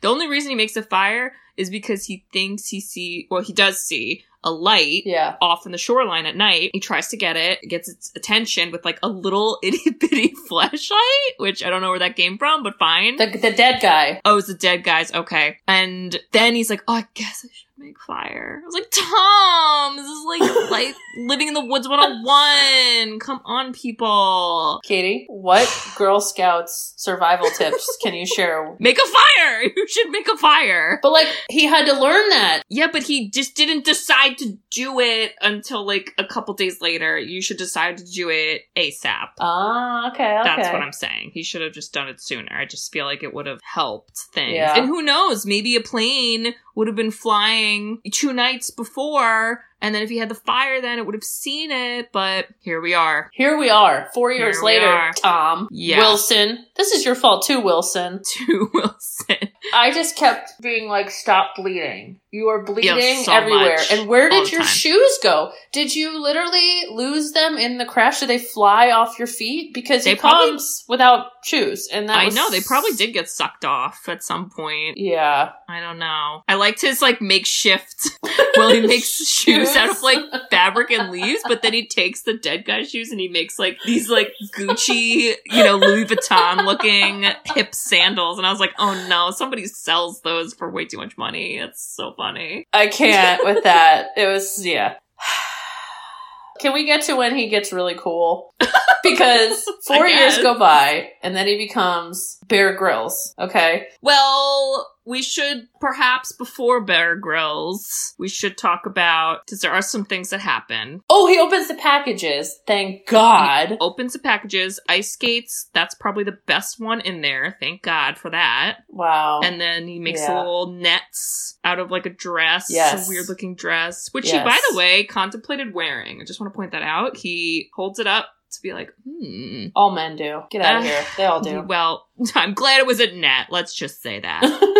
The 0.01 0.07
only 0.07 0.27
reason 0.27 0.49
he 0.49 0.55
makes 0.55 0.75
a 0.75 0.83
fire 0.83 1.33
is 1.57 1.69
because 1.69 2.05
he 2.05 2.25
thinks 2.33 2.67
he 2.67 2.81
see, 2.81 3.27
well, 3.29 3.41
he 3.43 3.53
does 3.53 3.79
see 3.83 4.23
a 4.45 4.51
light 4.51 5.03
Yeah. 5.05 5.35
off 5.41 5.65
in 5.65 5.71
the 5.71 5.77
shoreline 5.77 6.25
at 6.25 6.35
night. 6.35 6.71
He 6.73 6.79
tries 6.81 7.07
to 7.09 7.17
get 7.17 7.37
it, 7.37 7.61
gets 7.69 7.87
its 7.87 8.11
attention 8.15 8.71
with 8.71 8.83
like 8.83 8.99
a 9.01 9.07
little 9.07 9.57
itty 9.63 9.91
bitty 9.91 10.33
flashlight, 10.49 11.33
which 11.37 11.63
I 11.63 11.69
don't 11.69 11.81
know 11.81 11.91
where 11.91 11.99
that 11.99 12.15
came 12.17 12.37
from, 12.37 12.61
but 12.63 12.77
fine. 12.77 13.15
The, 13.17 13.27
the 13.27 13.51
dead 13.53 13.81
guy. 13.81 14.19
oh, 14.25 14.37
it's 14.39 14.47
the 14.47 14.53
dead 14.55 14.83
guys. 14.83 15.13
Okay. 15.13 15.57
And 15.67 16.19
then 16.33 16.55
he's 16.55 16.69
like, 16.69 16.83
oh, 16.87 16.95
I 16.95 17.07
guess 17.13 17.45
I 17.45 17.53
should 17.53 17.72
make 17.77 17.99
fire. 17.99 18.61
I 18.61 18.65
was 18.65 18.73
like, 18.73 18.91
Tom, 18.91 19.97
this 19.97 20.05
is 20.05 20.25
like 20.25 20.71
like 20.71 20.95
living 21.17 21.47
in 21.47 21.53
the 21.53 21.65
woods 21.65 21.87
101. 21.87 23.19
Come 23.19 23.41
on, 23.45 23.73
people. 23.73 24.79
Katie, 24.83 25.25
what 25.27 25.67
Girl 25.97 26.21
Scouts 26.21 26.93
survival 26.97 27.49
tips 27.49 27.97
can 28.03 28.13
you 28.13 28.25
share? 28.25 28.75
Make 28.79 28.97
a 28.97 29.07
fire. 29.07 29.19
You 29.75 29.87
should 29.87 30.11
make 30.11 30.27
a 30.27 30.37
fire. 30.37 30.99
But 31.01 31.11
like, 31.11 31.27
he 31.49 31.65
had 31.65 31.85
to 31.85 31.93
learn 31.93 32.29
that. 32.29 32.63
Yeah, 32.69 32.87
but 32.91 33.03
he 33.03 33.29
just 33.29 33.55
didn't 33.55 33.85
decide 33.85 34.37
to 34.37 34.57
do 34.69 34.99
it 34.99 35.33
until 35.41 35.85
like 35.85 36.13
a 36.17 36.25
couple 36.25 36.53
days 36.53 36.79
later. 36.79 37.17
You 37.17 37.41
should 37.41 37.57
decide 37.57 37.97
to 37.97 38.05
do 38.05 38.29
it 38.29 38.63
ASAP. 38.77 39.29
Ah, 39.39 40.11
okay, 40.11 40.39
okay. 40.39 40.41
That's 40.43 40.71
what 40.71 40.81
I'm 40.81 40.93
saying. 40.93 41.31
He 41.33 41.43
should 41.43 41.61
have 41.61 41.73
just 41.73 41.93
done 41.93 42.07
it 42.07 42.21
sooner. 42.21 42.55
I 42.55 42.65
just 42.65 42.91
feel 42.91 43.05
like 43.05 43.23
it 43.23 43.33
would 43.33 43.45
have 43.45 43.59
helped 43.63 44.17
things. 44.33 44.53
Yeah. 44.53 44.77
And 44.77 44.87
who 44.87 45.01
knows? 45.01 45.45
Maybe 45.45 45.75
a 45.75 45.81
plane 45.81 46.53
would 46.75 46.87
have 46.87 46.95
been 46.95 47.11
flying 47.11 47.99
two 48.11 48.33
nights 48.33 48.71
before 48.71 49.65
And 49.83 49.93
then 49.93 50.01
if 50.01 50.09
he 50.09 50.17
had 50.17 50.29
the 50.29 50.35
fire, 50.35 50.81
then 50.81 50.97
it 50.97 51.05
would 51.05 51.13
have 51.13 51.23
seen 51.23 51.69
it. 51.69 52.11
But 52.11 52.47
here 52.61 52.81
we 52.81 52.93
are. 52.95 53.29
Here 53.33 53.57
we 53.57 53.69
are, 53.69 54.09
four 54.15 54.31
years 54.31 54.55
Here 54.57 54.65
later. 54.65 55.11
Tom. 55.17 55.67
Yeah. 55.71 55.99
Wilson. 55.99 56.65
This 56.75 56.91
is 56.93 57.05
your 57.05 57.13
fault 57.15 57.45
too, 57.45 57.59
Wilson. 57.59 58.21
To 58.37 58.69
Wilson. 58.73 59.49
I 59.73 59.91
just 59.93 60.15
kept 60.17 60.51
being 60.61 60.87
like, 60.89 61.09
stop 61.11 61.55
bleeding. 61.55 62.19
You 62.31 62.47
are 62.47 62.63
bleeding 62.63 63.23
so 63.23 63.31
everywhere. 63.31 63.77
And 63.91 64.07
where 64.09 64.29
did 64.29 64.51
your 64.51 64.61
time. 64.61 64.67
shoes 64.67 65.19
go? 65.21 65.51
Did 65.71 65.95
you 65.95 66.19
literally 66.21 66.83
lose 66.91 67.31
them 67.31 67.57
in 67.57 67.77
the 67.77 67.85
crash? 67.85 68.19
Did 68.21 68.29
they 68.29 68.39
fly 68.39 68.89
off 68.91 69.19
your 69.19 69.27
feet? 69.27 69.73
Because 69.73 70.03
They 70.03 70.11
he 70.11 70.15
probably- 70.15 70.51
comes 70.51 70.83
without 70.89 71.27
shoes. 71.43 71.87
And 71.91 72.09
that 72.09 72.17
I 72.17 72.25
was- 72.25 72.35
know 72.35 72.49
they 72.49 72.61
probably 72.61 72.91
did 72.93 73.13
get 73.13 73.29
sucked 73.29 73.65
off 73.65 74.07
at 74.07 74.23
some 74.23 74.49
point. 74.49 74.97
Yeah. 74.97 75.51
I 75.69 75.79
don't 75.79 75.99
know. 75.99 76.41
I 76.47 76.55
liked 76.55 76.81
his 76.81 77.01
like 77.01 77.21
makeshift. 77.21 78.09
well, 78.57 78.69
he 78.73 78.81
makes 78.81 79.09
shoes 79.27 79.72
out 79.75 79.89
of 79.89 80.01
like 80.01 80.19
fabric 80.49 80.91
and 80.91 81.11
leaves, 81.11 81.41
but 81.47 81.61
then 81.61 81.73
he 81.73 81.87
takes 81.87 82.21
the 82.21 82.37
dead 82.37 82.65
guy's 82.65 82.89
shoes 82.89 83.11
and 83.11 83.19
he 83.19 83.27
makes 83.27 83.59
like 83.59 83.77
these 83.85 84.09
like 84.09 84.33
Gucci, 84.55 85.35
you 85.45 85.63
know, 85.63 85.77
Louis 85.77 86.05
Vuitton 86.05 86.65
looking 86.65 87.25
hip 87.45 87.73
sandals. 87.73 88.37
And 88.37 88.47
I 88.47 88.51
was 88.51 88.59
like, 88.59 88.73
oh 88.77 89.05
no, 89.09 89.31
somebody 89.31 89.65
sells 89.65 90.21
those 90.21 90.53
for 90.53 90.69
way 90.69 90.85
too 90.85 90.97
much 90.97 91.17
money. 91.17 91.57
It's 91.57 91.83
so 91.83 92.13
funny. 92.15 92.67
I 92.73 92.87
can't 92.87 93.43
with 93.43 93.63
that. 93.63 94.09
It 94.17 94.27
was, 94.27 94.65
yeah. 94.65 94.95
Can 96.59 96.73
we 96.73 96.85
get 96.85 97.03
to 97.03 97.15
when 97.15 97.35
he 97.35 97.49
gets 97.49 97.73
really 97.73 97.95
cool? 97.95 98.53
Because 99.03 99.69
four 99.87 100.07
years 100.07 100.37
go 100.39 100.57
by 100.57 101.09
and 101.21 101.35
then 101.35 101.47
he 101.47 101.57
becomes 101.57 102.39
Bear 102.47 102.73
Grylls. 102.75 103.35
Okay. 103.37 103.87
Well, 104.01 104.89
we 105.05 105.21
should 105.21 105.67
perhaps 105.81 106.31
before 106.31 106.79
Bear 106.81 107.17
Grylls, 107.17 108.13
we 108.17 108.29
should 108.29 108.57
talk 108.57 108.85
about 108.85 109.45
because 109.45 109.59
there 109.59 109.73
are 109.73 109.81
some 109.81 110.05
things 110.05 110.29
that 110.29 110.39
happen. 110.39 111.01
Oh, 111.09 111.27
he 111.27 111.37
opens 111.39 111.67
the 111.67 111.75
packages. 111.75 112.57
Thank 112.65 113.05
God. 113.07 113.77
Opens 113.81 114.13
the 114.13 114.19
packages, 114.19 114.79
ice 114.87 115.11
skates. 115.11 115.69
That's 115.73 115.93
probably 115.95 116.23
the 116.23 116.37
best 116.47 116.79
one 116.79 117.01
in 117.01 117.21
there. 117.21 117.57
Thank 117.59 117.81
God 117.81 118.17
for 118.17 118.29
that. 118.29 118.77
Wow. 118.87 119.41
And 119.43 119.59
then 119.59 119.87
he 119.87 119.99
makes 119.99 120.21
Yeah. 120.21 120.37
little 120.37 120.71
nets 120.71 121.59
out 121.65 121.79
of 121.79 121.91
like 121.91 122.05
a 122.05 122.09
dress, 122.09 122.67
Yes. 122.69 123.05
a 123.05 123.09
weird 123.09 123.27
looking 123.27 123.55
dress, 123.55 124.07
which 124.13 124.25
Yes. 124.27 124.41
he, 124.41 124.49
by 124.49 124.59
the 124.71 124.77
way, 124.77 125.03
contemplated 125.03 125.73
wearing. 125.73 126.21
I 126.21 126.25
just 126.25 126.39
want 126.39 126.53
to 126.53 126.55
point 126.55 126.71
that 126.71 126.81
out. 126.83 127.17
He 127.17 127.69
holds 127.75 127.99
it 127.99 128.07
up 128.07 128.29
to 128.55 128.61
be 128.61 128.73
like, 128.73 128.93
hmm. 129.05 129.67
all 129.75 129.91
men 129.91 130.15
do. 130.15 130.41
Get 130.49 130.61
out 130.61 130.77
of 130.77 130.81
Uh, 130.81 130.85
here. 130.85 131.05
They 131.17 131.25
all 131.25 131.41
do. 131.41 131.61
Well, 131.67 132.07
I'm 132.35 132.53
glad 132.53 132.79
it 132.79 132.85
was 132.85 132.99
a 132.99 133.11
net. 133.11 133.47
Let's 133.49 133.73
just 133.73 134.01
say 134.01 134.19
that. 134.19 134.41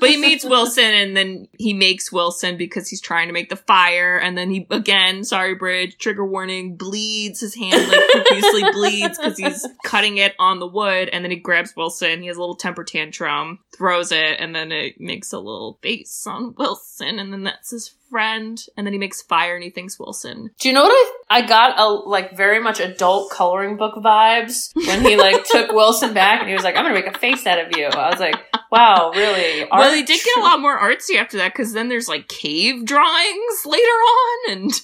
But 0.00 0.10
he 0.10 0.16
meets 0.16 0.44
Wilson 0.44 0.84
and 0.84 1.16
then 1.16 1.48
he 1.58 1.72
makes 1.72 2.10
Wilson 2.12 2.56
because 2.56 2.88
he's 2.88 3.00
trying 3.00 3.28
to 3.28 3.32
make 3.32 3.48
the 3.48 3.56
fire. 3.56 4.18
And 4.18 4.36
then 4.36 4.50
he, 4.50 4.66
again, 4.70 5.22
sorry, 5.24 5.54
Bridge, 5.54 5.96
trigger 5.96 6.26
warning, 6.26 6.76
bleeds. 6.76 7.40
His 7.40 7.54
hand 7.54 7.88
like 7.88 8.08
profusely 8.10 8.64
bleeds 8.72 9.16
because 9.16 9.38
he's 9.38 9.66
cutting 9.84 10.18
it 10.18 10.34
on 10.38 10.58
the 10.58 10.66
wood. 10.66 11.08
And 11.10 11.24
then 11.24 11.30
he 11.30 11.38
grabs 11.38 11.74
Wilson. 11.76 12.20
He 12.20 12.26
has 12.26 12.36
a 12.36 12.40
little 12.40 12.56
temper 12.56 12.84
tantrum, 12.84 13.60
throws 13.76 14.10
it, 14.12 14.38
and 14.40 14.54
then 14.54 14.72
it 14.72 15.00
makes 15.00 15.32
a 15.32 15.38
little 15.38 15.78
face 15.82 16.26
on 16.26 16.54
Wilson. 16.58 17.18
And 17.18 17.32
then 17.32 17.44
that's 17.44 17.70
his 17.70 17.94
friend. 18.10 18.60
And 18.76 18.86
then 18.86 18.92
he 18.92 18.98
makes 18.98 19.22
fire 19.22 19.54
and 19.54 19.64
he 19.64 19.70
thinks 19.70 19.98
Wilson. 19.98 20.50
Do 20.58 20.68
you 20.68 20.74
know 20.74 20.82
what 20.82 20.92
I 20.92 21.16
I 21.28 21.42
got 21.42 21.78
a 21.78 21.86
like 21.88 22.36
very 22.36 22.62
much 22.62 22.78
adult 22.78 23.30
coloring 23.30 23.76
book 23.76 23.94
vibes 23.96 24.70
when 24.74 25.02
he 25.02 25.16
like 25.16 25.44
took 25.50 25.72
Wilson 25.72 26.14
back 26.14 26.40
and 26.40 26.48
he 26.48 26.54
was 26.54 26.62
like, 26.62 26.76
I'm 26.76 26.84
gonna 26.84 26.94
make 26.94 27.06
a 27.06 27.18
face 27.18 27.46
out 27.46 27.58
of 27.58 27.76
you. 27.76 27.86
I 27.86 28.10
was 28.10 28.20
like, 28.20 28.36
wow, 28.70 29.10
really? 29.14 29.66
well, 29.70 29.92
he 29.92 30.02
did 30.02 30.20
get 30.22 30.38
a 30.38 30.40
lot 30.40 30.60
more 30.60 30.78
artsy 30.78 31.16
after 31.16 31.38
that 31.38 31.52
because 31.52 31.72
then 31.72 31.88
there's 31.88 32.08
like 32.08 32.28
cave 32.28 32.84
drawings 32.84 33.56
later 33.66 33.82
on. 33.82 34.52
And 34.52 34.80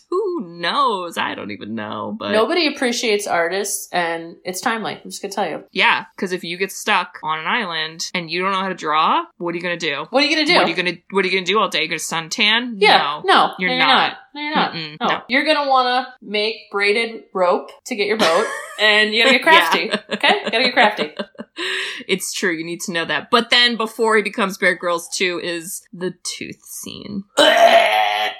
knows? 0.62 1.18
I 1.18 1.35
don't 1.35 1.51
even 1.51 1.75
know. 1.75 2.16
But 2.18 2.33
Nobody 2.33 2.66
appreciates 2.75 3.27
artists 3.27 3.88
and 3.92 4.37
it's 4.44 4.61
timely. 4.61 4.94
I'm 4.94 5.11
just 5.11 5.20
gonna 5.20 5.35
tell 5.35 5.48
you. 5.48 5.64
Yeah, 5.72 6.07
because 6.16 6.33
if 6.33 6.42
you 6.44 6.57
get 6.57 6.72
stuck 6.72 7.18
on 7.22 7.38
an 7.38 7.46
island 7.46 8.11
and 8.14 8.31
you 8.31 8.40
don't 8.40 8.53
know 8.53 8.61
how 8.61 8.68
to 8.68 8.75
draw, 8.75 9.25
what 9.37 9.53
are 9.53 9.57
you 9.57 9.62
gonna 9.62 9.77
do? 9.77 10.07
What 10.09 10.22
are 10.22 10.27
you 10.27 10.35
gonna 10.35 10.46
do? 10.46 10.55
What 10.55 10.66
are 10.66 10.70
you 10.70 10.77
gonna 10.77 10.96
What 11.11 11.25
are 11.25 11.29
you 11.29 11.35
gonna 11.35 11.44
do 11.46 11.59
all 11.59 11.68
day? 11.68 11.83
You 11.83 11.88
gonna 11.88 11.98
suntan? 11.98 12.75
yeah, 12.79 12.98
No, 12.98 13.22
no, 13.25 13.53
you're 13.59 13.70
no, 13.70 13.79
not. 13.79 14.16
No, 14.35 14.40
you're 14.40 14.55
not. 14.55 14.75
No. 14.75 15.07
no. 15.09 15.22
you're 15.29 15.44
gonna 15.44 15.68
want 15.68 16.07
to 16.07 16.14
make 16.27 16.70
braided 16.70 17.25
rope 17.35 17.70
to 17.85 17.94
get 17.94 18.07
your 18.07 18.16
boat, 18.16 18.46
and 18.81 19.12
you 19.12 19.22
gotta 19.22 19.37
get 19.37 19.42
crafty. 19.42 19.81
Yeah. 19.87 20.01
Okay, 20.11 20.42
gotta 20.44 20.64
get 20.64 20.72
crafty. 20.72 21.12
it's 22.09 22.33
true. 22.33 22.53
You 22.53 22.64
need 22.64 22.81
to 22.83 22.92
know 22.92 23.05
that. 23.05 23.31
But 23.31 23.51
then 23.51 23.77
before 23.77 24.16
he 24.16 24.22
becomes 24.22 24.57
Bear 24.57 24.75
Grylls 24.75 25.09
2 25.14 25.40
is 25.42 25.83
the 25.92 26.14
tooth 26.22 26.62
scene, 26.64 27.25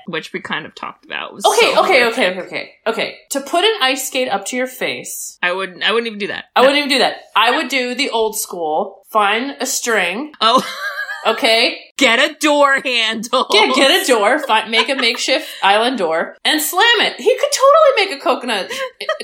which 0.07 0.33
we 0.33 0.41
kind 0.41 0.67
of 0.67 0.75
talked 0.75 1.05
about. 1.05 1.35
Was 1.35 1.45
Okay, 1.45 1.75
so 1.75 1.85
okay, 1.85 2.05
okay, 2.07 2.31
okay, 2.31 2.41
okay, 2.43 2.71
okay. 2.87 3.17
To 3.31 3.41
put 3.41 3.65
an 3.65 3.75
ice 3.81 4.07
skate 4.07 4.29
up 4.29 4.45
to 4.47 4.57
your 4.57 4.67
face, 4.67 5.39
I 5.43 5.53
wouldn't. 5.53 5.83
I 5.83 5.93
wouldn't 5.93 6.07
even 6.07 6.19
do 6.19 6.29
that. 6.29 6.47
I 6.57 6.61
wouldn't 6.61 6.79
even 6.79 6.91
do 6.91 6.99
that. 6.99 7.17
I 7.37 7.57
would 7.57 7.69
do 7.69 7.95
the 7.95 8.11
old 8.11 8.39
school. 8.39 9.05
Find 9.11 9.57
a 9.61 9.67
string. 9.67 10.33
Oh, 10.41 10.63
Okay, 11.25 11.79
get 11.99 12.19
a 12.19 12.35
door 12.35 12.81
handle. 12.81 13.47
get 13.51 13.75
get 13.77 14.03
a 14.03 14.07
door. 14.13 14.41
Find 14.41 14.71
make 14.71 14.89
a 14.89 14.97
makeshift 14.97 15.49
island 15.63 15.99
door 15.99 16.37
and 16.45 16.61
slam 16.61 17.01
it. 17.01 17.21
He 17.21 17.39
could 17.39 17.51
totally 17.53 18.07
make 18.11 18.19
a 18.19 18.23
coconut 18.23 18.73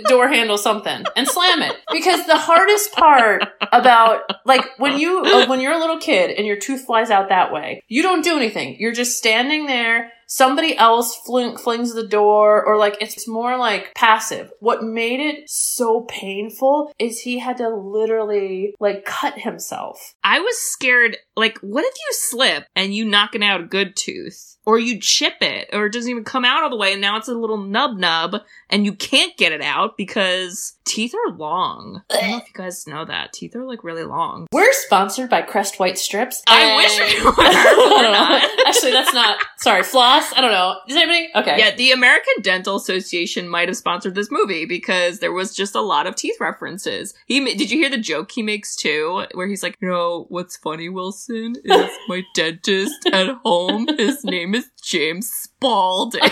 door 0.06 0.28
handle 0.28 0.58
something 0.58 1.04
and 1.16 1.26
slam 1.26 1.62
it 1.62 1.76
because 1.92 2.24
the 2.26 2.36
hardest 2.38 2.92
part 2.92 3.48
about 3.72 4.22
like 4.44 4.64
when 4.78 4.98
you 4.98 5.22
uh, 5.22 5.46
when 5.46 5.60
you're 5.60 5.72
a 5.72 5.78
little 5.78 5.98
kid 5.98 6.30
and 6.30 6.46
your 6.46 6.56
tooth 6.56 6.84
flies 6.86 7.10
out 7.10 7.30
that 7.30 7.52
way, 7.52 7.82
you 7.88 8.02
don't 8.02 8.22
do 8.22 8.36
anything. 8.36 8.76
You're 8.78 8.92
just 8.92 9.18
standing 9.18 9.66
there. 9.66 10.12
Somebody 10.30 10.76
else 10.76 11.16
fling, 11.24 11.56
flings 11.56 11.94
the 11.94 12.06
door, 12.06 12.62
or 12.62 12.76
like 12.76 12.98
it's 13.00 13.26
more 13.26 13.56
like 13.56 13.94
passive. 13.94 14.52
What 14.60 14.82
made 14.82 15.20
it 15.20 15.48
so 15.48 16.02
painful 16.02 16.92
is 16.98 17.20
he 17.20 17.38
had 17.38 17.56
to 17.56 17.70
literally 17.70 18.74
like 18.78 19.06
cut 19.06 19.38
himself. 19.38 20.14
I 20.22 20.40
was 20.40 20.56
scared. 20.58 21.16
Like, 21.34 21.58
what 21.60 21.84
if 21.84 21.94
you 21.94 22.12
slip 22.12 22.64
and 22.76 22.94
you 22.94 23.06
knocking 23.06 23.42
out 23.42 23.62
a 23.62 23.66
good 23.66 23.96
tooth? 23.96 24.56
Or 24.66 24.78
you 24.78 25.00
chip 25.00 25.36
it, 25.40 25.70
or 25.72 25.86
it 25.86 25.94
doesn't 25.94 26.10
even 26.10 26.24
come 26.24 26.44
out 26.44 26.62
all 26.62 26.68
the 26.68 26.76
way, 26.76 26.92
and 26.92 27.00
now 27.00 27.16
it's 27.16 27.28
a 27.28 27.32
little 27.32 27.56
nub 27.56 27.96
nub, 27.96 28.42
and 28.68 28.84
you 28.84 28.92
can't 28.92 29.34
get 29.38 29.52
it 29.52 29.62
out 29.62 29.96
because 29.96 30.76
teeth 30.88 31.14
are 31.14 31.32
long. 31.36 32.02
I 32.10 32.20
don't 32.20 32.30
know 32.30 32.36
if 32.38 32.48
you 32.48 32.54
guys 32.54 32.86
know 32.86 33.04
that. 33.04 33.32
Teeth 33.32 33.54
are 33.54 33.64
like 33.64 33.84
really 33.84 34.04
long. 34.04 34.46
We're 34.52 34.72
sponsored 34.72 35.28
by 35.30 35.42
Crest 35.42 35.78
White 35.78 35.98
Strips. 35.98 36.42
I 36.48 36.64
and- 36.64 36.76
wish 36.76 36.98
we 36.98 37.20
eh. 37.20 37.24
were. 37.24 37.34
I 37.38 37.52
don't 37.52 37.90
We're 37.90 38.02
know. 38.02 38.12
not. 38.12 38.66
Actually, 38.66 38.92
that's 38.92 39.12
not. 39.14 39.38
Sorry, 39.58 39.82
floss. 39.82 40.32
I 40.32 40.40
don't 40.40 40.50
know. 40.50 40.76
Does 40.88 40.96
anybody? 40.96 41.28
Okay. 41.34 41.58
Yeah, 41.58 41.74
the 41.76 41.92
American 41.92 42.34
Dental 42.42 42.76
Association 42.76 43.48
might 43.48 43.68
have 43.68 43.76
sponsored 43.76 44.14
this 44.14 44.30
movie 44.30 44.64
because 44.64 45.18
there 45.18 45.32
was 45.32 45.54
just 45.54 45.74
a 45.74 45.80
lot 45.80 46.06
of 46.06 46.16
teeth 46.16 46.36
references. 46.40 47.14
He 47.26 47.44
did 47.54 47.70
you 47.70 47.78
hear 47.78 47.90
the 47.90 47.98
joke 47.98 48.30
he 48.32 48.42
makes 48.42 48.74
too, 48.74 49.26
where 49.34 49.46
he's 49.46 49.62
like, 49.62 49.76
"You 49.80 49.88
know 49.88 50.26
what's 50.30 50.56
funny, 50.56 50.88
Wilson? 50.88 51.54
Is 51.64 51.90
my 52.08 52.22
dentist 52.34 53.06
at 53.12 53.36
home? 53.44 53.86
His 53.98 54.24
name 54.24 54.54
is 54.54 54.70
James 54.82 55.30
Spalding." 55.30 56.22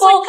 well, 0.00 0.24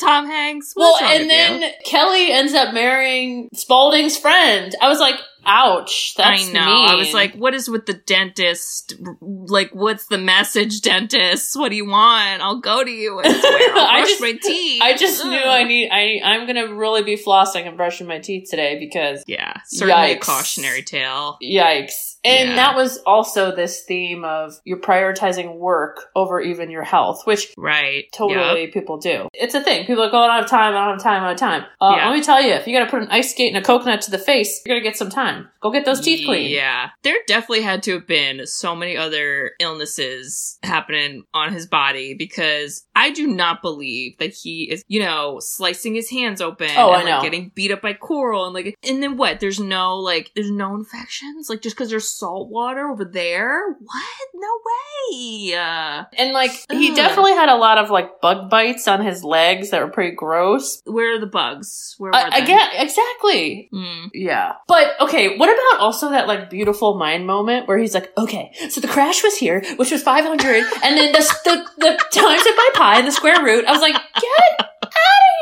Tom 0.00 0.26
Hanks. 0.26 0.72
well, 0.76 0.96
and 1.02 1.28
then 1.28 1.62
you? 1.62 1.70
Kelly 1.86 2.32
ends 2.32 2.54
up 2.54 2.74
marrying 2.74 3.48
Spalding's 3.54 4.16
friend. 4.16 4.74
I 4.80 4.88
was 4.88 4.98
like, 4.98 5.16
ouch. 5.46 6.14
That's 6.16 6.48
I 6.48 6.52
know. 6.52 6.64
mean. 6.66 6.88
I 6.90 6.94
was 6.96 7.12
like, 7.12 7.34
"What 7.34 7.54
is 7.54 7.68
with 7.68 7.86
the 7.86 7.94
dentist? 7.94 8.94
Like, 9.20 9.70
what's 9.72 10.06
the 10.06 10.18
message, 10.18 10.80
dentist? 10.80 11.58
What 11.58 11.70
do 11.70 11.76
you 11.76 11.86
want? 11.86 12.42
I'll 12.42 12.60
go 12.60 12.82
to 12.84 12.90
you 12.90 13.18
and 13.20 13.34
swear 13.40 13.72
I'll 13.74 13.78
I 13.86 14.00
brush 14.00 14.08
just- 14.08 14.20
my 14.20 14.32
teeth." 14.42 14.82
I 14.82 14.96
just 14.96 15.24
knew 15.24 15.38
I 15.38 15.64
need. 15.64 15.90
I 15.90 16.20
I'm 16.24 16.46
gonna 16.46 16.74
really 16.74 17.02
be 17.02 17.16
flossing 17.16 17.66
and 17.66 17.76
brushing 17.76 18.06
my 18.06 18.18
teeth 18.18 18.48
today 18.50 18.78
because 18.78 19.22
Yeah, 19.26 19.54
certainly 19.66 20.12
a 20.12 20.16
Yikes. 20.16 20.20
cautionary 20.20 20.82
tale. 20.82 21.38
Yikes. 21.42 22.16
And 22.24 22.50
Yeah. 22.50 22.56
that 22.56 22.76
was 22.76 22.98
also 22.98 23.54
this 23.54 23.82
theme 23.82 24.24
of 24.24 24.54
you're 24.64 24.78
prioritizing 24.80 25.56
work 25.56 26.06
over 26.14 26.40
even 26.40 26.70
your 26.70 26.84
health, 26.84 27.26
which 27.26 27.52
Right. 27.58 28.04
totally 28.12 28.68
people 28.68 28.98
do. 28.98 29.26
It's 29.34 29.54
a 29.54 29.60
thing. 29.60 29.86
People 29.86 30.04
are 30.04 30.08
I 30.08 30.10
don't 30.10 30.30
have 30.42 30.48
time, 30.48 30.76
I 30.76 30.84
don't 30.84 30.94
have 30.94 31.02
time, 31.02 31.22
I 31.24 31.26
don't 31.30 31.40
have 31.40 31.62
time. 31.62 31.64
Uh, 31.80 31.94
Yeah. 31.96 32.08
Let 32.10 32.16
me 32.16 32.22
tell 32.22 32.40
you, 32.40 32.52
if 32.52 32.66
you 32.68 32.78
gotta 32.78 32.90
put 32.90 33.02
an 33.02 33.08
ice 33.10 33.32
skate 33.32 33.52
and 33.52 33.56
a 33.62 33.66
coconut 33.66 34.02
to 34.02 34.10
the 34.12 34.18
face, 34.18 34.62
you're 34.64 34.76
gonna 34.76 34.84
get 34.88 34.96
some 34.96 35.10
time. 35.10 35.31
Go 35.60 35.70
get 35.70 35.84
those 35.84 36.00
teeth 36.00 36.24
clean. 36.26 36.50
Yeah. 36.50 36.90
There 37.02 37.16
definitely 37.26 37.62
had 37.62 37.82
to 37.84 37.92
have 37.92 38.06
been 38.06 38.46
so 38.46 38.74
many 38.74 38.96
other 38.96 39.52
illnesses 39.60 40.58
happening 40.62 41.24
on 41.32 41.52
his 41.52 41.66
body 41.66 42.14
because 42.14 42.84
I 42.96 43.10
do 43.10 43.26
not 43.26 43.62
believe 43.62 44.18
that 44.18 44.32
he 44.32 44.64
is, 44.70 44.82
you 44.88 45.00
know, 45.00 45.38
slicing 45.40 45.94
his 45.94 46.10
hands 46.10 46.40
open 46.40 46.70
Oh, 46.76 46.90
I 46.90 47.00
and 47.00 47.08
like, 47.08 47.22
getting 47.22 47.52
beat 47.54 47.70
up 47.70 47.82
by 47.82 47.92
coral 47.94 48.44
and 48.46 48.54
like 48.54 48.76
and 48.82 49.02
then 49.02 49.16
what? 49.16 49.40
There's 49.40 49.60
no 49.60 49.98
like 49.98 50.30
there's 50.34 50.50
no 50.50 50.74
infections? 50.74 51.48
Like 51.48 51.62
just 51.62 51.76
because 51.76 51.90
there's 51.90 52.08
salt 52.08 52.48
water 52.50 52.88
over 52.88 53.04
there? 53.04 53.76
What? 53.78 54.28
No 54.34 54.48
way. 54.64 55.54
Uh, 55.54 56.04
And 56.18 56.32
like, 56.32 56.50
he 56.70 56.94
definitely 56.94 57.32
had 57.32 57.48
a 57.48 57.56
lot 57.56 57.78
of 57.78 57.90
like 57.90 58.20
bug 58.20 58.48
bites 58.50 58.88
on 58.88 59.04
his 59.04 59.22
legs 59.24 59.70
that 59.70 59.80
were 59.82 59.90
pretty 59.90 60.14
gross. 60.16 60.80
where 60.84 61.14
are 61.16 61.20
the 61.20 61.26
bugs? 61.26 61.94
Where 61.98 62.10
were 62.10 62.16
I, 62.16 62.28
I 62.32 62.40
they? 62.40 62.46
get 62.46 62.70
exactly. 62.74 63.68
Mm. 63.72 64.10
Yeah. 64.14 64.54
But 64.68 65.00
okay, 65.00 65.21
Okay, 65.22 65.36
what 65.36 65.48
about 65.48 65.80
also 65.80 66.10
that 66.10 66.26
like 66.26 66.50
beautiful 66.50 66.98
mind 66.98 67.26
moment 67.28 67.68
where 67.68 67.78
he's 67.78 67.94
like, 67.94 68.12
okay, 68.18 68.52
so 68.70 68.80
the 68.80 68.88
crash 68.88 69.22
was 69.22 69.36
here, 69.36 69.62
which 69.76 69.92
was 69.92 70.02
500, 70.02 70.64
and 70.82 70.98
then 70.98 71.12
the, 71.12 71.20
the, 71.44 71.70
the 71.78 72.04
times 72.12 72.42
it 72.44 72.56
by 72.56 72.68
pi 72.74 72.98
and 72.98 73.06
the 73.06 73.12
square 73.12 73.42
root. 73.44 73.64
I 73.64 73.70
was 73.70 73.80
like, 73.80 73.94
get 73.94 74.60
out 74.60 74.66
of 74.82 74.88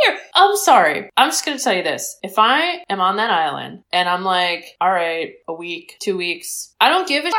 here. 0.04 0.18
I'm 0.34 0.56
sorry. 0.56 1.10
I'm 1.16 1.30
just 1.30 1.44
going 1.44 1.56
to 1.56 1.64
tell 1.64 1.74
you 1.74 1.82
this. 1.82 2.18
If 2.22 2.38
I 2.38 2.84
am 2.88 3.00
on 3.00 3.16
that 3.16 3.30
island 3.30 3.84
and 3.92 4.08
I'm 4.08 4.22
like, 4.22 4.64
all 4.80 4.90
right, 4.90 5.32
a 5.48 5.54
week, 5.54 5.96
two 6.00 6.16
weeks, 6.16 6.74
I 6.81 6.88
don't 6.88 7.08
give 7.08 7.24
a 7.24 7.31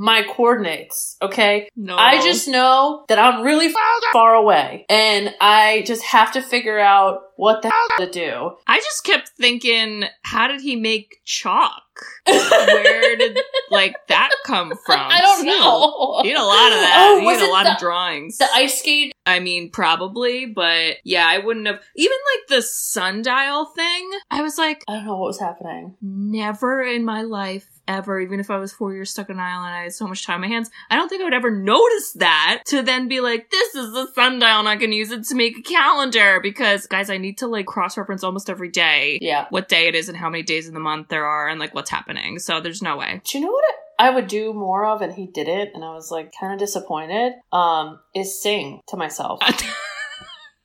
my 0.00 0.22
coordinates, 0.22 1.16
okay? 1.22 1.68
No. 1.76 1.96
I 1.96 2.20
just 2.22 2.48
know 2.48 3.04
that 3.08 3.18
I'm 3.18 3.42
really 3.42 3.72
far 4.12 4.34
away 4.34 4.86
and 4.88 5.34
I 5.40 5.82
just 5.86 6.02
have 6.04 6.32
to 6.32 6.42
figure 6.42 6.78
out 6.78 7.22
what 7.36 7.62
the 7.62 7.70
hell 7.70 8.06
to 8.06 8.10
do. 8.10 8.56
I 8.66 8.78
just 8.78 9.04
kept 9.04 9.30
thinking, 9.40 10.04
how 10.22 10.48
did 10.48 10.60
he 10.60 10.76
make 10.76 11.20
chalk? 11.24 11.83
Where 12.26 13.16
did 13.16 13.38
like 13.70 13.94
that 14.08 14.30
come 14.44 14.70
from? 14.86 14.98
I 15.00 15.20
don't 15.20 15.46
know. 15.46 16.18
You 16.24 16.30
need 16.30 16.36
a 16.36 16.42
lot 16.42 16.72
of 16.72 16.78
that. 16.80 16.92
Oh, 16.96 17.18
you 17.18 17.36
need 17.38 17.48
a 17.48 17.52
lot 17.52 17.64
the- 17.64 17.72
of 17.72 17.78
drawings. 17.78 18.38
The 18.38 18.46
ice 18.54 18.78
skate. 18.80 19.12
I 19.26 19.40
mean, 19.40 19.70
probably, 19.70 20.44
but 20.46 20.96
yeah, 21.04 21.26
I 21.28 21.38
wouldn't 21.38 21.66
have. 21.66 21.80
Even 21.96 22.16
like 22.36 22.48
the 22.48 22.62
sundial 22.62 23.64
thing, 23.66 24.10
I 24.30 24.42
was 24.42 24.58
like, 24.58 24.84
I 24.88 24.94
don't 24.96 25.06
know 25.06 25.16
what 25.16 25.28
was 25.28 25.40
happening. 25.40 25.96
never 26.02 26.82
in 26.82 27.04
my 27.04 27.22
life, 27.22 27.68
ever, 27.88 28.20
even 28.20 28.40
if 28.40 28.50
I 28.50 28.58
was 28.58 28.72
four 28.72 28.92
years 28.94 29.10
stuck 29.10 29.30
on 29.30 29.36
an 29.36 29.40
island, 29.42 29.74
I 29.74 29.82
had 29.84 29.92
so 29.94 30.06
much 30.06 30.24
time 30.26 30.36
on 30.36 30.40
my 30.42 30.48
hands, 30.48 30.70
I 30.90 30.96
don't 30.96 31.08
think 31.08 31.20
I 31.20 31.24
would 31.24 31.34
ever 31.34 31.50
notice 31.50 32.12
that 32.14 32.62
to 32.66 32.82
then 32.82 33.08
be 33.08 33.20
like, 33.20 33.50
this 33.50 33.74
is 33.74 33.92
the 33.92 34.06
sundial 34.14 34.58
and 34.60 34.68
I 34.68 34.76
can 34.76 34.92
use 34.92 35.10
it 35.10 35.24
to 35.24 35.34
make 35.34 35.58
a 35.58 35.62
calendar 35.62 36.40
because, 36.42 36.86
guys, 36.86 37.10
I 37.10 37.18
need 37.18 37.38
to 37.38 37.46
like 37.46 37.66
cross 37.66 37.96
reference 37.96 38.24
almost 38.24 38.48
every 38.50 38.70
day 38.70 39.18
Yeah. 39.22 39.46
what 39.50 39.68
day 39.68 39.88
it 39.88 39.94
is 39.94 40.08
and 40.08 40.16
how 40.18 40.30
many 40.30 40.42
days 40.42 40.68
in 40.68 40.74
the 40.74 40.80
month 40.80 41.08
there 41.08 41.24
are 41.26 41.48
and 41.48 41.60
like 41.60 41.74
what's 41.74 41.90
happening. 41.90 42.38
So 42.38 42.60
there's 42.60 42.82
no 42.82 42.96
way. 42.96 43.20
Do 43.24 43.38
you 43.38 43.44
know 43.44 43.52
what 43.52 43.64
I 43.98 44.10
would 44.10 44.26
do 44.26 44.52
more 44.52 44.84
of 44.86 45.02
and 45.02 45.12
he 45.12 45.26
didn't 45.26 45.70
and 45.74 45.84
I 45.84 45.92
was 45.94 46.10
like 46.10 46.32
kind 46.38 46.52
of 46.52 46.58
disappointed? 46.58 47.34
Um, 47.52 48.00
is 48.14 48.40
sing 48.42 48.80
to 48.88 48.96
myself. 48.96 49.40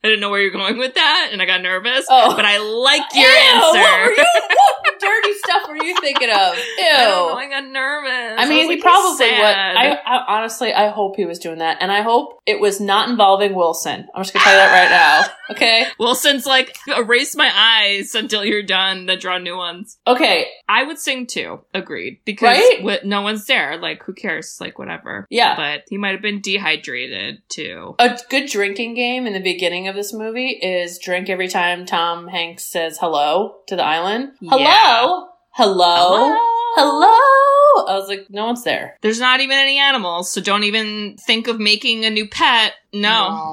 I 0.03 0.07
didn't 0.07 0.21
know 0.21 0.29
where 0.29 0.41
you're 0.41 0.51
going 0.51 0.77
with 0.77 0.93
that 0.95 1.29
and 1.33 1.41
I 1.41 1.45
got 1.45 1.61
nervous, 1.61 2.05
Oh. 2.09 2.35
but 2.35 2.45
I 2.45 2.57
like 2.59 3.01
your 3.13 3.29
Ew, 3.29 3.35
answer. 3.35 4.09
What, 4.09 4.17
you, 4.17 4.23
what 4.81 4.99
dirty 4.99 5.33
stuff 5.43 5.67
were 5.67 5.83
you 5.83 5.95
thinking 5.99 6.29
of? 6.29 6.55
Ew. 6.55 6.85
I. 6.85 7.35
I 7.39 7.49
got 7.49 7.67
nervous. 7.69 8.35
I 8.39 8.47
mean, 8.47 8.63
he 8.69 8.75
like, 8.75 8.81
probably 8.81 9.25
he's 9.27 9.37
would. 9.39 9.45
I, 9.45 9.93
I 10.05 10.25
honestly, 10.27 10.73
I 10.73 10.89
hope 10.89 11.15
he 11.15 11.25
was 11.25 11.39
doing 11.39 11.59
that, 11.59 11.77
and 11.81 11.91
I 11.91 12.01
hope 12.01 12.39
it 12.45 12.59
was 12.59 12.79
not 12.79 13.09
involving 13.09 13.55
Wilson. 13.55 14.07
I'm 14.13 14.23
just 14.23 14.33
gonna 14.33 14.43
tell 14.43 14.53
you 14.53 14.59
that 14.59 14.71
right 14.83 14.89
now. 14.89 15.33
Okay. 15.51 15.87
Wilson's 15.97 16.45
like, 16.45 16.77
erase 16.87 17.35
my 17.35 17.49
eyes 17.51 18.13
until 18.13 18.45
you're 18.45 18.61
done, 18.61 19.07
then 19.07 19.17
draw 19.17 19.39
new 19.39 19.57
ones. 19.57 19.97
Okay. 20.05 20.45
I 20.69 20.83
would 20.83 20.99
sing 20.99 21.25
too. 21.25 21.61
Agreed. 21.73 22.19
Because 22.23 22.55
Right? 22.83 23.03
no 23.03 23.23
one's 23.23 23.45
there. 23.45 23.75
Like, 23.79 24.03
who 24.03 24.13
cares? 24.13 24.57
Like, 24.61 24.77
whatever. 24.77 25.25
Yeah. 25.31 25.55
But 25.55 25.85
he 25.89 25.97
might 25.97 26.11
have 26.11 26.21
been 26.21 26.39
dehydrated 26.41 27.41
too. 27.49 27.95
A 27.97 28.15
good 28.29 28.47
drinking 28.47 28.93
game 28.93 29.25
in 29.25 29.33
the 29.33 29.39
beginning 29.41 29.87
of 29.89 29.95
this 29.95 30.13
movie 30.13 30.49
is 30.49 30.99
drink 30.99 31.29
every 31.29 31.47
time 31.49 31.85
Tom 31.85 32.27
Hanks 32.27 32.63
says 32.65 32.97
hello 32.99 33.55
to 33.67 33.75
the 33.75 33.83
island. 33.83 34.31
Yeah. 34.39 34.51
Hello. 34.51 35.27
Hello. 35.51 36.37
Hello. 36.75 37.85
I 37.87 37.95
was 37.97 38.07
like, 38.07 38.27
no 38.29 38.45
one's 38.45 38.63
there. 38.63 38.97
There's 39.01 39.19
not 39.19 39.39
even 39.41 39.57
any 39.57 39.79
animals, 39.79 40.31
so 40.31 40.41
don't 40.41 40.63
even 40.63 41.17
think 41.17 41.47
of 41.47 41.59
making 41.59 42.05
a 42.05 42.09
new 42.09 42.27
pet. 42.27 42.73
No, 42.93 42.99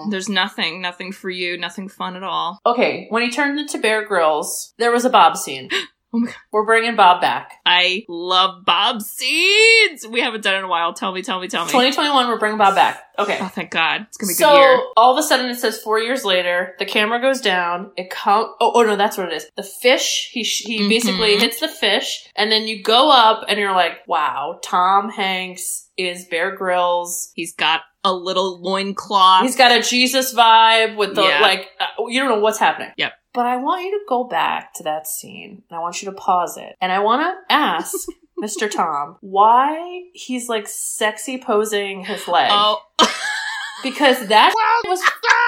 No. 0.04 0.06
there's 0.10 0.28
nothing. 0.28 0.80
Nothing 0.82 1.12
for 1.12 1.30
you. 1.30 1.56
Nothing 1.58 1.88
fun 1.88 2.16
at 2.16 2.22
all. 2.22 2.58
Okay, 2.66 3.06
when 3.10 3.22
he 3.22 3.30
turned 3.30 3.58
into 3.58 3.78
Bear 3.78 4.04
Grylls, 4.06 4.74
there 4.78 4.92
was 4.92 5.04
a 5.04 5.10
Bob 5.10 5.36
scene. 5.36 5.70
Oh 6.16 6.20
my 6.20 6.26
God. 6.28 6.34
We're 6.52 6.64
bringing 6.64 6.96
Bob 6.96 7.20
back. 7.20 7.52
I 7.66 8.04
love 8.08 8.64
Bob 8.64 9.02
Seeds. 9.02 10.06
We 10.06 10.20
haven't 10.20 10.42
done 10.42 10.54
it 10.54 10.58
in 10.58 10.64
a 10.64 10.68
while. 10.68 10.94
Tell 10.94 11.12
me, 11.12 11.22
tell 11.22 11.40
me, 11.40 11.48
tell 11.48 11.64
me. 11.64 11.70
2021, 11.70 12.28
we're 12.28 12.38
bringing 12.38 12.58
Bob 12.58 12.74
back. 12.74 13.02
Okay. 13.18 13.38
Oh, 13.40 13.48
thank 13.48 13.70
God. 13.70 14.02
It's 14.08 14.16
gonna 14.16 14.28
be 14.28 14.32
a 14.32 14.36
so 14.36 14.50
good 14.50 14.60
year. 14.60 14.82
all 14.96 15.12
of 15.12 15.18
a 15.18 15.22
sudden 15.22 15.46
it 15.50 15.56
says 15.56 15.78
four 15.80 15.98
years 15.98 16.24
later. 16.24 16.74
The 16.78 16.84
camera 16.86 17.20
goes 17.20 17.40
down. 17.40 17.92
It 17.96 18.08
come. 18.10 18.54
Oh, 18.60 18.72
oh 18.74 18.82
no, 18.82 18.96
that's 18.96 19.16
what 19.18 19.28
it 19.28 19.34
is. 19.34 19.46
The 19.56 19.62
fish. 19.62 20.30
He 20.32 20.44
sh- 20.44 20.64
he 20.66 20.80
Mhm. 20.80 20.88
basically 20.88 21.36
hits 21.38 21.60
the 21.60 21.68
fish, 21.68 22.28
and 22.36 22.50
then 22.52 22.66
you 22.68 22.82
go 22.82 23.10
up, 23.10 23.44
and 23.48 23.58
you're 23.58 23.72
like, 23.74 24.06
wow, 24.06 24.58
Tom 24.62 25.10
Hanks 25.10 25.88
is 25.96 26.24
Bear 26.26 26.54
Grylls. 26.56 27.32
He's 27.34 27.54
got 27.54 27.82
a 28.04 28.12
little 28.12 28.60
loincloth. 28.60 29.42
He's 29.42 29.56
got 29.56 29.72
a 29.72 29.82
Jesus 29.82 30.34
vibe 30.34 30.96
with 30.96 31.14
the 31.14 31.22
Yeah. 31.24 31.40
like. 31.40 31.68
Uh, 31.80 32.06
you 32.08 32.20
don't 32.20 32.28
know 32.28 32.40
what's 32.40 32.58
happening. 32.58 32.92
Yep. 32.96 33.12
But 33.36 33.46
I 33.46 33.58
want 33.58 33.84
you 33.84 33.92
to 33.92 34.04
go 34.08 34.24
back 34.24 34.74
to 34.74 34.82
that 34.84 35.06
scene, 35.06 35.62
and 35.70 35.76
I 35.76 35.80
want 35.80 36.02
you 36.02 36.10
to 36.10 36.16
pause 36.16 36.56
it, 36.56 36.74
and 36.80 36.90
I 36.90 36.98
want 36.98 37.20
to 37.22 37.54
ask. 37.54 37.94
Mr. 38.42 38.70
Tom, 38.70 39.16
why 39.22 40.02
he's 40.12 40.46
like 40.46 40.66
sexy 40.68 41.38
posing 41.38 42.04
his 42.04 42.28
leg? 42.28 42.50
oh, 42.52 42.82
Because 43.82 44.26
that 44.28 44.52
was 44.86 45.00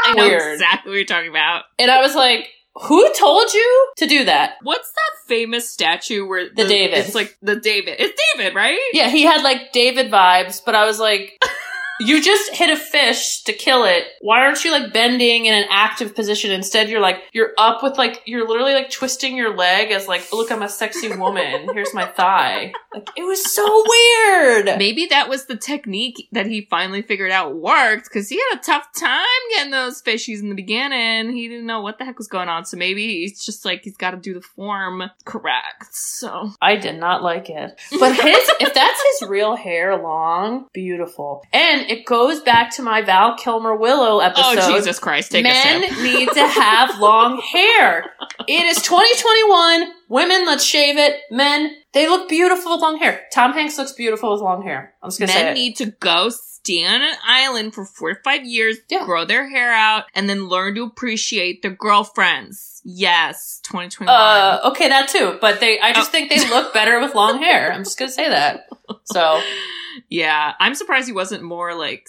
I 0.06 0.14
know 0.14 0.24
weird. 0.26 0.54
exactly 0.54 0.90
what 0.90 0.96
you're 0.96 1.04
talking 1.04 1.28
about. 1.28 1.64
And 1.78 1.90
I 1.90 2.00
was 2.00 2.14
like, 2.14 2.48
who 2.74 3.12
told 3.14 3.52
you 3.52 3.88
to 3.98 4.06
do 4.06 4.24
that? 4.24 4.54
What's 4.62 4.90
that 4.90 5.28
famous 5.28 5.68
statue 5.70 6.26
where 6.26 6.48
The 6.48 6.64
David. 6.64 6.98
It's 6.98 7.14
like 7.14 7.36
the 7.42 7.56
David. 7.56 7.96
It's 7.98 8.18
David, 8.34 8.54
right? 8.54 8.78
Yeah, 8.92 9.10
he 9.10 9.22
had 9.22 9.42
like 9.42 9.72
David 9.72 10.10
vibes, 10.10 10.62
but 10.64 10.74
I 10.74 10.86
was 10.86 10.98
like, 10.98 11.38
you 12.00 12.22
just 12.22 12.54
hit 12.54 12.70
a 12.70 12.76
fish 12.76 13.42
to 13.42 13.52
kill 13.52 13.84
it. 13.84 14.04
Why 14.20 14.40
aren't 14.40 14.64
you 14.64 14.70
like 14.70 14.92
bending 14.92 15.46
in 15.46 15.54
an 15.54 15.66
active 15.70 16.14
position? 16.14 16.50
Instead, 16.50 16.88
you're 16.88 17.00
like, 17.00 17.22
you're 17.32 17.52
up 17.58 17.82
with 17.82 17.98
like, 17.98 18.22
you're 18.26 18.46
literally 18.46 18.74
like 18.74 18.90
twisting 18.90 19.36
your 19.36 19.56
leg 19.56 19.90
as 19.90 20.08
like, 20.08 20.32
look, 20.32 20.50
I'm 20.52 20.62
a 20.62 20.68
sexy 20.68 21.14
woman. 21.14 21.68
Here's 21.72 21.94
my 21.94 22.06
thigh. 22.06 22.72
Like, 22.94 23.10
it 23.16 23.22
was 23.22 23.52
so 23.52 23.84
weird. 23.86 24.78
Maybe 24.78 25.06
that 25.06 25.28
was 25.28 25.46
the 25.46 25.56
technique 25.56 26.28
that 26.32 26.46
he 26.46 26.66
finally 26.70 27.02
figured 27.02 27.30
out 27.30 27.56
worked 27.56 28.04
because 28.04 28.28
he 28.28 28.40
had 28.50 28.58
a 28.58 28.62
tough 28.62 28.88
time 28.98 29.24
getting 29.50 29.72
those 29.72 30.02
fishies 30.02 30.40
in 30.40 30.48
the 30.48 30.54
beginning. 30.54 31.32
He 31.32 31.48
didn't 31.48 31.66
know 31.66 31.80
what 31.80 31.98
the 31.98 32.04
heck 32.04 32.18
was 32.18 32.28
going 32.28 32.48
on. 32.48 32.64
So 32.64 32.76
maybe 32.76 33.06
he's 33.06 33.44
just 33.44 33.64
like, 33.64 33.82
he's 33.82 33.96
got 33.96 34.12
to 34.12 34.16
do 34.16 34.34
the 34.34 34.40
form 34.40 35.02
correct. 35.24 35.86
So 35.92 36.50
I 36.60 36.76
did 36.76 36.98
not 36.98 37.22
like 37.22 37.50
it. 37.50 37.78
But 37.98 38.14
his, 38.14 38.50
if 38.60 38.74
that's 38.74 39.02
his 39.20 39.28
real 39.28 39.56
hair 39.56 39.96
long, 39.96 40.66
beautiful. 40.72 41.44
And 41.52 41.87
it 41.88 42.04
goes 42.04 42.40
back 42.40 42.74
to 42.76 42.82
my 42.82 43.02
Val 43.02 43.36
Kilmer 43.36 43.74
Willow 43.74 44.16
oh, 44.16 44.20
episode. 44.20 44.58
oh, 44.58 44.76
Jesus 44.76 44.98
Christ. 44.98 45.32
Take 45.32 45.44
Men 45.44 45.82
need 46.02 46.28
to 46.32 46.46
have 46.46 46.98
long 46.98 47.40
hair. 47.40 48.12
It 48.46 48.64
is 48.64 48.80
2021. 48.82 49.92
Women, 50.08 50.46
let's 50.46 50.64
shave 50.64 50.96
it. 50.96 51.20
Men, 51.30 51.76
they 51.92 52.08
look 52.08 52.28
beautiful 52.28 52.72
with 52.72 52.80
long 52.80 52.98
hair. 52.98 53.22
Tom 53.32 53.52
Hanks 53.52 53.76
looks 53.78 53.92
beautiful 53.92 54.32
with 54.32 54.40
long 54.40 54.62
hair. 54.62 54.94
I'm 55.02 55.08
just 55.10 55.20
gonna 55.20 55.32
say 55.32 55.42
Men 55.44 55.54
need 55.54 55.76
to 55.76 55.86
go 55.86 56.30
stay 56.30 56.84
on 56.86 57.02
an 57.02 57.14
island 57.26 57.74
for 57.74 57.84
four 57.84 58.14
to 58.14 58.20
five 58.22 58.44
years, 58.44 58.78
Yeah. 58.88 59.04
grow 59.04 59.24
their 59.24 59.48
hair 59.48 59.72
out, 59.72 60.04
and 60.14 60.28
then 60.28 60.48
learn 60.48 60.74
to 60.76 60.82
appreciate 60.82 61.62
their 61.62 61.70
girlfriends. 61.72 62.80
Yes, 62.84 63.60
2021. 63.64 64.08
uh, 64.14 64.60
okay, 64.70 64.88
that 64.88 65.08
too. 65.08 65.36
But 65.40 65.60
they, 65.60 65.78
I 65.78 65.92
just 65.92 66.08
Oh. 66.08 66.12
think 66.12 66.30
they 66.30 66.48
look 66.48 66.72
better 66.72 67.00
with 67.00 67.14
long 67.14 67.38
hair. 67.42 67.72
I'm 67.72 67.84
just 67.84 67.98
gonna 67.98 68.10
say 68.10 68.28
that. 68.28 68.68
So, 69.04 69.40
yeah, 70.08 70.54
I'm 70.58 70.74
surprised 70.74 71.06
he 71.06 71.12
wasn't 71.12 71.42
more 71.42 71.74
like. 71.74 72.06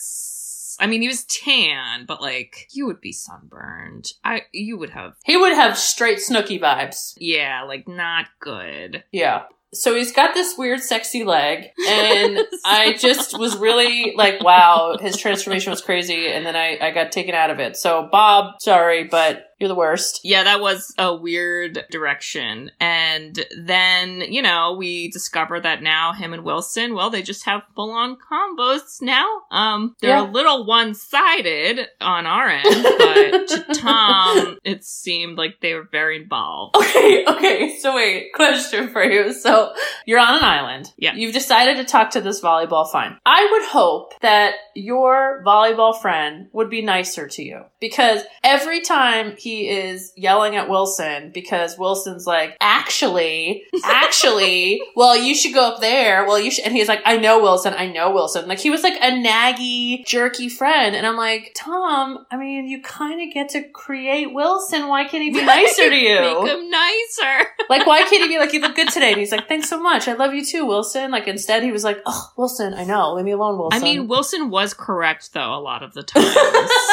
I 0.80 0.88
mean, 0.88 1.02
he 1.02 1.08
was 1.08 1.26
tan, 1.26 2.06
but 2.06 2.22
like 2.22 2.68
you 2.72 2.86
would 2.86 3.02
be 3.02 3.12
sunburned. 3.12 4.14
I 4.24 4.44
you 4.52 4.78
would 4.78 4.92
have 4.92 5.16
he 5.26 5.38
would 5.38 5.54
have 5.54 5.78
straight 5.78 6.20
Snooki 6.20 6.60
vibes. 6.60 7.14
yeah, 7.18 7.64
like 7.64 7.88
not 7.88 8.28
good. 8.40 9.04
Yeah. 9.12 9.44
So 9.72 9.96
he's 9.96 10.12
got 10.12 10.34
this 10.34 10.58
weird 10.58 10.82
sexy 10.82 11.24
leg 11.24 11.66
and 11.88 12.40
I 12.66 12.94
just 12.94 13.38
was 13.38 13.56
really 13.56 14.14
like, 14.16 14.42
wow, 14.42 14.98
his 15.00 15.16
transformation 15.16 15.70
was 15.70 15.82
crazy 15.82 16.28
and 16.28 16.44
then 16.44 16.56
I, 16.56 16.80
I 16.82 16.90
got 16.90 17.12
taken 17.12 17.36
out 17.36 17.52
of 17.52 17.60
it. 17.60 17.78
So 17.78 18.10
Bob, 18.12 18.56
sorry, 18.62 19.04
but 19.04 19.49
you're 19.60 19.68
the 19.68 19.76
worst. 19.76 20.22
Yeah, 20.24 20.44
that 20.44 20.62
was 20.62 20.94
a 20.98 21.14
weird 21.16 21.86
direction. 21.92 22.72
And 22.80 23.46
then, 23.58 24.22
you 24.22 24.42
know, 24.42 24.76
we 24.78 25.10
discover 25.12 25.60
that 25.60 25.84
now 25.84 26.14
him 26.14 26.34
and 26.34 26.44
Wilson, 26.44 26.94
well, 26.96 27.10
they 27.10 27.22
just 27.22 27.46
have 27.46 27.62
full 27.76 27.92
on 27.92 28.18
combos 28.32 29.02
now. 29.02 29.26
Um, 29.52 29.96
they're 30.02 30.12
Yeah. 30.18 30.30
a 30.30 30.32
little 30.32 30.66
one 30.66 30.94
sided 30.94 31.88
on 32.02 32.26
our 32.26 32.48
end, 32.48 32.84
but 32.84 33.48
to 33.50 33.66
Tom, 33.80 34.58
it 34.64 34.84
seemed 34.84 35.38
like 35.38 35.60
they 35.62 35.74
were 35.74 35.88
very 35.92 36.22
involved. 36.22 36.76
Okay, 36.78 37.26
okay. 37.28 37.78
So 37.80 37.96
wait, 37.96 38.34
question 38.34 38.90
for 38.90 39.04
you. 39.04 39.34
So 39.34 39.74
you're 40.06 40.20
on 40.20 40.36
an 40.38 40.44
island. 40.44 40.94
Yeah. 40.98 41.14
You've 41.16 41.34
decided 41.34 41.78
to 41.78 41.84
talk 41.84 42.12
to 42.12 42.22
this 42.22 42.42
volleyball 42.42 42.90
fine. 42.92 43.18
I 43.26 43.48
would 43.52 43.64
hope 43.70 44.14
that 44.22 44.56
your 44.76 45.44
volleyball 45.46 46.00
friend 46.00 46.48
would 46.54 46.70
be 46.70 46.82
nicer 46.82 47.28
to 47.28 47.44
you 47.44 47.64
because 47.80 48.22
every 48.44 48.82
time 48.82 49.36
he 49.38 49.49
he 49.50 49.70
is 49.70 50.14
yelling 50.16 50.56
at 50.56 50.70
Wilson 50.70 51.32
because 51.34 51.78
Wilson's 51.78 52.28
like, 52.28 52.56
actually, 52.62 53.64
actually, 53.84 54.82
well, 54.96 55.18
you 55.18 55.34
should 55.34 55.54
go 55.54 55.68
up 55.70 55.82
there. 55.82 56.26
Well, 56.26 56.40
you 56.40 56.52
should. 56.52 56.66
And 56.66 56.74
he's 56.74 56.88
like, 56.88 57.02
I 57.06 57.18
know 57.18 57.42
Wilson. 57.42 57.74
I 57.76 57.88
know 57.88 58.12
Wilson. 58.12 58.48
Like 58.48 58.60
he 58.60 58.70
was 58.70 58.84
like 58.84 58.96
a 58.96 59.12
naggy, 59.12 60.06
jerky 60.06 60.50
friend. 60.50 60.96
And 60.96 61.08
I'm 61.08 61.18
like, 61.18 61.54
Tom, 61.56 62.26
I 62.30 62.38
mean, 62.38 62.68
you 62.68 62.82
kind 62.82 63.22
of 63.28 63.34
get 63.34 63.50
to 63.50 63.64
create 63.70 64.34
Wilson. 64.34 64.88
Why 64.88 65.06
can't 65.06 65.24
he 65.24 65.32
be 65.32 65.44
nicer 65.44 65.90
to 65.90 65.96
you? 65.96 66.20
Make 66.20 66.52
him 66.52 66.70
nicer. 66.70 67.48
like, 67.70 67.88
why 67.88 68.02
can't 68.04 68.22
he 68.22 68.28
be 68.28 68.38
like, 68.38 68.54
you 68.54 68.62
look 68.62 68.76
good 68.76 68.90
today? 68.90 69.12
And 69.12 69.20
he's 69.20 69.32
like, 69.32 69.48
thanks 69.48 69.70
so 69.70 69.82
much. 69.82 70.08
I 70.08 70.14
love 70.14 70.34
you 70.34 70.46
too, 70.46 70.66
Wilson. 70.66 71.12
Like, 71.12 71.28
instead, 71.28 71.64
he 71.64 71.72
was 71.72 71.84
like, 71.84 72.00
oh, 72.06 72.32
Wilson, 72.38 72.74
I 72.74 72.84
know. 72.84 73.14
Leave 73.14 73.26
me 73.26 73.32
alone, 73.32 73.58
Wilson. 73.58 73.80
I 73.80 73.84
mean, 73.84 74.08
Wilson 74.08 74.50
was 74.50 74.74
correct 74.74 75.34
though 75.34 75.54
a 75.56 75.62
lot 75.62 75.84
of 75.84 75.94
the 75.94 76.04
time. 76.04 76.24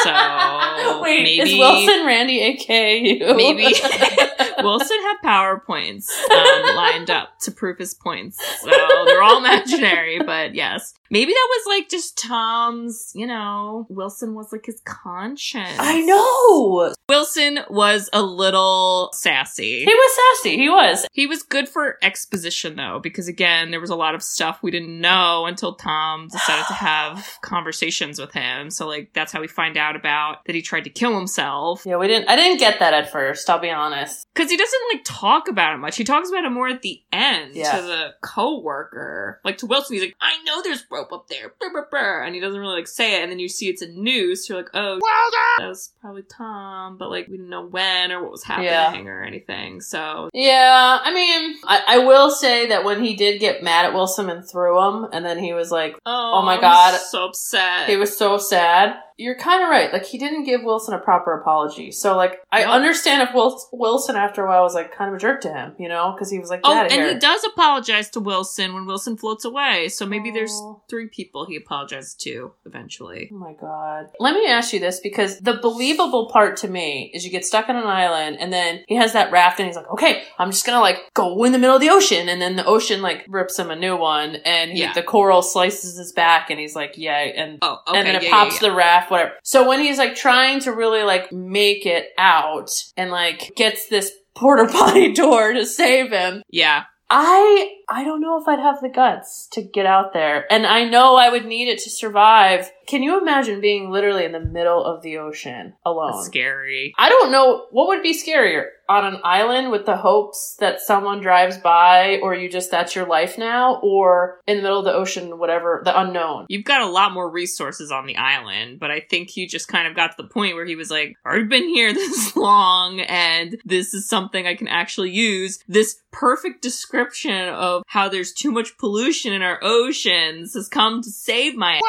So 0.02 1.00
Wait, 1.02 1.22
maybe 1.22 1.52
is 1.52 1.58
Wilson 1.58 2.06
Randy, 2.06 2.40
aka 2.46 2.98
you? 2.98 3.34
maybe 3.34 3.66
Wilson 4.62 4.98
had 5.02 5.16
PowerPoints 5.24 6.08
um, 6.30 6.76
lined 6.76 7.10
up 7.10 7.38
to 7.40 7.50
prove 7.50 7.78
his 7.78 7.94
points. 7.94 8.38
So 8.60 8.70
they're 9.06 9.22
all 9.22 9.38
imaginary, 9.38 10.18
but 10.18 10.54
yes. 10.54 10.94
Maybe 11.10 11.32
that 11.32 11.48
was 11.50 11.64
like 11.68 11.88
just 11.88 12.18
Tom's, 12.18 13.12
you 13.14 13.26
know, 13.26 13.86
Wilson 13.88 14.34
was 14.34 14.52
like 14.52 14.66
his 14.66 14.80
conscience. 14.84 15.76
I 15.78 16.00
know. 16.00 16.94
Wilson 17.08 17.60
was 17.70 18.10
a 18.12 18.22
little 18.22 19.10
sassy. 19.12 19.84
He 19.84 19.94
was 19.94 20.18
sassy. 20.40 20.56
He 20.56 20.68
was. 20.68 21.06
He 21.12 21.26
was 21.26 21.42
good 21.42 21.68
for 21.68 21.98
exposition 22.02 22.74
though, 22.76 22.98
because 23.00 23.28
again, 23.28 23.70
there 23.70 23.80
was 23.80 23.90
a 23.90 23.96
lot 23.96 24.14
of 24.14 24.22
stuff 24.22 24.58
we 24.62 24.72
didn't 24.72 25.00
know 25.00 25.46
until 25.46 25.74
Tom 25.74 26.28
decided 26.28 26.66
to 26.66 26.74
have 26.74 27.38
conversations 27.42 28.18
with 28.18 28.32
him. 28.32 28.70
So 28.70 28.88
like 28.88 29.12
that's 29.12 29.32
how 29.32 29.40
we 29.40 29.46
find 29.46 29.76
out 29.76 29.94
about 29.94 30.44
that 30.46 30.54
he 30.54 30.62
tried 30.62 30.84
to 30.84 30.90
kill 30.90 31.16
himself. 31.16 31.84
Yeah, 31.86 31.98
we 31.98 32.08
didn't. 32.08 32.28
I 32.28 32.34
didn't 32.34 32.58
get 32.58 32.80
that 32.80 32.94
at 32.94 33.12
first. 33.12 33.48
I'll 33.48 33.60
be 33.60 33.70
honest. 33.70 34.26
Because 34.46 34.50
he 34.50 34.56
doesn't 34.56 34.80
like 34.92 35.02
talk 35.04 35.48
about 35.48 35.74
it 35.74 35.78
much. 35.78 35.96
He 35.96 36.04
talks 36.04 36.28
about 36.30 36.44
it 36.44 36.50
more 36.50 36.68
at 36.68 36.82
the 36.82 37.02
end 37.12 37.54
Yeah. 37.54 37.76
to 37.76 37.82
the 37.82 38.14
co-worker. 38.22 39.40
Like 39.44 39.58
to 39.58 39.66
Wilson, 39.66 39.94
he's 39.94 40.02
like, 40.02 40.16
I 40.20 40.42
know 40.44 40.62
there's 40.62 40.84
rope 40.90 41.12
up 41.12 41.28
there. 41.28 41.52
Brr, 41.58 41.70
brr, 41.72 41.86
brr. 41.90 42.22
And 42.24 42.34
he 42.34 42.40
doesn't 42.40 42.58
really 42.58 42.74
like 42.76 42.88
say 42.88 43.16
it. 43.18 43.22
And 43.22 43.30
then 43.30 43.38
you 43.38 43.48
see 43.48 43.68
it's 43.68 43.82
a 43.82 43.88
noose. 43.88 44.48
You're 44.48 44.58
like, 44.58 44.70
oh, 44.74 44.98
well, 45.00 45.30
that 45.58 45.68
was 45.68 45.92
probably 46.00 46.22
Tom. 46.22 46.96
But 46.98 47.10
like 47.10 47.26
we 47.28 47.36
didn't 47.36 47.50
know 47.50 47.66
when 47.66 48.12
or 48.12 48.22
what 48.22 48.30
was 48.32 48.44
happening 48.44 49.08
or 49.08 49.22
anything. 49.22 49.80
So 49.80 50.30
Yeah, 50.32 50.98
I 51.02 51.12
mean, 51.14 51.56
I, 51.64 51.82
I 51.88 51.98
will 51.98 52.30
say 52.30 52.66
that 52.68 52.84
when 52.84 53.02
he 53.02 53.14
did 53.16 53.40
get 53.40 53.62
mad 53.62 53.86
at 53.86 53.94
Wilson 53.94 54.30
and 54.30 54.46
threw 54.48 54.80
him, 54.80 55.08
and 55.12 55.24
then 55.24 55.38
he 55.38 55.52
was 55.52 55.70
like, 55.70 55.94
Oh, 56.06 56.32
oh 56.36 56.42
my 56.42 56.54
I'm 56.54 56.60
God. 56.60 56.98
so 57.00 57.26
upset. 57.26 57.88
he 57.88 57.96
was 57.96 58.16
so 58.16 58.38
sad. 58.38 58.96
You're 59.18 59.34
kind 59.36 59.62
of 59.62 59.70
right. 59.70 59.92
Like 59.92 60.04
he 60.04 60.18
didn't 60.18 60.44
give 60.44 60.62
Wilson 60.62 60.92
a 60.94 60.98
proper 60.98 61.32
apology. 61.40 61.90
So 61.90 62.16
like 62.16 62.40
I 62.52 62.64
No. 62.64 62.72
understand 62.72 63.22
if 63.22 63.34
Wil- 63.34 63.60
Wilson 63.72 64.14
after 64.16 64.44
a 64.44 64.48
while 64.48 64.62
was 64.62 64.74
like 64.74 64.94
kind 64.94 65.08
of 65.08 65.16
a 65.16 65.18
jerk 65.18 65.40
to 65.42 65.48
him, 65.52 65.74
you 65.78 65.88
know, 65.88 66.12
because 66.12 66.30
he 66.30 66.38
was 66.38 66.50
like, 66.50 66.60
Oh, 66.64 66.74
and 66.82 66.92
here." 66.92 67.08
he 67.12 67.18
does 67.18 67.42
apologize 67.44 68.10
to 68.10 68.20
Wilson 68.20 68.74
when 68.74 68.84
Wilson 68.86 69.16
floats 69.16 69.44
away. 69.44 69.88
So 69.88 70.04
maybe 70.06 70.30
there's 70.30 70.52
Oh. 70.52 70.82
three 70.90 71.06
people 71.08 71.46
he 71.46 71.56
apologized 71.56 72.20
to 72.24 72.52
eventually. 72.66 73.30
Oh 73.32 73.36
my 73.36 73.54
god. 73.54 74.10
Let 74.20 74.34
me 74.34 74.46
ask 74.46 74.72
you 74.72 74.80
this 74.80 75.00
because 75.00 75.38
the 75.40 75.54
believable 75.54 76.28
part 76.30 76.56
to 76.58 76.68
me 76.68 77.10
is 77.14 77.24
you 77.24 77.30
get 77.30 77.44
stuck 77.46 77.68
on 77.68 77.76
an 77.76 77.86
island 77.86 78.36
and 78.38 78.52
then 78.52 78.84
he 78.86 78.96
has 78.96 79.12
that 79.14 79.32
raft 79.32 79.58
and 79.60 79.66
he's 79.66 79.76
like, 79.76 79.90
okay, 79.90 80.24
I'm 80.38 80.50
just 80.50 80.66
gonna 80.66 80.80
like 80.80 81.10
go 81.14 81.42
in 81.44 81.52
the 81.52 81.58
middle 81.58 81.76
of 81.76 81.80
the 81.80 81.90
ocean 81.90 82.28
and 82.28 82.40
then 82.42 82.56
the 82.56 82.64
ocean 82.66 83.00
like 83.02 83.24
rips 83.28 83.58
him 83.58 83.70
a 83.70 83.76
new 83.76 83.96
one 83.96 84.36
and 84.44 84.72
he, 84.72 84.80
Yeah. 84.80 84.92
the 84.92 85.02
coral 85.02 85.40
slices 85.42 85.96
his 85.96 86.12
back 86.12 86.50
and 86.50 86.60
he's 86.60 86.76
like, 86.76 86.94
yeah, 86.96 87.16
and 87.18 87.58
Oh, 87.62 87.78
okay. 87.88 87.98
and 87.98 88.06
then 88.06 88.16
it 88.16 88.24
yeah, 88.24 88.30
pops 88.30 88.60
yeah, 88.60 88.68
the 88.68 88.74
raft, 88.74 89.05
whatever. 89.10 89.32
So 89.42 89.68
when 89.68 89.80
he's 89.80 89.98
like 89.98 90.14
trying 90.14 90.60
to 90.60 90.72
really 90.72 91.02
like 91.02 91.32
make 91.32 91.86
it 91.86 92.08
out 92.18 92.70
and 92.96 93.10
like 93.10 93.52
gets 93.56 93.88
this 93.88 94.12
porta 94.34 94.70
potty 94.72 95.12
door 95.14 95.52
to 95.52 95.66
save 95.66 96.10
him, 96.10 96.42
yeah. 96.50 96.84
I 97.08 97.70
I 97.88 98.04
don't 98.04 98.20
know 98.20 98.40
if 98.40 98.48
I'd 98.48 98.58
have 98.58 98.80
the 98.80 98.88
guts 98.88 99.46
to 99.52 99.62
get 99.62 99.86
out 99.86 100.12
there. 100.12 100.50
And 100.50 100.66
I 100.66 100.84
know 100.84 101.16
I 101.16 101.30
would 101.30 101.46
need 101.46 101.68
it 101.68 101.78
to 101.80 101.90
survive. 101.90 102.70
Can 102.86 103.02
you 103.02 103.20
imagine 103.20 103.60
being 103.60 103.90
literally 103.90 104.24
in 104.24 104.32
the 104.32 104.40
middle 104.40 104.84
of 104.84 105.02
the 105.02 105.18
ocean 105.18 105.74
alone? 105.84 106.12
That's 106.12 106.26
scary. 106.26 106.94
I 106.96 107.08
don't 107.08 107.32
know 107.32 107.66
what 107.70 107.88
would 107.88 108.02
be 108.02 108.14
scarier 108.14 108.66
on 108.88 109.04
an 109.04 109.20
island 109.24 109.72
with 109.72 109.84
the 109.84 109.96
hopes 109.96 110.56
that 110.60 110.80
someone 110.80 111.20
drives 111.20 111.58
by 111.58 112.20
or 112.22 112.34
you 112.34 112.48
just 112.48 112.70
that's 112.70 112.94
your 112.94 113.06
life 113.06 113.36
now 113.36 113.80
or 113.82 114.40
in 114.46 114.56
the 114.56 114.62
middle 114.62 114.78
of 114.78 114.84
the 114.84 114.92
ocean 114.92 115.38
whatever 115.38 115.82
the 115.84 116.00
unknown. 116.00 116.46
You've 116.48 116.64
got 116.64 116.82
a 116.82 116.88
lot 116.88 117.12
more 117.12 117.28
resources 117.28 117.90
on 117.90 118.06
the 118.06 118.16
island, 118.16 118.78
but 118.78 118.92
I 118.92 119.00
think 119.00 119.30
he 119.30 119.46
just 119.46 119.66
kind 119.66 119.88
of 119.88 119.96
got 119.96 120.16
to 120.16 120.22
the 120.22 120.28
point 120.28 120.54
where 120.54 120.66
he 120.66 120.76
was 120.76 120.90
like, 120.90 121.16
I've 121.24 121.30
already 121.30 121.48
been 121.48 121.68
here 121.68 121.92
this 121.94 122.36
long, 122.36 123.00
and 123.00 123.60
this 123.64 123.92
is 123.94 124.08
something 124.08 124.46
I 124.46 124.54
can 124.54 124.68
actually 124.68 125.10
use. 125.10 125.58
This 125.66 125.98
perfect 126.12 126.62
description 126.62 127.48
of 127.48 127.82
how 127.88 128.08
there's 128.08 128.32
too 128.32 128.52
much 128.52 128.78
pollution 128.78 129.32
in 129.32 129.42
our 129.42 129.58
oceans 129.62 130.54
has 130.54 130.68
come 130.68 131.02
to 131.02 131.10
save 131.10 131.56
my 131.56 131.80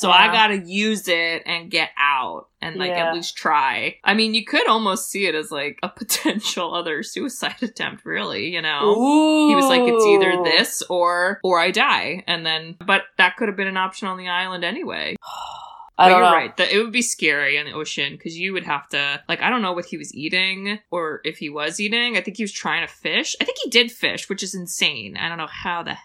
So 0.00 0.10
I 0.10 0.26
Yeah. 0.26 0.33
Gotta 0.34 0.58
use 0.58 1.08
it 1.08 1.42
and 1.46 1.70
get 1.70 1.90
out 1.98 2.48
and 2.60 2.76
like 2.76 2.90
Yeah. 2.90 3.08
at 3.08 3.14
least 3.14 3.36
try. 3.36 3.96
I 4.04 4.14
mean, 4.14 4.34
you 4.34 4.44
could 4.44 4.68
almost 4.68 5.10
see 5.10 5.26
it 5.26 5.34
as 5.34 5.50
like 5.50 5.78
a 5.82 5.88
potential 5.96 6.74
other 6.74 7.02
suicide 7.02 7.56
attempt, 7.62 8.04
really, 8.04 8.48
you 8.52 8.62
know? 8.62 8.94
Ooh. 8.96 9.48
He 9.48 9.54
was 9.54 9.66
like, 9.66 9.82
it's 9.84 10.04
either 10.06 10.42
this 10.44 10.82
or 10.90 11.40
or 11.42 11.58
I 11.58 11.70
die, 11.70 12.24
and 12.26 12.44
then, 12.44 12.76
but 12.84 13.02
that 13.18 13.36
could 13.36 13.48
have 13.48 13.56
been 13.56 13.68
an 13.68 13.76
option 13.76 14.08
on 14.08 14.18
the 14.18 14.28
island 14.28 14.64
anyway. 14.64 15.16
I 15.96 16.08
but 16.08 16.16
you're 16.16 16.24
know. 16.24 16.32
right. 16.32 16.56
That 16.56 16.72
it 16.72 16.78
would 16.78 16.92
be 16.92 17.02
scary 17.02 17.56
in 17.56 17.66
the 17.66 17.72
ocean 17.72 18.12
because 18.12 18.36
you 18.36 18.52
would 18.52 18.64
have 18.64 18.88
to 18.90 19.22
like 19.28 19.42
I 19.42 19.50
don't 19.50 19.62
know 19.62 19.72
what 19.72 19.84
he 19.84 19.96
was 19.96 20.14
eating 20.14 20.80
or 20.90 21.20
if 21.24 21.38
he 21.38 21.48
was 21.48 21.78
eating. 21.80 22.16
I 22.16 22.20
think 22.20 22.36
he 22.36 22.42
was 22.42 22.52
trying 22.52 22.86
to 22.86 22.92
fish. 22.92 23.36
I 23.40 23.44
think 23.44 23.58
he 23.62 23.70
did 23.70 23.92
fish, 23.92 24.28
which 24.28 24.42
is 24.42 24.54
insane. 24.54 25.16
I 25.16 25.28
don't 25.28 25.38
know 25.38 25.46
how 25.46 25.82
the 25.82 25.96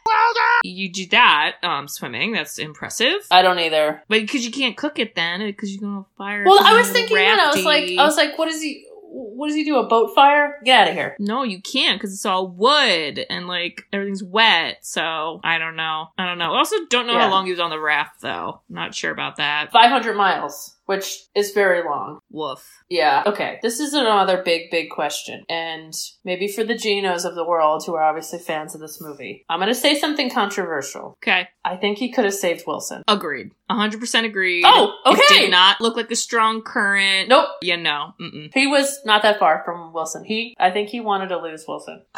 you 0.63 0.91
do 0.91 1.07
that. 1.07 1.55
Um, 1.63 1.87
swimming. 1.87 2.33
That's 2.33 2.57
impressive. 2.59 3.25
I 3.31 3.41
don't 3.41 3.59
either. 3.59 4.03
But 4.07 4.21
because 4.21 4.45
you 4.45 4.51
can't 4.51 4.77
cook 4.77 4.99
it 4.99 5.15
then, 5.15 5.39
because 5.41 5.73
you're 5.73 5.81
gonna 5.81 6.05
fire. 6.17 6.43
Well, 6.45 6.59
I 6.63 6.77
was 6.77 6.89
in 6.89 6.93
thinking 6.93 7.17
that 7.17 7.39
I 7.39 7.55
was 7.55 7.65
like. 7.65 7.89
I 7.89 8.05
was 8.05 8.17
like, 8.17 8.37
what 8.37 8.47
is 8.47 8.61
he? 8.61 8.85
What 9.11 9.47
does 9.47 9.55
he 9.55 9.63
do? 9.63 9.77
A 9.77 9.87
boat 9.87 10.13
fire? 10.13 10.59
Get 10.63 10.81
out 10.81 10.87
of 10.89 10.93
here! 10.93 11.15
No, 11.19 11.43
you 11.43 11.61
can't 11.61 11.99
because 11.99 12.13
it's 12.13 12.25
all 12.25 12.47
wood 12.47 13.25
and 13.29 13.47
like 13.47 13.81
everything's 13.91 14.23
wet. 14.23 14.77
So 14.81 15.39
I 15.43 15.57
don't 15.57 15.75
know. 15.75 16.07
I 16.17 16.25
don't 16.25 16.37
know. 16.37 16.53
I 16.53 16.57
also 16.57 16.75
don't 16.89 17.07
know 17.07 17.13
Yeah. 17.13 17.21
how 17.21 17.31
long 17.31 17.45
he 17.45 17.51
was 17.51 17.59
on 17.59 17.69
the 17.71 17.79
raft 17.79 18.21
though. 18.21 18.61
Not 18.69 18.93
sure 18.93 19.11
about 19.11 19.37
that. 19.37 19.71
Five 19.71 19.89
hundred 19.89 20.15
miles, 20.15 20.75
which 20.89 21.19
is 21.35 21.51
very 21.51 21.83
long. 21.83 22.17
Woof. 22.31 22.67
Yeah. 22.89 23.21
Okay. 23.27 23.59
This 23.61 23.79
is 23.79 23.93
another 23.93 24.41
big, 24.41 24.71
big 24.71 24.89
question, 24.89 25.45
and 25.47 25.93
maybe 26.25 26.47
for 26.47 26.63
the 26.63 26.73
Ginos 26.73 27.25
of 27.25 27.35
the 27.35 27.45
world 27.45 27.83
who 27.85 27.93
are 27.93 28.01
obviously 28.01 28.39
fans 28.39 28.73
of 28.73 28.81
this 28.81 28.99
movie, 28.99 29.45
I'm 29.47 29.59
going 29.59 29.67
to 29.69 29.75
say 29.75 29.93
something 29.99 30.31
controversial. 30.31 31.15
Okay. 31.21 31.47
I 31.63 31.75
think 31.75 31.99
he 31.99 32.11
could 32.11 32.25
have 32.25 32.33
saved 32.33 32.63
Wilson. 32.65 33.03
Agreed. 33.07 33.51
100% 33.69 34.25
agreed. 34.25 34.63
Oh, 34.65 34.95
It 35.05 35.09
okay. 35.13 35.41
did 35.41 35.51
not 35.51 35.79
look 35.79 35.95
like 35.95 36.09
a 36.09 36.15
strong 36.15 36.63
current. 36.63 37.29
Nope. 37.29 37.49
You 37.61 37.77
know. 37.77 38.13
Mm-mm. 38.19 38.49
He 38.51 38.65
was 38.65 38.99
not 39.05 39.21
that 39.21 39.37
far 39.37 39.61
from 39.63 39.93
Wilson. 39.93 40.23
He, 40.25 40.55
I 40.59 40.71
think 40.71 40.89
he 40.89 41.01
wanted 41.01 41.27
to 41.27 41.37
lose 41.37 41.65
Wilson. 41.67 42.01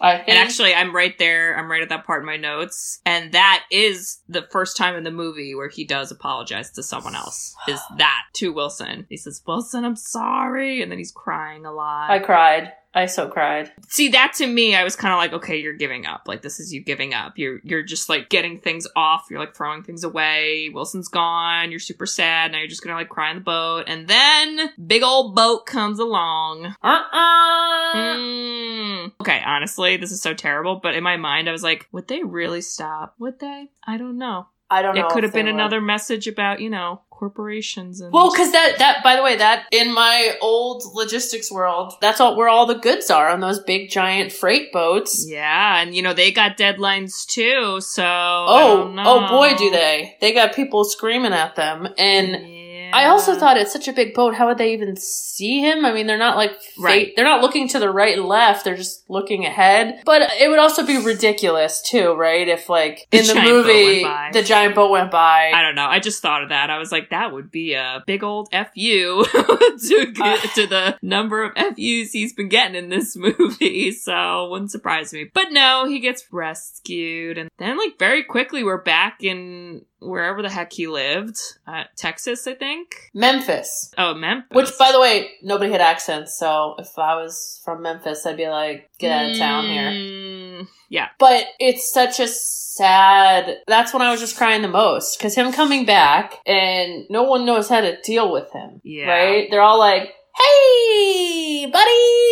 I 0.00 0.16
think. 0.16 0.28
And 0.30 0.38
actually, 0.38 0.74
I'm 0.74 0.94
right 0.94 1.16
there. 1.18 1.56
I'm 1.58 1.70
right 1.70 1.82
at 1.82 1.90
that 1.90 2.06
part 2.06 2.22
in 2.22 2.26
my 2.26 2.36
notes. 2.36 3.00
And 3.04 3.32
that 3.32 3.64
is 3.70 4.20
the 4.28 4.46
first 4.50 4.76
time 4.76 4.96
in 4.96 5.04
the 5.04 5.10
movie 5.10 5.54
where 5.54 5.68
he 5.68 5.84
does 5.84 6.10
apologize 6.10 6.70
to 6.72 6.82
someone 6.82 7.14
else. 7.14 7.54
Is 7.68 7.80
that 7.98 8.22
to 8.34 8.52
Wilson? 8.52 9.06
He 9.08 9.16
says, 9.16 9.42
Wilson, 9.46 9.84
I'm 9.84 9.96
sorry. 9.96 10.82
And 10.82 10.90
then 10.90 10.98
he's 10.98 11.12
crying 11.12 11.66
a 11.66 11.72
lot. 11.72 12.10
I 12.10 12.18
cried. 12.18 12.72
I 12.92 13.06
so 13.06 13.28
cried. 13.28 13.70
See, 13.88 14.08
that 14.08 14.32
to 14.38 14.46
me, 14.46 14.74
I 14.74 14.82
was 14.82 14.96
kind 14.96 15.12
of 15.12 15.18
like, 15.18 15.32
okay, 15.32 15.60
you're 15.60 15.74
giving 15.74 16.06
up. 16.06 16.22
Like, 16.26 16.42
this 16.42 16.58
is 16.58 16.72
you 16.72 16.82
giving 16.82 17.14
up. 17.14 17.34
You're, 17.36 17.60
you're 17.62 17.84
just 17.84 18.08
like 18.08 18.28
getting 18.28 18.58
things 18.58 18.86
off. 18.96 19.26
You're 19.30 19.38
like 19.38 19.54
throwing 19.54 19.84
things 19.84 20.02
away. 20.02 20.70
Wilson's 20.74 21.06
gone. 21.06 21.70
You're 21.70 21.78
super 21.78 22.06
sad. 22.06 22.50
Now 22.50 22.58
you're 22.58 22.66
just 22.66 22.82
gonna 22.82 22.96
like 22.96 23.08
cry 23.08 23.30
in 23.30 23.36
the 23.36 23.42
boat. 23.42 23.84
And 23.86 24.08
then 24.08 24.70
big 24.84 25.04
old 25.04 25.36
boat 25.36 25.66
comes 25.66 26.00
along. 26.00 26.74
Uh-uh. 26.82 27.96
Mm. 27.96 29.12
Okay, 29.20 29.40
honestly, 29.46 29.96
this 29.96 30.10
is 30.10 30.20
so 30.20 30.34
terrible. 30.34 30.80
But 30.82 30.96
in 30.96 31.04
my 31.04 31.16
mind, 31.16 31.48
I 31.48 31.52
was 31.52 31.62
like, 31.62 31.86
would 31.92 32.08
they 32.08 32.24
really 32.24 32.60
stop? 32.60 33.14
Would 33.20 33.38
they? 33.38 33.70
I 33.86 33.98
don't 33.98 34.18
know. 34.18 34.48
I 34.68 34.82
don't 34.82 34.94
know. 34.94 35.06
It 35.06 35.10
could 35.10 35.24
have 35.24 35.32
been 35.32 35.46
would. 35.46 35.54
another 35.54 35.80
message 35.80 36.26
about, 36.26 36.60
you 36.60 36.70
know, 36.70 37.02
corporations 37.20 38.00
and. 38.00 38.12
Well, 38.12 38.32
because 38.32 38.50
that 38.52 38.76
that 38.78 39.04
by 39.04 39.14
the 39.14 39.22
way, 39.22 39.36
that 39.36 39.66
in 39.70 39.94
my 39.94 40.36
old 40.40 40.82
logistics 40.94 41.52
world, 41.52 41.92
that's 42.00 42.18
all 42.18 42.34
where 42.34 42.48
all 42.48 42.64
the 42.64 42.74
goods 42.74 43.10
are 43.10 43.28
on 43.28 43.40
those 43.40 43.60
big 43.60 43.90
giant 43.90 44.32
freight 44.32 44.72
boats. 44.72 45.26
yeah, 45.28 45.82
and 45.82 45.94
you 45.94 46.02
know, 46.02 46.14
they 46.14 46.32
got 46.32 46.56
deadlines 46.56 47.26
too, 47.26 47.80
so. 47.82 48.02
Oh, 48.04 48.94
oh 48.98 49.28
boy, 49.28 49.54
do 49.56 49.70
they! 49.70 50.16
They 50.20 50.32
got 50.32 50.54
people 50.54 50.84
screaming 50.84 51.34
at 51.34 51.56
them, 51.56 51.86
and 51.98 52.59
I 52.92 53.06
also 53.06 53.36
thought 53.36 53.56
it's 53.56 53.72
such 53.72 53.88
a 53.88 53.92
big 53.92 54.14
boat. 54.14 54.34
How 54.34 54.46
would 54.48 54.58
they 54.58 54.72
even 54.72 54.96
see 54.96 55.60
him? 55.60 55.84
I 55.84 55.92
mean, 55.92 56.06
they're 56.06 56.18
not 56.18 56.36
like 56.36 56.52
Right. 56.78 57.12
They're 57.16 57.24
not 57.24 57.42
looking 57.42 57.68
to 57.68 57.78
the 57.78 57.90
right 57.90 58.16
and 58.16 58.26
left. 58.26 58.64
They're 58.64 58.76
just 58.76 59.08
looking 59.08 59.44
ahead. 59.44 60.02
But 60.04 60.30
it 60.40 60.48
would 60.48 60.58
also 60.58 60.84
be 60.86 60.98
ridiculous 60.98 61.82
too, 61.82 62.14
right? 62.14 62.46
If 62.48 62.68
like 62.68 63.06
The 63.10 63.20
in 63.20 63.26
the 63.26 63.34
movie 63.42 64.02
the 64.32 64.42
giant 64.42 64.74
boat 64.74 64.90
went 64.90 65.10
by. 65.10 65.52
I 65.54 65.62
don't 65.62 65.74
know. 65.74 65.86
I 65.86 65.98
just 65.98 66.22
thought 66.22 66.42
of 66.42 66.48
that. 66.50 66.70
I 66.70 66.78
was 66.78 66.92
like, 66.92 67.10
that 67.10 67.32
would 67.32 67.50
be 67.50 67.74
a 67.74 68.02
big 68.06 68.22
old 68.22 68.48
fu 68.52 69.24
to 69.24 70.12
get 70.12 70.44
uh, 70.44 70.48
to 70.54 70.66
the 70.66 70.98
number 71.02 71.44
of 71.44 71.54
fus 71.54 71.74
he's 71.76 72.32
been 72.32 72.48
getting 72.48 72.76
in 72.76 72.88
this 72.88 73.16
movie. 73.38 73.92
So 73.92 74.50
wouldn't 74.50 74.70
surprise 74.70 75.12
me. 75.12 75.30
But 75.32 75.52
no, 75.52 75.86
he 75.86 76.00
gets 76.00 76.24
rescued, 76.32 77.38
and 77.38 77.50
then 77.58 77.78
like 77.78 77.98
very 77.98 78.24
quickly 78.24 78.62
we're 78.64 78.82
back 78.82 79.22
in 79.22 79.84
wherever 80.00 80.42
the 80.42 80.48
heck 80.50 80.72
he 80.72 80.86
lived, 80.86 81.36
uh, 81.66 81.84
Texas, 81.96 82.46
I 82.46 82.54
think. 82.54 83.10
Memphis. 83.14 83.92
Oh, 83.96 84.14
Memphis. 84.14 84.48
Which, 84.54 84.70
by 84.78 84.92
the 84.92 85.00
way, 85.00 85.30
nobody 85.42 85.70
had 85.70 85.80
accents. 85.80 86.38
So 86.38 86.74
if 86.78 86.98
I 86.98 87.14
was 87.16 87.60
from 87.64 87.82
Memphis, 87.82 88.24
I'd 88.26 88.36
be 88.36 88.48
like, 88.48 88.90
get 88.98 89.12
out 89.12 89.30
of 89.30 89.36
town 89.38 89.64
here. 89.66 89.90
Mm, 89.90 90.68
Yeah. 90.88 91.08
But 91.18 91.44
it's 91.58 91.92
such 91.92 92.18
a 92.20 92.26
sad. 92.28 93.58
That's 93.66 93.92
when 93.92 94.02
I 94.02 94.10
was 94.10 94.20
just 94.20 94.36
crying 94.36 94.62
the 94.62 94.68
most 94.68 95.18
because 95.18 95.34
him 95.34 95.52
coming 95.52 95.84
back 95.84 96.34
and 96.46 97.04
no 97.10 97.24
one 97.24 97.44
knows 97.44 97.68
how 97.68 97.80
to 97.80 98.00
deal 98.02 98.32
with 98.32 98.50
him. 98.52 98.80
Yeah. 98.82 99.06
Right? 99.08 99.48
They're 99.50 99.60
all 99.62 99.78
like, 99.78 100.14
"Hey, 100.36 101.66
buddy, 101.70 101.90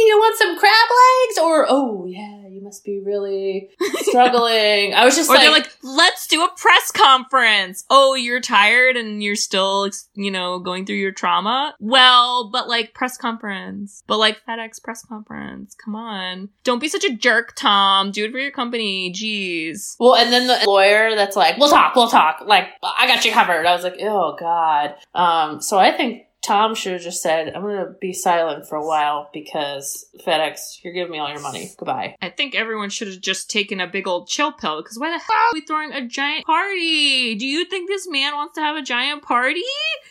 you 0.08 0.16
want 0.18 0.36
some 0.38 0.58
crab 0.58 0.88
legs?" 0.90 1.38
Or, 1.38 1.66
"Oh 1.68 2.06
yeah, 2.06 2.37
you 2.58 2.64
must 2.64 2.84
be 2.84 3.00
really 3.00 3.70
struggling." 4.00 4.94
I 4.94 5.04
was 5.04 5.16
just 5.16 5.30
Or 5.30 5.34
like, 5.34 5.42
they're 5.42 5.52
like, 5.52 5.70
let's 5.82 6.26
do 6.26 6.44
a 6.44 6.50
press 6.56 6.90
conference. 6.90 7.84
Oh, 7.90 8.14
you're 8.14 8.40
tired 8.40 8.96
and 8.96 9.22
you're 9.22 9.36
still, 9.36 9.90
you 10.14 10.30
know, 10.30 10.58
going 10.58 10.86
through 10.86 10.96
your 10.96 11.12
trauma? 11.12 11.74
Well, 11.80 12.50
but 12.50 12.68
like 12.68 12.94
press 12.94 13.16
conference. 13.16 14.02
But 14.06 14.18
like 14.18 14.44
FedEx 14.46 14.82
press 14.82 15.04
conference. 15.04 15.74
Come 15.74 15.94
on. 15.94 16.48
Don't 16.64 16.80
be 16.80 16.88
such 16.88 17.04
a 17.04 17.14
jerk, 17.14 17.54
Tom. 17.54 18.10
Do 18.10 18.24
it 18.24 18.32
for 18.32 18.38
your 18.38 18.50
company. 18.50 19.12
Jeez. 19.12 19.96
Well, 19.98 20.14
and 20.14 20.32
then 20.32 20.46
the 20.46 20.60
lawyer 20.66 21.14
that's 21.14 21.36
like, 21.36 21.58
"We'll 21.58 21.70
talk, 21.70 21.94
we'll 21.94 22.08
talk." 22.08 22.42
Like, 22.44 22.68
I 22.82 23.06
got 23.06 23.24
you 23.24 23.32
covered. 23.32 23.66
I 23.66 23.74
was 23.74 23.84
like, 23.84 23.96
"Oh 24.00 24.36
God." 24.38 24.94
Um, 25.14 25.60
so 25.60 25.78
I 25.78 25.96
think 25.96 26.24
Tom 26.42 26.74
should 26.74 26.92
have 26.92 27.02
just 27.02 27.20
said, 27.22 27.52
"I'm 27.54 27.62
gonna 27.62 27.94
be 28.00 28.12
silent 28.12 28.68
for 28.68 28.76
a 28.76 28.86
while 28.86 29.28
because 29.32 30.06
FedEx, 30.24 30.82
you're 30.82 30.92
giving 30.92 31.12
me 31.12 31.18
all 31.18 31.28
your 31.28 31.40
money. 31.40 31.70
Goodbye." 31.76 32.16
I 32.22 32.30
think 32.30 32.54
everyone 32.54 32.90
should 32.90 33.08
have 33.08 33.20
just 33.20 33.50
taken 33.50 33.80
a 33.80 33.86
big 33.86 34.06
old 34.06 34.28
chill 34.28 34.52
pill 34.52 34.80
because 34.80 34.98
why 34.98 35.10
the 35.10 35.18
hell 35.18 35.36
are 35.36 35.50
we 35.52 35.60
throwing 35.62 35.92
a 35.92 36.06
giant 36.06 36.46
party? 36.46 37.34
Do 37.34 37.44
you 37.46 37.64
think 37.64 37.88
this 37.88 38.08
man 38.08 38.34
wants 38.34 38.54
to 38.54 38.60
have 38.60 38.76
a 38.76 38.82
giant 38.82 39.22
party? 39.22 39.62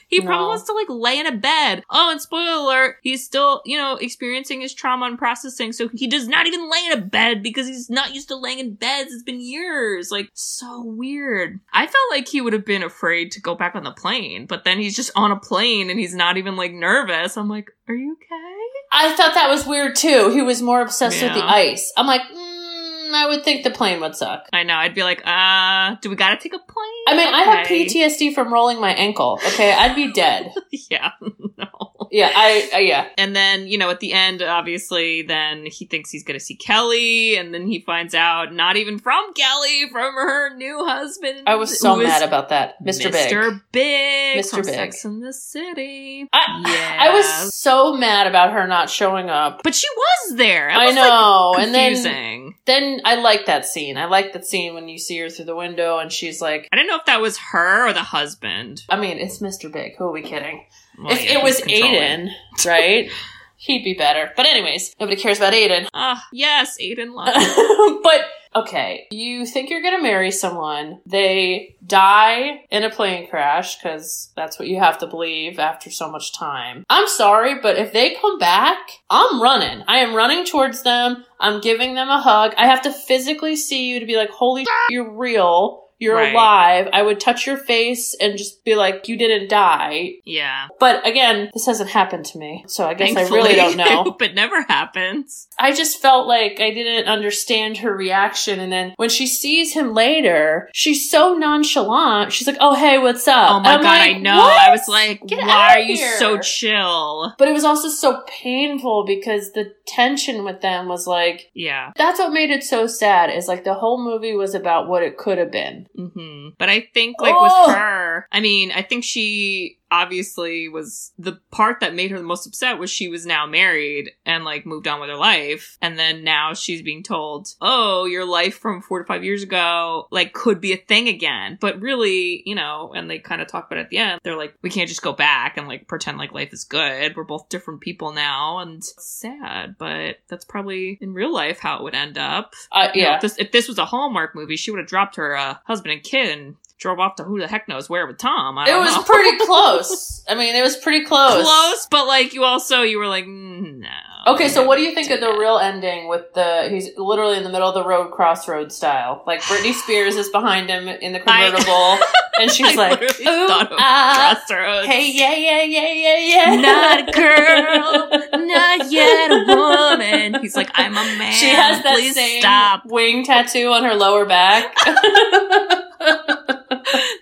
He 0.09 0.21
probably 0.21 0.43
No. 0.43 0.47
wants 0.49 0.63
to 0.65 0.73
like 0.73 0.87
lay 0.89 1.17
in 1.19 1.25
a 1.27 1.31
bed. 1.35 1.83
Oh, 1.89 2.11
and 2.11 2.21
spoiler 2.21 2.51
alert, 2.61 2.97
he's 3.01 3.25
still, 3.25 3.61
you 3.65 3.77
know, 3.77 3.95
experiencing 3.95 4.61
his 4.61 4.73
trauma 4.73 5.05
and 5.05 5.17
processing, 5.17 5.71
so 5.73 5.87
he 5.93 6.07
does 6.07 6.27
not 6.27 6.45
even 6.45 6.69
lay 6.69 6.85
in 6.87 6.93
a 6.93 7.01
bed 7.01 7.41
because 7.41 7.67
he's 7.67 7.89
not 7.89 8.13
used 8.13 8.27
to 8.27 8.35
laying 8.35 8.59
in 8.59 8.73
beds. 8.73 9.13
It's 9.13 9.23
been 9.23 9.41
years. 9.41 10.11
Like, 10.11 10.29
so 10.33 10.81
weird. 10.81 11.59
I 11.73 11.85
felt 11.87 11.95
like 12.11 12.27
he 12.27 12.41
would 12.41 12.53
have 12.53 12.65
been 12.65 12.83
afraid 12.83 13.31
to 13.31 13.41
go 13.41 13.55
back 13.55 13.75
on 13.75 13.83
the 13.83 13.91
plane, 13.91 14.45
but 14.45 14.63
then 14.65 14.77
he's 14.79 14.95
just 14.95 15.11
on 15.15 15.31
a 15.31 15.39
plane 15.39 15.89
and 15.89 15.99
he's 15.99 16.15
not 16.17 16.26
even 16.35 16.57
like 16.57 16.73
nervous. 16.73 17.37
I'm 17.37 17.47
like, 17.47 17.71
are 17.87 17.95
you 17.95 18.13
okay? 18.13 18.57
I 18.91 19.15
thought 19.15 19.35
that 19.35 19.49
was 19.49 19.65
weird 19.65 19.95
too. 19.95 20.31
He 20.33 20.41
was 20.41 20.61
more 20.61 20.81
obsessed 20.81 21.21
with 21.21 21.33
the 21.33 21.45
ice. 21.45 21.93
I'm 21.95 22.07
like, 22.07 22.21
mm, 22.21 23.13
I 23.13 23.27
would 23.29 23.43
think 23.45 23.63
the 23.63 23.71
plane 23.71 24.01
would 24.01 24.15
suck. 24.15 24.49
I 24.51 24.63
know. 24.63 24.75
I'd 24.75 24.93
be 24.93 25.03
like, 25.03 25.25
uh, 25.25 25.95
do 26.01 26.09
we 26.09 26.17
gotta 26.17 26.37
take 26.37 26.53
a 26.53 26.59
plane? 26.59 27.03
I 27.07 27.15
mean, 27.15 27.33
I 27.33 27.41
have 27.43 27.67
PTSD 27.67 28.33
from 28.33 28.51
rolling 28.51 28.81
my 28.81 28.91
ankle. 28.91 29.39
Okay, 29.47 29.71
I'd 29.71 29.95
be 29.95 30.11
dead. 30.11 30.51
yeah, 30.89 31.11
no. 31.57 31.93
Yeah, 32.11 32.31
I, 32.33 32.69
uh, 32.73 32.77
yeah. 32.77 33.07
And 33.17 33.35
then, 33.35 33.67
you 33.67 33.77
know, 33.77 33.89
at 33.89 33.99
the 33.99 34.13
end, 34.13 34.41
obviously, 34.41 35.21
then 35.23 35.65
he 35.65 35.85
thinks 35.85 36.11
he's 36.11 36.23
gonna 36.23 36.39
see 36.39 36.55
Kelly, 36.55 37.37
and 37.37 37.53
then 37.53 37.67
he 37.67 37.79
finds 37.79 38.15
out 38.15 38.53
not 38.53 38.77
even 38.77 38.99
from 38.99 39.33
Kelly, 39.33 39.89
from 39.91 40.13
her 40.15 40.55
new 40.55 40.85
husband. 40.85 41.43
I 41.47 41.55
was 41.55 41.79
so 41.79 41.95
mad 41.95 42.23
about 42.23 42.49
that, 42.49 42.83
Mr. 42.83 43.11
Big. 43.11 43.31
Mr. 43.31 43.61
Big. 43.71 44.43
Mr. 44.43 44.49
from 44.49 44.61
Big. 44.61 44.73
Sex 44.75 45.05
in 45.05 45.19
the 45.19 45.33
City. 45.33 46.27
I, 46.33 46.63
Yeah. 46.65 46.97
I 46.99 47.13
was 47.13 47.55
so 47.55 47.95
mad 47.95 48.27
about 48.27 48.53
her 48.53 48.67
not 48.67 48.89
showing 48.89 49.29
up. 49.29 49.61
But 49.63 49.75
she 49.75 49.87
was 49.95 50.37
there. 50.37 50.69
I 50.69 50.85
was, 50.85 50.95
know, 50.95 51.51
Like, 51.55 51.65
and 51.65 51.75
then 51.75 52.53
then 52.65 53.01
I 53.05 53.15
like 53.15 53.45
that 53.45 53.65
scene. 53.65 53.97
I 53.97 54.05
like 54.05 54.33
that 54.33 54.45
scene 54.45 54.73
when 54.73 54.89
you 54.89 54.99
see 54.99 55.17
her 55.19 55.29
through 55.29 55.45
the 55.45 55.55
window 55.55 55.97
and 55.97 56.11
she's 56.11 56.41
like, 56.41 56.67
I 56.71 56.75
didn't 56.75 56.89
know 56.89 56.97
if 56.97 57.05
that 57.05 57.21
was 57.21 57.37
her 57.37 57.87
or 57.87 57.93
the 57.93 58.03
husband. 58.03 58.83
I 58.89 58.99
mean, 58.99 59.17
it's 59.17 59.39
Mr. 59.39 59.71
Big. 59.71 59.95
Who 59.97 60.05
are 60.05 60.11
we 60.11 60.21
kidding? 60.21 60.65
Well, 60.97 61.13
if 61.13 61.23
yeah, 61.23 61.39
it 61.39 61.43
was. 61.43 61.61
Aidan, 61.61 62.31
right? 62.65 63.09
He'd 63.59 63.83
be 63.83 63.95
better. 63.95 64.31
But 64.37 64.45
anyways, 64.45 64.95
nobody 64.99 65.19
cares 65.19 65.39
about 65.39 65.53
Aidan. 65.53 65.87
Ah, 65.93 66.23
yes, 66.31 66.77
Aidan 66.79 67.13
Love. 67.13 67.33
but 68.03 68.21
okay, 68.55 69.07
you 69.09 69.47
think 69.47 69.71
you're 69.71 69.81
gonna 69.81 70.01
marry 70.01 70.29
someone, 70.29 71.01
they 71.07 71.75
die 71.85 72.65
in 72.69 72.83
a 72.83 72.91
plane 72.91 73.27
crash 73.27 73.77
because 73.77 74.31
that's 74.35 74.59
what 74.59 74.67
you 74.67 74.79
have 74.79 74.99
to 74.99 75.07
believe 75.07 75.57
after 75.57 75.89
so 75.89 76.09
much 76.09 76.33
time. 76.37 76.85
I'm 76.87 77.07
sorry, 77.07 77.59
but 77.59 77.77
if 77.77 77.93
they 77.93 78.13
come 78.13 78.37
back, 78.37 78.77
I'm 79.09 79.41
running. 79.41 79.83
I 79.87 79.97
am 79.97 80.13
running 80.15 80.45
towards 80.45 80.83
them. 80.83 81.25
I'm 81.39 81.59
giving 81.59 81.95
them 81.95 82.09
a 82.09 82.21
hug. 82.21 82.53
I 82.57 82.67
have 82.67 82.83
to 82.83 82.91
physically 82.91 83.55
see 83.55 83.89
you 83.89 83.99
to 83.99 84.05
be 84.05 84.17
like, 84.17 84.29
holy 84.29 84.63
sh- 84.65 84.67
you're 84.91 85.11
real. 85.11 85.86
You're 85.99 86.15
Right. 86.15 86.33
alive. 86.33 86.89
I 86.93 87.01
would 87.01 87.19
touch 87.19 87.47
your 87.47 87.57
face 87.57 88.15
and 88.21 88.37
just 88.37 88.63
be 88.63 88.75
like, 88.75 89.07
you 89.07 89.17
didn't 89.17 89.49
die. 89.49 90.13
yeah. 90.25 90.67
But 90.79 91.05
again, 91.07 91.49
this 91.53 91.65
hasn't 91.65 91.89
happened 91.89 92.25
to 92.25 92.37
me, 92.37 92.63
so 92.67 92.85
I 92.87 92.93
guess 92.93 93.13
Thankfully, 93.13 93.39
I 93.39 93.43
really 93.43 93.55
don't 93.55 93.77
know. 93.77 94.03
hope 94.03 94.21
it 94.27 94.35
never 94.35 94.61
happens. 94.63 95.47
I 95.59 95.73
just 95.73 95.99
felt 96.01 96.27
like 96.27 96.59
I 96.59 96.71
didn't 96.71 97.07
understand 97.07 97.77
her 97.79 97.95
reaction. 97.95 98.59
And 98.59 98.71
then 98.71 98.93
when 98.97 99.09
she 99.09 99.25
sees 99.27 99.73
him 99.73 99.93
later, 99.93 100.69
she's 100.73 101.09
so 101.09 101.33
nonchalant. 101.33 102.31
She's 102.31 102.45
like, 102.47 102.57
oh, 102.59 102.75
hey, 102.75 102.97
what's 102.99 103.27
up? 103.27 103.49
Oh 103.51 103.59
my 103.61 103.73
I'm 103.73 103.81
god, 103.81 103.99
like, 103.99 104.15
I 104.15 104.19
know. 104.19 104.37
"What?" 104.37 104.61
I 104.61 104.69
was 104.71 104.87
like, 104.87 105.25
Get 105.25 105.39
why 105.39 105.75
are 105.75 105.79
you 105.79 105.95
here. 105.95 106.17
so 106.17 106.37
chill? 106.39 107.33
But 107.37 107.47
it 107.47 107.53
was 107.53 107.63
also 107.63 107.89
so 107.89 108.21
painful 108.27 109.05
because 109.05 109.51
the 109.53 109.73
tension 109.87 110.43
with 110.43 110.61
them 110.61 110.87
was 110.87 111.07
like, 111.07 111.49
Yeah. 111.53 111.91
that's 111.95 112.19
what 112.19 112.31
made 112.33 112.51
it 112.51 112.63
so 112.63 112.87
sad 112.87 113.29
is 113.29 113.47
like 113.47 113.63
the 113.63 113.73
whole 113.73 114.03
movie 114.03 114.33
was 114.35 114.53
about 114.53 114.87
what 114.87 115.03
it 115.03 115.17
could 115.17 115.37
have 115.37 115.51
been. 115.51 115.86
Hmm 115.97 116.49
But 116.57 116.69
I 116.69 116.81
think, 116.93 117.19
like, 117.21 117.33
Oh. 117.35 117.43
with 117.67 117.75
her, 117.75 118.27
I 118.31 118.39
mean, 118.39 118.71
I 118.71 118.81
think 118.83 119.03
she 119.03 119.76
obviously 119.91 120.69
was 120.69 121.13
the 121.17 121.39
part 121.51 121.79
that 121.79 121.95
made 121.95 122.11
her 122.11 122.17
the 122.17 122.23
most 122.23 122.47
upset 122.47 122.79
was 122.79 122.89
she 122.89 123.07
was 123.07 123.25
now 123.25 123.45
married 123.45 124.11
and 124.25 124.43
like 124.43 124.65
moved 124.65 124.87
on 124.87 124.99
with 124.99 125.09
her 125.09 125.15
life. 125.15 125.77
And 125.81 125.97
then 125.97 126.23
now 126.23 126.53
she's 126.53 126.81
being 126.81 127.03
told 127.03 127.47
oh 127.61 128.05
your 128.05 128.25
life 128.25 128.57
from 128.57 128.81
four 128.81 128.99
to 128.99 129.05
five 129.05 129.23
years 129.23 129.43
ago 129.43 130.07
like 130.11 130.33
could 130.33 130.61
be 130.61 130.73
a 130.73 130.77
thing 130.77 131.07
again. 131.07 131.57
But 131.59 131.81
really 131.81 132.43
you 132.45 132.55
know 132.55 132.93
and 132.95 133.09
they 133.09 133.19
kind 133.19 133.41
of 133.41 133.47
talk 133.47 133.67
about 133.67 133.79
it 133.79 133.83
at 133.83 133.89
the 133.89 133.97
end 133.97 134.21
they're 134.23 134.37
like 134.37 134.55
we 134.61 134.69
can't 134.69 134.89
just 134.89 135.01
go 135.01 135.13
back 135.13 135.57
and 135.57 135.67
like 135.67 135.87
pretend 135.87 136.17
like 136.17 136.33
life 136.33 136.53
is 136.53 136.63
good. 136.63 137.15
We're 137.15 137.23
both 137.23 137.49
different 137.49 137.81
people 137.81 138.11
now. 138.11 138.59
And 138.59 138.83
sad 138.83 139.75
but 139.77 140.17
that's 140.27 140.45
probably 140.45 140.97
in 141.01 141.13
real 141.13 141.33
life 141.33 141.59
how 141.59 141.77
it 141.77 141.83
would 141.83 141.95
end 141.95 142.17
up. 142.17 142.53
Uh, 142.71 142.89
you 142.93 143.03
know, 143.03 143.09
yeah. 143.09 143.15
if 143.15 143.21
this 143.21 143.37
if 143.37 143.51
this 143.51 143.67
was 143.67 143.77
a 143.77 143.85
Hallmark 143.85 144.35
movie, 144.35 144.57
she 144.57 144.71
would 144.71 144.79
have 144.79 144.87
dropped 144.87 145.15
her 145.15 145.35
uh, 145.35 145.55
husband 145.65 145.93
and 145.93 146.03
kid 146.03 146.37
and 146.37 146.55
drove 146.79 146.99
off 146.99 147.15
to 147.15 147.23
who 147.23 147.39
the 147.39 147.47
heck 147.47 147.67
knows 147.67 147.89
where 147.89 148.05
with 148.05 148.17
Tom. 148.19 148.57
I 148.57 148.69
It 148.69 148.77
was 148.77 148.95
know. 148.95 149.03
pretty 149.03 149.37
close. 149.45 150.23
I 150.29 150.35
mean, 150.35 150.55
it 150.55 150.61
was 150.61 150.75
pretty 150.77 151.05
close. 151.05 151.43
close, 151.43 151.87
but 151.89 152.05
like 152.07 152.33
you 152.33 152.43
also 152.43 152.81
you 152.83 152.99
were 152.99 153.07
like 153.07 153.25
mm, 153.25 153.79
no. 153.79 153.87
Okay, 154.33 154.49
so 154.49 154.65
what 154.65 154.75
do 154.75 154.81
you 154.83 154.93
think 154.93 155.09
of 155.09 155.21
the 155.21 155.27
Yeah. 155.31 155.37
real 155.37 155.57
ending 155.57 156.07
with 156.09 156.33
the 156.33 156.67
he's 156.69 156.89
literally 156.97 157.37
in 157.37 157.43
the 157.43 157.49
middle 157.49 157.67
of 157.69 157.73
the 157.73 157.83
road 157.85 158.11
crossroad 158.11 158.71
style? 158.71 159.23
Like 159.25 159.41
Britney 159.41 159.73
Spears 159.73 160.15
is 160.17 160.29
behind 160.29 160.69
him 160.69 160.87
in 160.87 161.13
the 161.13 161.21
I- 161.29 161.43
convertible 161.49 161.97
and 162.41 162.51
she's 162.51 162.77
I 162.77 162.89
like, 162.89 163.01
"Ooh, 163.01 163.47
ah, 163.79 164.35
Crossroads. 164.45 164.85
hey, 164.87 165.09
yeah, 165.11 165.33
yeah, 165.33 165.63
yeah, 165.63 165.93
yeah, 165.93 166.19
yeah." 166.19 166.55
Not 166.61 167.09
a 167.09 167.11
girl, 167.11 168.45
not 168.45 168.91
yet 168.91 169.31
a 169.31 169.45
woman. 169.47 170.41
He's 170.41 170.55
like, 170.55 170.69
I'm 170.75 170.91
a 170.91 171.17
man. 171.17 171.31
She 171.33 171.49
has 171.49 171.81
that 171.83 171.95
Please 171.95 172.13
same 172.15 172.41
stop. 172.41 172.85
wing 172.85 173.23
tattoo 173.25 173.69
on 173.71 173.83
her 173.85 173.95
lower 173.95 174.25
back. 174.25 174.75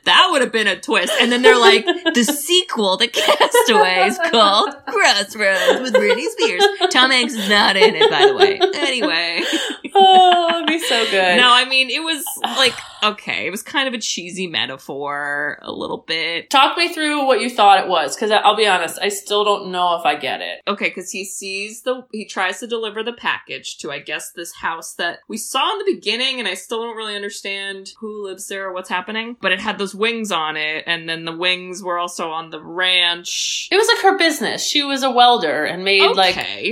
That 0.06 0.28
would 0.32 0.42
have 0.42 0.52
been 0.52 0.68
a 0.68 0.80
twist. 0.80 1.12
And 1.20 1.32
then 1.32 1.42
they're 1.42 1.60
like, 1.60 1.86
the 1.86 2.24
sequel 2.24 2.98
to 2.98 3.08
Castaway 3.08 4.08
is 4.08 4.20
called 4.30 4.76
Crossroads 4.86 5.82
with 5.82 5.94
Britney 5.94 6.28
Spears. 6.28 6.64
Tom 6.92 7.10
Hanks 7.12 7.34
is 7.34 7.50
not 7.50 7.76
in 7.76 7.96
it, 7.96 8.10
by 8.10 8.28
the 8.28 8.36
way. 8.36 8.60
Anyway. 8.76 9.42
oh, 9.96 10.58
it'd 10.58 10.68
be 10.68 10.80
so 10.80 11.06
good. 11.06 11.38
No, 11.38 11.52
I 11.52 11.66
mean 11.66 11.90
it 11.90 12.04
was 12.04 12.24
like 12.44 12.74
okay. 13.12 13.48
It 13.48 13.52
was 13.52 13.62
kind 13.64 13.88
of 13.88 13.94
a 13.94 13.98
cheesy 14.00 14.48
metaphor, 14.48 15.60
a 15.62 15.72
little 15.72 16.04
bit. 16.08 16.50
Talk 16.50 16.78
me 16.78 16.94
through 16.94 17.26
what 17.26 17.42
you 17.42 17.50
thought 17.50 17.84
it 17.84 17.88
was, 17.88 18.16
because 18.16 18.32
I'll 18.32 18.56
be 18.56 18.68
honest, 18.68 19.00
I 19.02 19.10
still 19.10 19.44
don't 19.44 19.72
know 19.72 19.96
if 20.00 20.06
I 20.06 20.16
get 20.16 20.42
it. 20.42 20.62
Okay, 20.68 20.90
because 20.90 21.12
he 21.12 21.26
sees 21.26 21.82
the 21.82 22.06
he 22.12 22.26
tries 22.26 22.60
to 22.60 22.68
deliver 22.68 23.04
the 23.04 23.14
package 23.14 23.78
to 23.80 23.92
I 23.92 24.00
guess 24.00 24.32
this 24.32 24.54
house 24.54 24.94
that 24.96 25.20
we 25.28 25.38
saw 25.38 25.72
in 25.74 25.80
the 25.80 25.94
beginning, 25.96 26.40
and 26.40 26.48
I 26.48 26.54
still 26.54 26.82
don't 26.82 26.98
really 26.98 27.16
understand 27.16 27.92
who 28.00 28.26
lives 28.26 28.48
there 28.48 28.68
or 28.68 28.74
what's 28.74 28.90
happening. 28.90 29.38
But 29.42 29.52
it 29.52 29.60
had 29.60 29.78
those 29.78 29.96
wings 29.96 30.32
on 30.32 30.58
it, 30.58 30.84
and 30.88 31.08
then 31.08 31.26
the 31.26 31.36
wings 31.36 31.84
were 31.84 31.98
also 32.00 32.30
on 32.32 32.50
the 32.50 32.62
ranch. 32.62 33.68
It 33.72 33.76
was 33.76 33.88
like 33.88 34.04
her 34.04 34.18
business. 34.18 34.64
She 34.66 34.84
was 34.84 35.04
a 35.04 35.12
welder 35.12 35.66
and 35.66 35.84
made 35.84 36.02
Okay. 36.02 36.16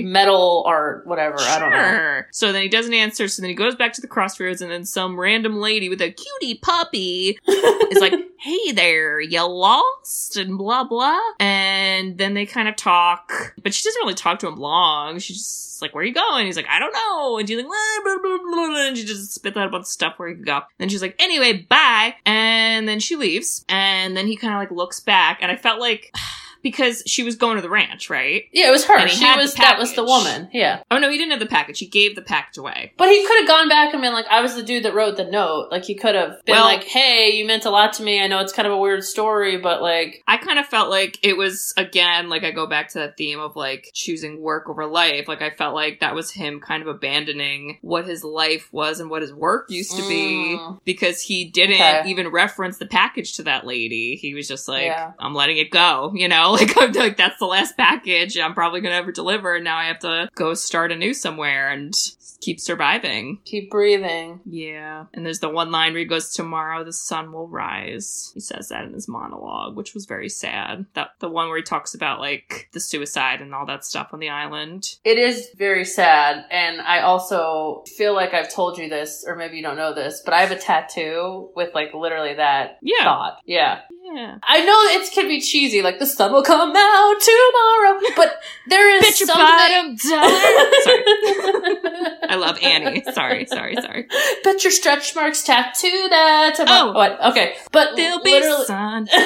like 0.02 0.06
metal 0.06 0.64
art, 0.68 1.06
whatever. 1.08 1.38
I 1.40 1.60
don't 1.60 1.72
know. 1.72 2.22
So 2.32 2.52
then 2.52 2.62
he 2.64 2.70
doesn't 2.70 2.94
answer. 2.94 3.28
So 3.28 3.42
then 3.42 3.50
he 3.50 3.56
goes 3.56 3.76
back 3.76 3.94
to 3.94 4.02
the 4.02 4.08
crossroads, 4.08 4.62
and 4.62 4.72
then 4.72 4.86
some 4.86 5.20
random 5.20 5.58
lady 5.58 5.90
with 5.90 6.02
a 6.02 6.12
cutie 6.24 6.56
puppy 6.56 7.38
is 7.48 8.00
like, 8.00 8.14
"Hey 8.40 8.72
there, 8.72 9.20
you 9.20 9.42
lost?" 9.44 10.38
and 10.38 10.58
blah 10.58 10.84
blah. 10.84 11.20
And 11.40 12.18
then 12.18 12.34
they 12.34 12.46
kind 12.46 12.68
of 12.68 12.76
talk, 12.76 13.56
but 13.62 13.74
she 13.74 13.84
doesn't 13.88 14.02
really 14.02 14.14
talk 14.14 14.40
to 14.40 14.48
him 14.48 14.56
long. 14.56 15.20
She's 15.20 15.38
just 15.38 15.82
like, 15.82 15.94
"Where 15.94 16.04
are 16.04 16.08
you 16.08 16.14
going?" 16.14 16.46
He's 16.46 16.58
like, 16.58 16.70
"I 16.70 16.80
don't 16.80 16.94
know." 16.94 17.38
And 17.38 17.48
she's 17.48 17.58
like, 17.58 17.68
"Blah, 17.68 18.04
blah, 18.04 18.18
blah, 18.22 18.38
blah, 18.38 18.68
blah," 18.68 18.88
and 18.88 18.98
she 18.98 19.06
just 19.06 19.34
spits 19.34 19.58
out 19.58 19.68
a 19.68 19.70
bunch 19.70 19.84
of 19.84 19.88
stuff 19.88 20.14
where 20.18 20.30
he 20.30 20.36
could 20.36 20.46
go. 20.46 20.62
Then 20.80 20.90
she's 20.90 21.02
like, 21.02 21.16
"Anyway, 21.20 21.66
bye." 21.70 22.16
And 22.26 22.88
then 22.88 23.00
she 23.00 23.16
leaves, 23.16 23.66
and 23.70 24.16
then 24.16 24.28
he 24.28 24.36
kind 24.36 24.54
of 24.54 24.60
like 24.60 24.72
looks 24.72 25.00
back, 25.00 25.40
and 25.42 25.52
I 25.52 25.56
felt 25.56 25.80
like. 25.80 26.12
Because 26.64 27.04
she 27.06 27.24
was 27.24 27.36
going 27.36 27.58
to 27.58 27.62
the 27.62 27.70
ranch, 27.70 28.10
right? 28.10 28.46
Yeah, 28.52 28.70
it 28.70 28.72
was 28.72 28.86
her. 28.86 29.08
She 29.08 29.24
was 29.36 29.54
that 29.56 29.78
was 29.78 29.94
the 29.96 30.04
woman. 30.04 30.50
Yeah. 30.52 30.82
Oh 30.90 30.98
no, 30.98 31.10
he 31.10 31.18
didn't 31.18 31.32
have 31.32 31.40
the 31.40 31.46
package. 31.46 31.78
He 31.80 31.88
gave 31.88 32.16
the 32.16 32.22
package 32.22 32.58
away. 32.58 32.94
But 32.98 33.10
he 33.10 33.26
could 33.28 33.40
have 33.40 33.48
gone 33.48 33.68
back 33.70 33.94
and 33.94 34.02
been 34.02 34.14
like, 34.14 34.28
I 34.32 34.42
was 34.42 34.56
the 34.56 34.64
dude 34.64 34.84
that 34.84 34.94
wrote 34.96 35.18
the 35.18 35.26
note. 35.26 35.68
Like 35.72 35.84
he 35.84 35.94
could 35.96 36.16
have 36.16 36.44
been 36.46 36.56
Well- 36.56 36.64
like, 36.66 36.84
Hey, 36.86 37.32
you 37.36 37.46
meant 37.46 37.66
a 37.66 37.70
lot 37.70 37.94
to 37.94 38.04
me. 38.04 38.22
I 38.22 38.28
know 38.28 38.40
it's 38.40 38.54
kind 38.54 38.66
of 38.68 38.74
a 38.74 38.78
weird 38.78 39.04
story, 39.04 39.58
but 39.58 39.82
like 39.82 40.24
I 40.28 40.38
kind 40.38 40.58
of 40.58 40.66
felt 40.66 40.90
like 40.90 41.20
it 41.22 41.36
was 41.38 41.74
again 41.78 42.30
like 42.30 42.44
I 42.44 42.52
go 42.52 42.66
back 42.66 42.90
to 42.90 43.00
that 43.00 43.18
theme 43.18 43.40
of 43.40 43.56
like 43.56 43.90
choosing 43.94 44.42
work 44.42 44.70
over 44.70 44.86
life. 44.86 45.28
Like 45.28 45.42
I 45.42 45.50
felt 45.50 45.76
like 45.76 46.00
that 46.00 46.16
was 46.16 46.32
him 46.32 46.60
kind 46.62 46.82
of 46.82 46.88
abandoning 46.88 47.78
what 47.82 48.06
his 48.08 48.24
life 48.24 48.70
was 48.72 49.00
and 49.00 49.10
what 49.10 49.22
his 49.22 49.34
work 49.34 49.70
used 49.70 49.96
to 49.98 50.08
be 50.08 50.14
Mm. 50.58 50.80
because 50.86 51.22
he 51.22 51.46
didn't 51.46 51.76
Okay. 51.76 52.04
even 52.10 52.28
reference 52.30 52.78
the 52.78 52.86
package 52.86 53.34
to 53.34 53.44
that 53.44 53.66
lady. 53.66 54.16
He 54.16 54.34
was 54.34 54.48
just 54.48 54.68
like, 54.68 54.86
Yeah. 54.86 55.12
I'm 55.20 55.34
letting 55.34 55.58
it 55.58 55.70
go, 55.72 56.12
you 56.16 56.28
know? 56.28 56.53
Like 56.64 56.78
I'm 56.78 56.92
like 56.94 57.18
that's 57.18 57.40
the 57.40 57.46
last 57.46 57.76
package 57.78 58.38
I'm 58.38 58.54
probably 58.54 58.82
gonna 58.82 58.96
ever 58.96 59.12
deliver. 59.12 59.56
And 59.56 59.64
now 59.64 59.78
I 59.78 59.86
have 59.86 60.00
to 60.00 60.30
go 60.36 60.54
start 60.54 60.92
anew 60.92 61.14
somewhere 61.14 61.70
and 61.72 61.94
keep 62.42 62.60
surviving. 62.60 63.40
keep 63.46 63.72
breathing. 63.72 64.42
Yeah. 64.46 65.06
And 65.14 65.26
there's 65.26 65.40
the 65.40 65.50
one 65.50 65.72
line 65.72 65.94
where 65.94 66.00
he 66.00 66.06
goes, 66.06 66.34
Tomorrow 66.34 66.84
the 66.84 66.92
sun 66.94 67.32
will 67.32 67.48
rise. 67.48 68.32
He 68.34 68.40
says 68.42 68.68
that 68.70 68.84
in 68.84 68.94
his 68.94 69.08
monologue, 69.08 69.76
which 69.78 69.94
was 69.94 70.06
very 70.06 70.28
sad. 70.30 70.86
That 70.94 71.12
the 71.20 71.30
one 71.30 71.48
where 71.48 71.58
he 71.58 71.64
talks 71.64 71.96
about 71.96 72.20
like 72.20 72.68
the 72.74 72.80
suicide 72.82 73.42
and 73.42 73.56
all 73.56 73.66
that 73.68 73.86
stuff 73.86 74.10
on 74.12 74.20
the 74.20 74.30
island. 74.30 74.84
It 75.06 75.18
is 75.18 75.48
very 75.58 75.86
sad, 75.86 76.46
and 76.52 76.82
I 76.82 77.00
also 77.02 77.84
feel 77.98 78.14
like 78.14 78.34
I've 78.34 78.54
told 78.54 78.78
you 78.78 78.90
this, 78.90 79.24
or 79.26 79.36
maybe 79.38 79.56
you 79.58 79.64
don't 79.64 79.78
know 79.78 79.94
this, 79.94 80.22
but 80.24 80.34
I 80.34 80.42
have 80.42 80.52
a 80.52 80.58
tattoo 80.60 81.50
with 81.56 81.74
like 81.74 81.94
literally 81.94 82.34
that 82.36 82.78
Yeah. 82.82 83.04
thought. 83.06 83.38
Yeah. 83.46 83.82
Yeah. 84.16 84.38
I 84.44 84.64
know 84.64 84.80
it 85.02 85.12
can 85.12 85.28
be 85.28 85.42
cheesy, 85.42 85.82
like 85.82 85.98
the 86.00 86.06
sun 86.06 86.32
will 86.34 86.44
come 86.44 86.72
out 86.76 87.16
tomorrow, 87.20 88.00
but 88.16 88.38
there 88.68 88.96
is 88.98 89.04
Bitch 89.04 89.26
something. 89.26 89.36
bottom 89.36 89.96
dollar. 89.96 90.30
sorry. 90.84 92.20
I 92.30 92.36
love 92.38 92.60
Annie. 92.62 93.04
Sorry, 93.12 93.46
sorry, 93.48 93.76
sorry. 93.82 94.08
Bet 94.44 94.64
your 94.64 94.72
stretch 94.72 95.16
marks 95.16 95.42
tattoo 95.44 96.08
that. 96.10 96.56
Tomorrow. 96.56 96.90
Oh. 96.92 96.94
what? 96.94 97.20
Okay, 97.32 97.56
but 97.72 97.96
There'll 97.96 98.22
be 98.22 98.32
literally- 98.34 98.66
sun. 98.66 99.08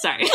Sorry. 0.00 0.24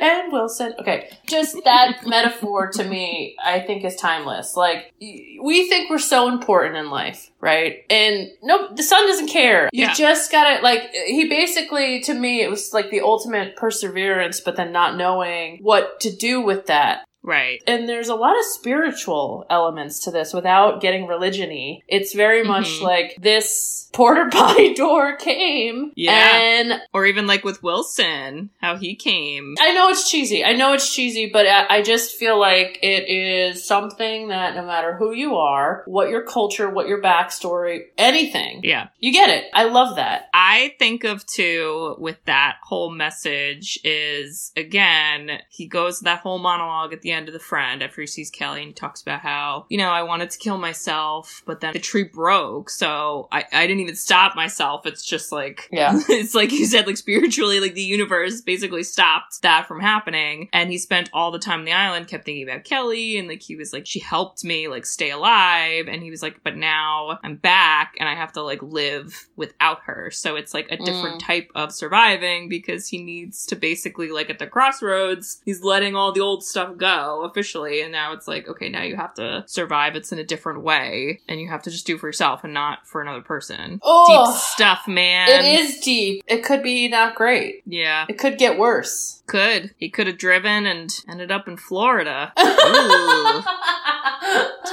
and 0.00 0.32
Wilson. 0.32 0.74
Okay, 0.78 1.10
just 1.26 1.56
that 1.64 1.98
metaphor 2.06 2.70
to 2.72 2.84
me, 2.84 3.36
I 3.44 3.60
think 3.60 3.84
is 3.84 3.96
timeless. 3.96 4.56
Like 4.56 4.92
we 5.00 5.68
think 5.68 5.90
we're 5.90 5.98
so 5.98 6.28
important 6.28 6.76
in 6.76 6.90
life, 6.90 7.30
right? 7.40 7.84
And 7.90 8.30
no, 8.42 8.72
the 8.74 8.82
sun 8.82 9.06
doesn't 9.06 9.28
care. 9.28 9.68
You 9.72 9.86
Yeah. 9.86 9.94
just 9.94 10.32
gotta 10.32 10.62
like. 10.62 10.90
He 10.92 11.28
basically, 11.28 12.00
to 12.02 12.14
me, 12.14 12.42
it 12.42 12.50
was 12.50 12.72
like 12.72 12.90
the 12.90 13.00
ultimate 13.00 13.56
perseverance, 13.56 14.40
but 14.40 14.56
then 14.56 14.72
not 14.72 14.96
knowing 14.96 15.58
what 15.62 16.00
to 16.00 16.14
do 16.14 16.40
with 16.40 16.66
that. 16.66 17.04
Right. 17.26 17.60
And 17.66 17.88
there's 17.88 18.08
a 18.08 18.14
lot 18.14 18.38
of 18.38 18.44
spiritual 18.44 19.44
elements 19.50 19.98
to 20.04 20.12
this 20.12 20.32
without 20.32 20.80
getting 20.80 21.06
religion-y. 21.08 21.82
It's 21.88 22.14
very 22.14 22.44
much 22.44 22.66
Mhm. 22.78 22.82
like 22.82 23.16
this 23.20 23.88
porter 23.92 24.28
potty 24.32 24.74
door 24.74 25.16
came 25.16 25.90
Yeah. 25.96 26.36
and 26.36 26.80
Or 26.92 27.04
even 27.04 27.26
like 27.26 27.44
with 27.44 27.62
Wilson, 27.64 28.50
how 28.60 28.76
he 28.76 28.94
came. 28.94 29.56
I 29.60 29.72
know 29.72 29.88
it's 29.88 30.08
cheesy. 30.08 30.44
I 30.44 30.52
know 30.52 30.72
it's 30.72 30.94
cheesy, 30.94 31.28
but 31.32 31.46
I, 31.46 31.78
I 31.78 31.82
just 31.82 32.16
feel 32.16 32.38
like 32.38 32.78
it 32.82 33.08
is 33.08 33.64
something 33.66 34.28
that 34.28 34.54
no 34.54 34.64
matter 34.64 34.94
who 34.94 35.12
you 35.12 35.36
are, 35.36 35.82
what 35.86 36.10
your 36.10 36.22
culture, 36.22 36.70
what 36.70 36.86
your 36.86 37.02
backstory, 37.02 37.86
anything, 37.98 38.60
Yeah. 38.62 38.88
you 39.00 39.12
get 39.12 39.30
it. 39.30 39.46
I 39.52 39.64
love 39.64 39.96
that. 39.96 40.28
I 40.32 40.74
think 40.78 41.02
of 41.04 41.26
too 41.26 41.96
with 41.98 42.22
that 42.26 42.58
whole 42.62 42.90
message 42.90 43.80
is 43.82 44.52
again, 44.56 45.40
he 45.50 45.66
goes 45.66 46.00
that 46.00 46.20
whole 46.20 46.38
monologue 46.38 46.92
at 46.92 47.02
the 47.02 47.12
end 47.12 47.15
of 47.28 47.32
the 47.32 47.40
friend 47.40 47.82
after 47.82 48.00
he 48.00 48.06
sees 48.06 48.30
Kelly 48.30 48.60
and 48.60 48.68
he 48.68 48.74
talks 48.74 49.02
about 49.02 49.20
how, 49.20 49.66
you 49.68 49.78
know, 49.78 49.88
I 49.88 50.02
wanted 50.02 50.30
to 50.30 50.38
kill 50.38 50.58
myself, 50.58 51.42
but 51.46 51.60
then 51.60 51.72
the 51.72 51.78
tree 51.78 52.04
broke, 52.04 52.70
so 52.70 53.28
I, 53.32 53.44
I 53.52 53.66
didn't 53.66 53.80
even 53.80 53.96
stop 53.96 54.36
myself. 54.36 54.86
It's 54.86 55.04
just 55.04 55.32
like 55.32 55.68
Yeah. 55.72 55.98
it's 56.08 56.34
like 56.34 56.52
you 56.52 56.66
said, 56.66 56.86
like 56.86 56.96
spiritually, 56.96 57.60
like 57.60 57.74
the 57.74 57.82
universe 57.82 58.40
basically 58.40 58.82
stopped 58.82 59.42
that 59.42 59.66
from 59.66 59.80
happening. 59.80 60.48
And 60.52 60.70
he 60.70 60.78
spent 60.78 61.10
all 61.12 61.30
the 61.30 61.38
time 61.38 61.60
on 61.60 61.64
the 61.64 61.72
island, 61.72 62.08
kept 62.08 62.24
thinking 62.24 62.48
about 62.48 62.64
Kelly, 62.64 63.18
and 63.18 63.28
like 63.28 63.42
he 63.42 63.56
was 63.56 63.72
like, 63.72 63.86
she 63.86 64.00
helped 64.00 64.44
me 64.44 64.68
like 64.68 64.86
stay 64.86 65.10
alive. 65.10 65.86
And 65.88 66.02
he 66.02 66.10
was 66.10 66.22
like, 66.22 66.42
but 66.44 66.56
now 66.56 67.18
I'm 67.22 67.36
back 67.36 67.96
and 67.98 68.08
I 68.08 68.14
have 68.14 68.32
to 68.32 68.42
like 68.42 68.62
live 68.62 69.28
without 69.36 69.80
her. 69.86 70.10
So 70.10 70.36
it's 70.36 70.54
like 70.54 70.68
a 70.70 70.76
different 70.76 71.22
mm. 71.22 71.26
type 71.26 71.50
of 71.54 71.72
surviving 71.72 72.48
because 72.48 72.88
he 72.88 73.02
needs 73.02 73.46
to 73.46 73.56
basically 73.56 74.10
like 74.10 74.30
at 74.30 74.38
the 74.38 74.46
crossroads, 74.46 75.40
he's 75.44 75.62
letting 75.62 75.94
all 75.94 76.12
the 76.12 76.20
old 76.20 76.44
stuff 76.44 76.76
go 76.76 77.05
officially. 77.24 77.80
And 77.82 77.92
now 77.92 78.12
it's 78.12 78.26
like, 78.28 78.48
okay, 78.48 78.68
now 78.68 78.82
you 78.82 78.96
have 78.96 79.14
to 79.14 79.44
survive. 79.46 79.96
It's 79.96 80.12
in 80.12 80.18
a 80.18 80.24
different 80.24 80.62
way. 80.62 81.20
And 81.28 81.40
you 81.40 81.48
have 81.48 81.62
to 81.62 81.70
just 81.70 81.86
do 81.86 81.98
for 81.98 82.06
yourself 82.08 82.44
and 82.44 82.52
not 82.54 82.86
for 82.86 83.00
another 83.02 83.20
person. 83.22 83.80
Oh, 83.82 84.26
Deep 84.32 84.36
stuff, 84.40 84.86
man. 84.88 85.28
it 85.28 85.44
is 85.60 85.80
deep. 85.80 86.22
It 86.26 86.44
could 86.44 86.62
be 86.62 86.88
not 86.88 87.14
great. 87.14 87.62
Yeah, 87.66 88.06
It 88.08 88.18
could 88.18 88.38
get 88.38 88.58
worse. 88.58 89.22
could. 89.26 89.74
He 89.78 89.88
could 89.90 90.06
have 90.06 90.18
driven 90.18 90.66
and 90.66 90.90
ended 91.08 91.30
up 91.30 91.48
in 91.48 91.56
Florida. 91.56 92.32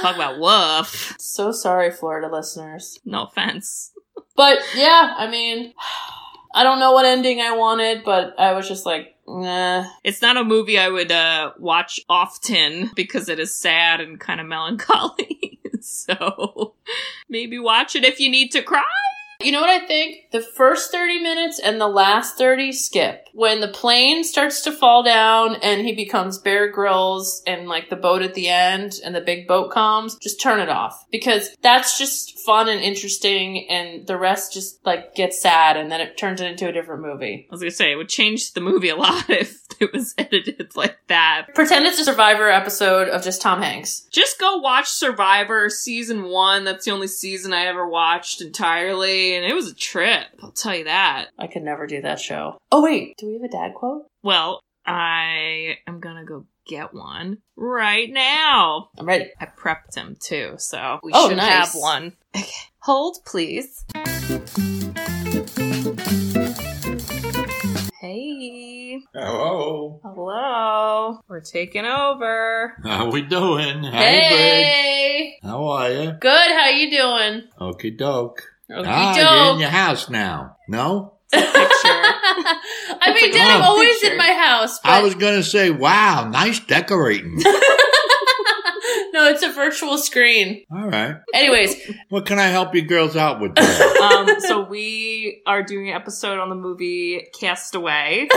Talk 0.00 0.16
about 0.16 0.38
woof. 0.38 1.14
so 1.18 1.52
sorry, 1.52 1.90
Florida 1.90 2.28
listeners. 2.30 2.98
No 3.04 3.24
offense. 3.24 3.92
But 4.36 4.58
yeah, 4.74 5.14
I 5.16 5.30
mean, 5.30 5.72
I 6.54 6.62
don't 6.62 6.78
know 6.78 6.92
what 6.92 7.04
ending 7.04 7.40
I 7.40 7.56
wanted, 7.56 8.04
but 8.04 8.38
I 8.38 8.52
was 8.52 8.68
just 8.68 8.86
like, 8.86 9.13
nah. 9.26 9.86
It's 10.02 10.22
not 10.22 10.36
a 10.36 10.44
movie 10.44 10.78
I 10.78 10.88
would 10.88 11.12
uh, 11.12 11.52
watch 11.58 12.00
often 12.08 12.90
because 12.94 13.28
it 13.28 13.38
is 13.38 13.54
sad 13.54 14.00
and 14.00 14.18
kind 14.20 14.40
of 14.40 14.46
melancholy. 14.46 15.60
so 15.80 16.74
maybe 17.28 17.58
watch 17.58 17.96
it 17.96 18.04
if 18.04 18.20
you 18.20 18.30
need 18.30 18.50
to 18.52 18.62
cry. 18.62 18.82
You 19.40 19.52
know 19.52 19.60
what 19.60 19.70
I 19.70 19.86
think? 19.86 20.30
The 20.32 20.40
first 20.40 20.90
30 20.92 21.20
minutes 21.20 21.58
and 21.58 21.80
the 21.80 21.88
last 21.88 22.38
30 22.38 22.72
skip. 22.72 23.28
When 23.32 23.60
the 23.60 23.68
plane 23.68 24.22
starts 24.24 24.62
to 24.62 24.72
fall 24.72 25.02
down 25.02 25.56
and 25.56 25.84
he 25.84 25.94
becomes 25.94 26.38
Bear 26.38 26.70
Grylls 26.70 27.42
and 27.46 27.68
like 27.68 27.90
the 27.90 27.96
boat 27.96 28.22
at 28.22 28.34
the 28.34 28.48
end 28.48 28.94
and 29.04 29.14
the 29.14 29.20
big 29.20 29.48
boat 29.48 29.72
comes, 29.72 30.16
just 30.16 30.40
turn 30.40 30.60
it 30.60 30.68
off. 30.68 31.04
Because 31.10 31.54
that's 31.62 31.98
just 31.98 32.38
fun 32.40 32.68
and 32.68 32.80
interesting 32.80 33.68
and 33.68 34.06
the 34.06 34.16
rest 34.16 34.52
just 34.52 34.84
like 34.86 35.14
gets 35.14 35.40
sad 35.40 35.76
and 35.76 35.90
then 35.90 36.00
it 36.00 36.16
turns 36.16 36.40
it 36.40 36.50
into 36.50 36.68
a 36.68 36.72
different 36.72 37.02
movie. 37.02 37.46
I 37.48 37.52
was 37.52 37.60
gonna 37.60 37.70
say 37.70 37.92
it 37.92 37.96
would 37.96 38.08
change 38.08 38.52
the 38.52 38.60
movie 38.60 38.88
a 38.88 38.96
lot 38.96 39.28
if 39.30 39.58
it 39.80 39.92
was 39.92 40.14
edited 40.16 40.76
like 40.76 40.96
that. 41.08 41.46
Pretend 41.54 41.86
it's 41.86 41.98
a 41.98 42.04
Survivor 42.04 42.48
episode 42.48 43.08
of 43.08 43.24
just 43.24 43.42
Tom 43.42 43.62
Hanks. 43.62 44.02
Just 44.10 44.38
go 44.38 44.58
watch 44.58 44.88
Survivor 44.88 45.68
season 45.68 46.24
one. 46.24 46.64
That's 46.64 46.84
the 46.84 46.92
only 46.92 47.08
season 47.08 47.52
I 47.52 47.66
ever 47.66 47.88
watched 47.88 48.40
entirely, 48.40 49.23
and 49.34 49.44
it 49.44 49.54
was 49.54 49.70
a 49.70 49.74
trip. 49.74 50.24
I'll 50.42 50.50
tell 50.52 50.74
you 50.74 50.84
that. 50.84 51.26
I 51.38 51.46
could 51.46 51.62
never 51.62 51.86
do 51.86 52.02
that 52.02 52.20
show. 52.20 52.58
Oh 52.70 52.82
wait, 52.82 53.16
do 53.18 53.26
we 53.28 53.34
have 53.34 53.42
a 53.42 53.48
dad 53.48 53.74
quote? 53.74 54.06
Well, 54.22 54.60
I 54.86 55.78
am 55.86 56.00
gonna 56.00 56.24
go 56.24 56.44
get 56.66 56.92
one 56.94 57.38
right 57.56 58.10
now. 58.10 58.88
I'm 58.98 59.06
ready. 59.06 59.30
I 59.40 59.46
prepped 59.46 59.94
him 59.96 60.16
too, 60.20 60.54
so 60.58 60.98
we 61.02 61.12
Oh, 61.14 61.28
should 61.28 61.36
nice. 61.38 61.72
have 61.72 61.80
one. 61.80 62.12
Okay. 62.36 62.46
Hold, 62.80 63.18
please. 63.24 63.84
Hey. 68.00 69.00
Hello. 69.14 70.00
Hello. 70.04 71.18
We're 71.28 71.40
taking 71.40 71.86
over. 71.86 72.76
How 72.84 73.10
we 73.10 73.22
doing? 73.22 73.82
Hey, 73.84 74.20
Hey! 74.20 75.34
How 75.42 75.64
are 75.64 75.90
you? 75.90 76.12
Good. 76.20 76.50
How 76.50 76.68
you 76.68 76.90
doing? 76.90 77.42
Okie 77.58 77.96
doke. 77.96 78.42
Okey 78.70 78.88
Ah, 78.88 79.44
you're 79.46 79.54
in 79.54 79.60
your 79.60 79.68
house 79.70 80.08
now. 80.08 80.56
No? 80.68 81.14
I 81.34 83.12
mean, 83.14 83.24
It's 83.28 83.36
Dad, 83.36 83.56
I'm 83.56 83.62
always 83.62 83.98
picture. 84.00 84.12
in 84.12 84.18
my 84.18 84.32
house. 84.32 84.78
But 84.80 84.90
I 84.90 85.02
was 85.02 85.14
gonna 85.14 85.42
say, 85.42 85.70
wow, 85.70 86.28
nice 86.30 86.60
decorating. 86.60 87.36
no, 89.12 89.28
it's 89.28 89.42
a 89.42 89.50
virtual 89.52 89.98
screen. 89.98 90.64
All 90.70 90.88
right. 90.88 91.16
Anyways, 91.34 91.76
What 92.08 92.26
can 92.26 92.38
I 92.38 92.46
help 92.48 92.74
you 92.74 92.82
girls 92.82 93.16
out 93.16 93.40
with 93.40 93.58
um, 94.00 94.28
so 94.40 94.64
we 94.64 95.42
are 95.46 95.62
doing 95.62 95.90
an 95.90 95.96
episode 95.96 96.38
on 96.38 96.48
the 96.48 96.54
movie 96.56 97.26
Castaway. 97.38 98.28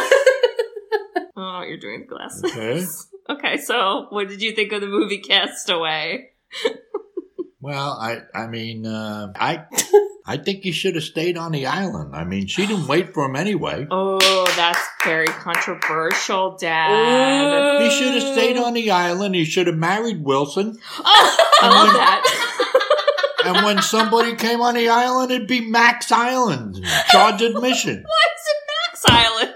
oh, 1.37 1.61
you're 1.67 1.77
doing 1.79 2.01
the 2.01 2.07
glasses. 2.07 2.43
Okay. 2.55 2.85
Okay, 3.29 3.57
so 3.57 4.07
what 4.09 4.29
did 4.29 4.41
you 4.41 4.53
think 4.53 4.71
of 4.71 4.79
the 4.81 4.87
movie 4.87 5.19
Castaway? 5.19 6.29
Well, 7.67 7.97
I 7.99 8.21
I 8.33 8.47
mean, 8.47 8.85
uh, 8.85 9.33
I 9.35 9.65
I 10.25 10.37
think 10.37 10.63
you 10.63 10.71
should 10.71 10.95
have 10.95 11.03
stayed 11.03 11.37
on 11.37 11.51
the 11.51 11.65
island. 11.65 12.15
I 12.15 12.23
mean, 12.23 12.47
she 12.47 12.65
didn't 12.65 12.87
wait 12.87 13.13
for 13.13 13.25
him 13.25 13.35
anyway. 13.35 13.85
Oh, 13.91 14.45
that's 14.55 14.79
very 15.03 15.27
controversial, 15.27 16.55
Dad. 16.55 17.81
He 17.81 17.89
should 17.89 18.13
have 18.13 18.23
stayed 18.23 18.57
on 18.57 18.73
the 18.73 18.91
island. 18.91 19.35
He 19.35 19.43
should 19.43 19.67
have 19.67 19.75
married 19.75 20.23
Wilson. 20.23 20.79
I 20.99 21.67
love 21.69 21.93
that. 21.93 22.43
And 23.45 23.65
when 23.65 23.81
somebody 23.81 24.35
came 24.35 24.59
on 24.59 24.73
the 24.75 24.89
island, 24.89 25.31
it'd 25.31 25.47
be 25.47 25.61
Max 25.61 26.11
Island, 26.11 26.83
charge 27.09 27.41
admission. 27.41 28.03
Why 28.03 28.25
is 28.35 28.45
it 28.49 28.57
Max 28.67 29.03
Island? 29.07 29.53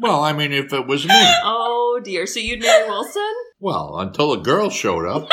Well, 0.00 0.22
I 0.22 0.32
mean, 0.32 0.52
if 0.52 0.72
it 0.72 0.86
was 0.86 1.04
me. 1.04 1.12
oh 1.44 2.00
dear. 2.02 2.24
So 2.26 2.40
you'd 2.40 2.60
marry 2.62 2.88
Wilson? 2.88 3.34
Well, 3.60 3.98
until 3.98 4.32
a 4.32 4.38
girl 4.38 4.70
showed 4.70 5.06
up. 5.06 5.28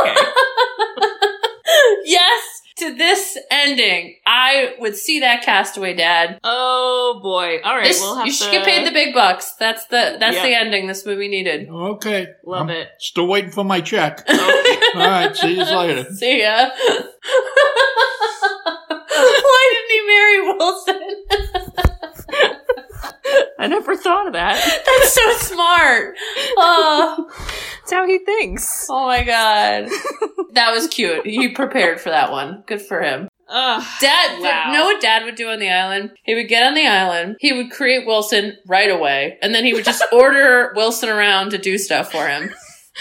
Okay. 0.00 0.14
yes 2.04 2.42
to 2.78 2.94
this 2.96 3.36
ending. 3.50 4.16
I 4.26 4.74
would 4.78 4.96
see 4.96 5.20
that 5.20 5.42
Castaway, 5.42 5.94
Dad. 5.94 6.38
Oh 6.42 7.20
boy. 7.22 7.58
All 7.62 7.74
right. 7.76 7.84
This- 7.88 8.00
we'll 8.00 8.16
have 8.16 8.26
you 8.26 8.32
should 8.32 8.46
to 8.46 8.50
get 8.52 8.64
paid 8.64 8.86
the 8.86 8.90
big 8.92 9.12
bucks. 9.14 9.54
That's 9.58 9.84
the 9.86 10.16
that's 10.18 10.36
Yeah. 10.36 10.42
the 10.44 10.54
ending 10.54 10.86
this 10.86 11.04
movie 11.04 11.28
needed. 11.28 11.68
Okay. 11.68 12.28
Love 12.46 12.62
I'm 12.62 12.70
it. 12.70 12.88
Still 12.98 13.26
waiting 13.26 13.50
for 13.50 13.64
my 13.64 13.80
check. 13.80 14.24
Okay. 14.30 14.78
All 14.94 15.00
right. 15.08 15.36
See 15.36 15.56
you 15.56 15.64
later. 15.64 16.04
See 16.14 16.40
ya. 16.42 16.70
Why 19.08 19.72
didn't 19.72 19.90
he 19.90 20.00
marry 20.06 20.40
Wilson? 20.56 21.00
I 23.58 23.66
never 23.66 23.94
thought 23.96 24.26
of 24.26 24.32
that. 24.32 24.54
That's 24.86 25.12
so 25.12 25.32
smart. 25.54 26.16
Oh, 26.56 27.29
That's 27.90 28.00
how 28.02 28.06
he 28.06 28.18
thinks. 28.18 28.86
oh 28.88 29.06
my 29.06 29.22
god. 29.24 29.88
That 30.52 30.72
was 30.72 30.86
cute. 30.88 31.26
He 31.26 31.48
prepared 31.48 32.00
for 32.00 32.10
that 32.10 32.30
one. 32.30 32.62
Good 32.66 32.82
for 32.82 33.00
him. 33.02 33.28
Ugh. 33.48 33.84
Dad, 34.00 34.40
Wow. 34.40 34.72
know 34.72 34.84
what 34.84 35.00
Dad 35.00 35.24
would 35.24 35.34
do 35.34 35.48
on 35.48 35.58
the 35.58 35.70
island? 35.70 36.10
He 36.24 36.34
would 36.36 36.48
get 36.48 36.62
on 36.62 36.74
the 36.74 36.86
island. 36.86 37.36
He 37.40 37.52
would 37.52 37.70
create 37.72 38.06
Wilson 38.06 38.56
right 38.68 38.90
away, 38.90 39.38
and 39.42 39.52
then 39.54 39.64
he 39.64 39.72
would 39.72 39.84
just 39.84 40.04
order 40.12 40.72
Wilson 40.76 41.08
around 41.08 41.50
to 41.50 41.58
do 41.58 41.78
stuff 41.78 42.12
for 42.12 42.28
him. 42.28 42.50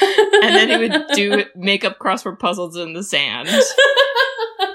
and 0.02 0.56
then 0.56 0.70
he 0.70 0.78
would 0.90 1.08
do 1.14 1.46
make 1.56 1.84
up 1.86 2.00
crossword 2.00 2.40
puzzles 2.40 2.76
in 2.78 2.94
the 2.94 3.04
sand. 3.04 3.48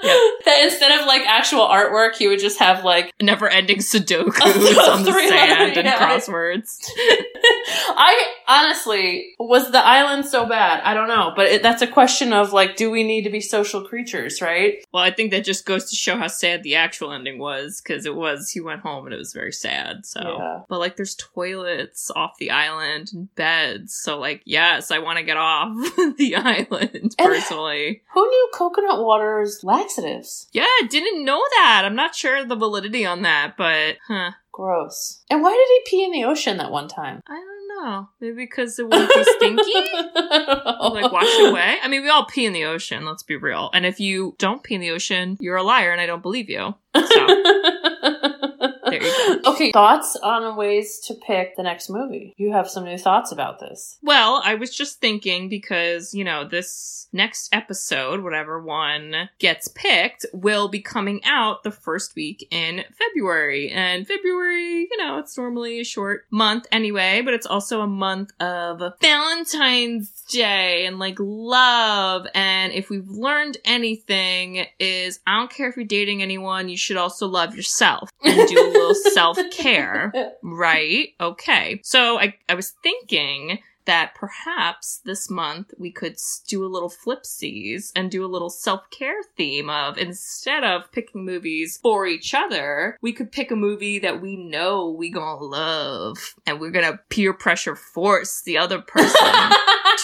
That 0.45 0.61
instead 0.63 0.99
of 0.99 1.07
like 1.07 1.23
actual 1.23 1.61
artwork, 1.61 2.15
he 2.15 2.27
would 2.27 2.39
just 2.39 2.59
have 2.59 2.83
like 2.83 3.11
Never 3.19 3.49
ending 3.49 3.77
Sudokus 3.77 4.41
on 4.89 5.03
the 5.03 5.11
sand 5.11 5.77
and 5.77 5.85
yeah. 5.85 5.97
crosswords. 5.97 6.87
I 7.57 8.33
honestly 8.47 9.33
was 9.39 9.71
the 9.71 9.83
island 9.83 10.25
so 10.25 10.45
bad? 10.45 10.81
I 10.83 10.93
don't 10.93 11.07
know, 11.07 11.33
but 11.35 11.47
it, 11.47 11.63
that's 11.63 11.81
a 11.81 11.87
question 11.87 12.33
of 12.33 12.53
like, 12.53 12.75
do 12.75 12.91
we 12.91 13.03
need 13.03 13.23
to 13.23 13.29
be 13.29 13.41
social 13.41 13.81
creatures, 13.83 14.41
right? 14.41 14.83
Well, 14.93 15.03
I 15.03 15.11
think 15.11 15.31
that 15.31 15.45
just 15.45 15.65
goes 15.65 15.89
to 15.89 15.95
show 15.95 16.15
how 16.17 16.27
sad 16.27 16.63
the 16.63 16.75
actual 16.75 17.11
ending 17.11 17.39
was, 17.39 17.81
because 17.81 18.05
it 18.05 18.15
was 18.15 18.51
he 18.51 18.59
went 18.61 18.81
home 18.81 19.05
and 19.05 19.13
it 19.13 19.17
was 19.17 19.33
very 19.33 19.51
sad. 19.51 20.05
So, 20.05 20.19
Yeah. 20.21 20.61
but 20.69 20.79
like, 20.79 20.95
there's 20.95 21.15
toilets 21.15 22.11
off 22.15 22.37
the 22.37 22.51
island 22.51 23.11
and 23.13 23.33
beds. 23.35 23.95
So, 23.95 24.19
like, 24.19 24.41
yes, 24.45 24.91
I 24.91 24.99
want 24.99 25.17
to 25.17 25.25
get 25.25 25.37
off 25.37 25.75
the 26.17 26.35
island 26.35 27.15
personally. 27.17 28.01
Who 28.13 28.21
knew 28.27 28.49
coconut 28.53 29.03
water 29.03 29.41
is 29.41 29.63
laxatives? 29.95 30.47
Yeah, 30.51 30.65
didn't 30.89 31.25
know 31.25 31.41
that. 31.57 31.83
I'm 31.85 31.95
not 31.95 32.15
sure 32.15 32.45
the 32.45 32.55
validity 32.55 33.05
on 33.05 33.21
that, 33.23 33.55
but 33.57 33.97
huh. 34.07 34.31
Gross. 34.51 35.21
And 35.29 35.41
why 35.41 35.51
did 35.51 35.67
he 35.67 35.97
pee 35.97 36.05
in 36.05 36.11
the 36.11 36.23
ocean 36.23 36.57
that 36.57 36.71
one 36.71 36.87
time? 36.87 37.21
I 37.27 37.33
don't 37.33 37.83
know. 37.85 38.09
Maybe 38.21 38.35
because 38.35 38.79
it 38.79 38.87
wouldn't 38.87 39.13
be 39.13 39.23
stinky. 39.23 39.73
like 40.15 41.11
wash 41.11 41.39
away. 41.39 41.75
I 41.83 41.87
mean, 41.89 42.03
we 42.03 42.09
all 42.09 42.25
pee 42.25 42.45
in 42.45 42.53
the 42.53 42.63
ocean. 42.63 43.03
Let's 43.03 43.23
be 43.23 43.35
real. 43.35 43.69
And 43.73 43.85
if 43.85 43.99
you 43.99 44.35
don't 44.37 44.63
pee 44.63 44.75
in 44.75 44.81
the 44.81 44.91
ocean, 44.91 45.35
you're 45.41 45.57
a 45.57 45.63
liar, 45.63 45.91
and 45.91 45.99
I 45.99 46.05
don't 46.05 46.21
believe 46.21 46.49
you. 46.49 46.73
So 46.95 47.27
there 48.99 49.09
you 49.09 49.41
go. 49.43 49.51
Okay, 49.55 49.71
thoughts 49.71 50.17
on 50.21 50.55
ways 50.57 50.99
to 51.05 51.13
pick 51.13 51.55
the 51.55 51.63
next 51.63 51.89
movie? 51.89 52.33
You 52.37 52.51
have 52.51 52.69
some 52.69 52.83
new 52.83 52.97
thoughts 52.97 53.31
about 53.31 53.59
this. 53.59 53.97
Well, 54.01 54.41
I 54.43 54.55
was 54.55 54.75
just 54.75 54.99
thinking 54.99 55.49
because 55.49 56.13
you 56.13 56.23
know 56.23 56.47
this 56.47 57.07
next 57.13 57.49
episode, 57.53 58.21
whatever 58.21 58.61
one 58.61 59.29
gets 59.39 59.67
picked, 59.69 60.25
will 60.33 60.67
be 60.67 60.81
coming 60.81 61.21
out 61.23 61.63
the 61.63 61.71
first 61.71 62.15
week 62.15 62.47
in 62.51 62.83
February. 62.93 63.69
And 63.71 64.05
February, 64.07 64.87
you 64.91 64.97
know, 64.97 65.17
it's 65.19 65.37
normally 65.37 65.79
a 65.79 65.85
short 65.85 66.25
month 66.29 66.65
anyway, 66.71 67.21
but 67.23 67.33
it's 67.33 67.45
also 67.45 67.81
a 67.81 67.87
month 67.87 68.31
of 68.39 68.81
Valentine's 69.01 70.11
Day 70.29 70.85
and 70.85 70.99
like 70.99 71.15
love. 71.19 72.27
And 72.35 72.73
if 72.73 72.89
we've 72.89 73.07
learned 73.07 73.57
anything 73.63 74.65
is 74.79 75.19
I 75.25 75.37
don't 75.37 75.51
care 75.51 75.69
if 75.69 75.75
you're 75.77 75.85
dating 75.85 76.21
anyone, 76.21 76.67
you 76.67 76.77
should 76.77 76.97
also 76.97 77.27
love 77.27 77.55
yourself 77.55 78.09
and 78.23 78.47
do 78.47 78.59
a 78.59 78.71
little 78.87 79.11
self 79.11 79.37
care. 79.51 80.11
Right. 80.43 81.09
Okay. 81.19 81.79
So 81.83 82.19
I, 82.19 82.35
I 82.49 82.55
was 82.55 82.71
thinking 82.83 83.59
that 83.85 84.15
perhaps 84.15 84.99
this 85.05 85.29
month 85.29 85.73
we 85.77 85.91
could 85.91 86.15
do 86.47 86.65
a 86.65 86.67
little 86.67 86.89
flipsies 86.89 87.91
and 87.95 88.11
do 88.11 88.25
a 88.25 88.27
little 88.27 88.49
self-care 88.49 89.21
theme 89.37 89.69
of 89.69 89.97
instead 89.97 90.63
of 90.63 90.91
picking 90.91 91.25
movies 91.25 91.79
for 91.81 92.05
each 92.05 92.33
other, 92.33 92.97
we 93.01 93.13
could 93.13 93.31
pick 93.31 93.51
a 93.51 93.55
movie 93.55 93.99
that 93.99 94.21
we 94.21 94.35
know 94.35 94.89
we 94.89 95.09
gonna 95.09 95.43
love 95.43 96.35
and 96.45 96.59
we're 96.59 96.71
gonna 96.71 96.99
peer 97.09 97.33
pressure 97.33 97.75
force 97.75 98.41
the 98.41 98.57
other 98.57 98.81
person 98.81 99.15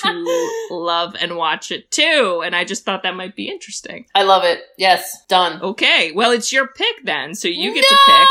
to 0.04 0.50
love 0.72 1.16
and 1.20 1.36
watch 1.36 1.72
it 1.72 1.90
too. 1.92 2.42
And 2.46 2.56
I 2.56 2.64
just 2.64 2.86
thought 2.86 3.04
that 3.04 3.16
might 3.16 3.36
be 3.36 3.50
interesting. 3.50 4.06
I 4.16 4.24
love 4.24 4.44
it. 4.44 4.62
Yes, 4.78 5.26
done. 5.28 5.62
Okay, 5.62 6.12
well 6.12 6.32
it's 6.32 6.52
your 6.54 6.68
pick 6.68 7.04
then, 7.04 7.36
so 7.36 7.48
you 7.48 7.74
get 7.74 7.86
to 7.88 7.98
pick. 8.06 8.28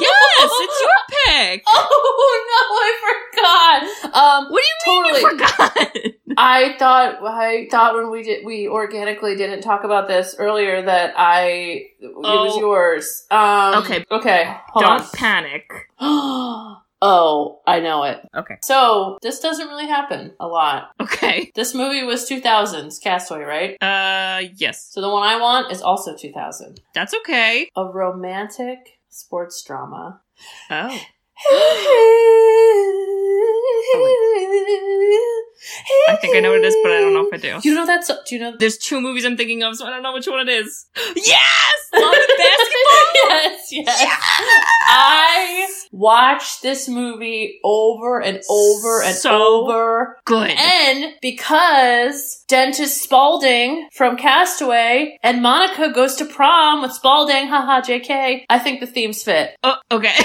Yes, 0.00 0.50
it's 0.60 0.80
your 0.80 0.90
pick. 1.26 1.64
Oh 1.74 2.38
no, 2.52 2.76
I 2.78 3.90
forgot. 4.02 4.14
Um, 4.14 4.50
What 4.50 4.62
do 4.84 4.90
you 4.90 5.02
mean 5.02 5.14
you 5.14 5.30
forgot? 5.30 5.96
I 6.38 6.76
thought 6.78 7.18
I 7.22 7.68
thought 7.70 7.94
when 7.94 8.10
we 8.10 8.22
did 8.22 8.44
we 8.44 8.68
organically 8.68 9.36
didn't 9.36 9.62
talk 9.62 9.84
about 9.84 10.08
this 10.08 10.34
earlier 10.38 10.82
that 10.82 11.14
I 11.16 11.88
it 12.00 12.14
was 12.16 12.52
Oh. 12.54 12.60
yours. 12.60 13.26
Um, 13.30 13.74
Okay. 13.82 14.04
okay, 14.10 14.56
Don't 14.78 15.12
panic. 15.14 15.70
oh, 16.00 17.60
I 17.66 17.80
know 17.80 18.04
it. 18.04 18.20
Okay. 18.34 18.56
So 18.62 19.18
this 19.22 19.40
doesn't 19.40 19.68
really 19.68 19.86
happen 19.86 20.32
a 20.40 20.46
lot. 20.46 20.90
Okay. 21.00 21.50
This 21.54 21.74
movie 21.74 22.02
was 22.04 22.28
2000s 22.28 23.00
Castaway, 23.02 23.42
right? 23.42 23.82
Uh, 23.82 24.48
yes. 24.56 24.88
So 24.90 25.00
the 25.00 25.08
one 25.10 25.22
I 25.28 25.38
want 25.40 25.72
is 25.72 25.82
also 25.82 26.16
2000. 26.16 26.80
That's 26.94 27.14
okay. 27.14 27.68
A 27.76 27.84
romantic 27.84 28.98
sports 29.12 29.62
drama. 29.62 30.20
Oh. 30.70 31.00
I 36.08 36.16
think 36.20 36.36
I 36.36 36.40
know 36.40 36.50
what 36.50 36.58
it 36.60 36.64
is, 36.64 36.76
but 36.82 36.92
I 36.92 37.00
don't 37.00 37.14
know 37.14 37.26
if 37.26 37.32
I 37.32 37.36
do. 37.36 37.60
You 37.68 37.74
know 37.74 37.86
that? 37.86 38.04
So- 38.04 38.18
do 38.26 38.34
you 38.34 38.40
know? 38.40 38.56
There's 38.58 38.76
two 38.78 39.00
movies 39.00 39.24
I'm 39.24 39.36
thinking 39.36 39.62
of, 39.62 39.76
so 39.76 39.86
I 39.86 39.90
don't 39.90 40.02
know 40.02 40.12
which 40.12 40.26
one 40.26 40.40
it 40.48 40.52
is. 40.52 40.86
Yes! 41.16 41.90
Love 41.94 42.14
and 42.14 42.38
basketball! 42.38 42.98
yes, 43.14 43.68
yes. 43.70 44.08
I 44.88 45.68
watched 45.92 46.62
this 46.62 46.88
movie 46.88 47.60
over 47.62 48.20
and 48.20 48.40
over 48.48 49.02
and 49.02 49.14
So 49.14 49.62
over. 49.64 50.18
Good. 50.24 50.50
And 50.50 51.14
because 51.20 52.44
Dentist 52.48 53.02
Spalding 53.02 53.88
from 53.92 54.16
Castaway 54.16 55.18
and 55.22 55.42
Monica 55.42 55.92
goes 55.92 56.14
to 56.16 56.24
prom 56.24 56.80
with 56.82 56.92
Spalding, 56.92 57.48
haha, 57.48 57.82
JK, 57.82 58.44
I 58.48 58.58
think 58.58 58.80
the 58.80 58.86
themes 58.86 59.22
fit. 59.22 59.54
Oh, 59.62 59.76
okay. 59.90 60.14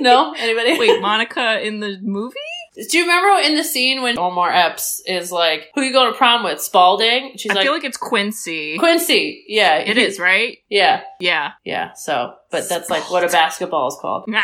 No? 0.00 0.34
Anybody? 0.38 0.78
Wait, 0.78 1.00
Monica 1.00 1.60
in 1.66 1.80
the 1.80 1.98
movie? 2.02 2.36
Do 2.76 2.98
you 2.98 3.04
remember 3.04 3.40
in 3.42 3.54
the 3.56 3.64
scene 3.64 4.02
when 4.02 4.18
Omar 4.18 4.52
Epps 4.52 5.00
is 5.06 5.32
like, 5.32 5.68
who 5.74 5.82
you 5.82 5.92
go 5.92 6.10
to 6.10 6.16
prom 6.16 6.44
with? 6.44 6.60
Spalding? 6.60 7.32
She's 7.36 7.50
I 7.50 7.54
like, 7.54 7.60
"I 7.62 7.64
feel 7.64 7.72
like 7.72 7.84
it's 7.84 7.96
Quincy. 7.96 8.76
Quincy. 8.78 9.44
Yeah. 9.48 9.76
It 9.78 9.96
he- 9.96 10.02
is, 10.02 10.18
right? 10.18 10.58
Yeah. 10.68 11.02
Yeah. 11.18 11.52
Yeah. 11.64 11.94
So, 11.94 12.34
but 12.50 12.68
that's 12.68 12.90
like 12.90 13.10
what 13.10 13.24
a 13.24 13.28
basketball 13.28 13.88
is 13.88 13.96
called. 14.00 14.28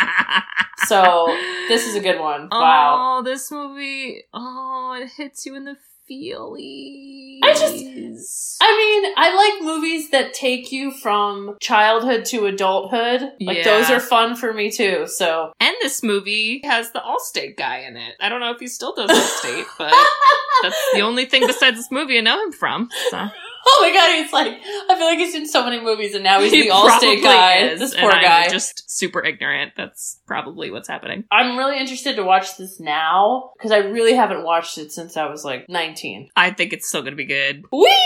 So, 0.86 1.26
this 1.68 1.86
is 1.86 1.94
a 1.94 2.00
good 2.00 2.18
one. 2.18 2.48
Wow. 2.50 3.18
Oh, 3.18 3.22
this 3.22 3.52
movie. 3.52 4.24
Oh, 4.34 4.98
it 5.00 5.10
hits 5.16 5.46
you 5.46 5.54
in 5.54 5.64
the 5.64 5.76
feely. 6.06 7.40
I 7.42 7.52
just- 7.54 8.58
I 8.60 8.76
mean, 8.76 9.12
I 9.16 9.34
like 9.34 9.62
movies 9.64 10.10
that 10.10 10.32
take 10.34 10.70
you 10.70 10.92
from 10.92 11.56
childhood 11.60 12.24
to 12.26 12.46
adulthood. 12.46 13.22
Like 13.40 13.58
Yeah. 13.58 13.64
those 13.64 13.90
are 13.90 13.98
fun 14.00 14.36
for 14.36 14.52
me 14.52 14.70
too. 14.70 15.06
So 15.08 15.52
And 15.58 15.74
this 15.82 16.02
movie 16.02 16.60
has 16.64 16.92
the 16.92 17.00
Allstate 17.00 17.56
guy 17.56 17.78
in 17.80 17.96
it. 17.96 18.14
I 18.20 18.28
don't 18.28 18.40
know 18.40 18.52
if 18.52 18.60
he 18.60 18.68
still 18.68 18.94
does 18.94 19.10
Allstate, 19.10 19.66
but 19.78 19.92
that's 20.62 20.76
the 20.94 21.00
only 21.02 21.24
thing 21.24 21.46
besides 21.46 21.76
this 21.78 21.90
movie 21.90 22.18
I 22.18 22.20
know 22.20 22.40
him 22.42 22.52
from. 22.52 22.88
So. 23.10 23.28
Oh 23.66 23.78
my 23.80 23.92
god, 23.92 24.22
he's 24.22 24.32
like 24.32 24.60
I 24.90 24.96
feel 24.96 25.06
like 25.06 25.18
he's 25.18 25.34
in 25.34 25.46
so 25.46 25.64
many 25.64 25.80
movies 25.80 26.14
and 26.14 26.24
now 26.24 26.40
he's 26.40 26.52
He 26.52 26.64
the 26.64 26.70
Allstate 26.74 27.22
guy. 27.22 27.58
is, 27.58 27.80
this 27.80 27.92
and 27.92 28.00
poor 28.02 28.10
I'm 28.12 28.22
guy. 28.22 28.48
just 28.48 28.90
super 28.90 29.22
ignorant. 29.24 29.72
That's 29.76 30.20
probably 30.26 30.70
what's 30.70 30.88
happening. 30.88 31.24
I'm 31.30 31.56
really 31.56 31.78
interested 31.78 32.16
to 32.16 32.24
watch 32.24 32.56
this 32.56 32.80
now 32.80 33.50
because 33.56 33.70
I 33.70 33.78
really 33.78 34.14
haven't 34.14 34.42
watched 34.44 34.78
it 34.78 34.90
since 34.92 35.16
I 35.16 35.26
was 35.26 35.44
like 35.44 35.68
19. 35.68 36.30
I 36.36 36.50
think 36.50 36.72
it's 36.72 36.88
still 36.88 37.02
gonna 37.02 37.16
be 37.16 37.24
good. 37.24 37.64
Whee! 37.72 37.96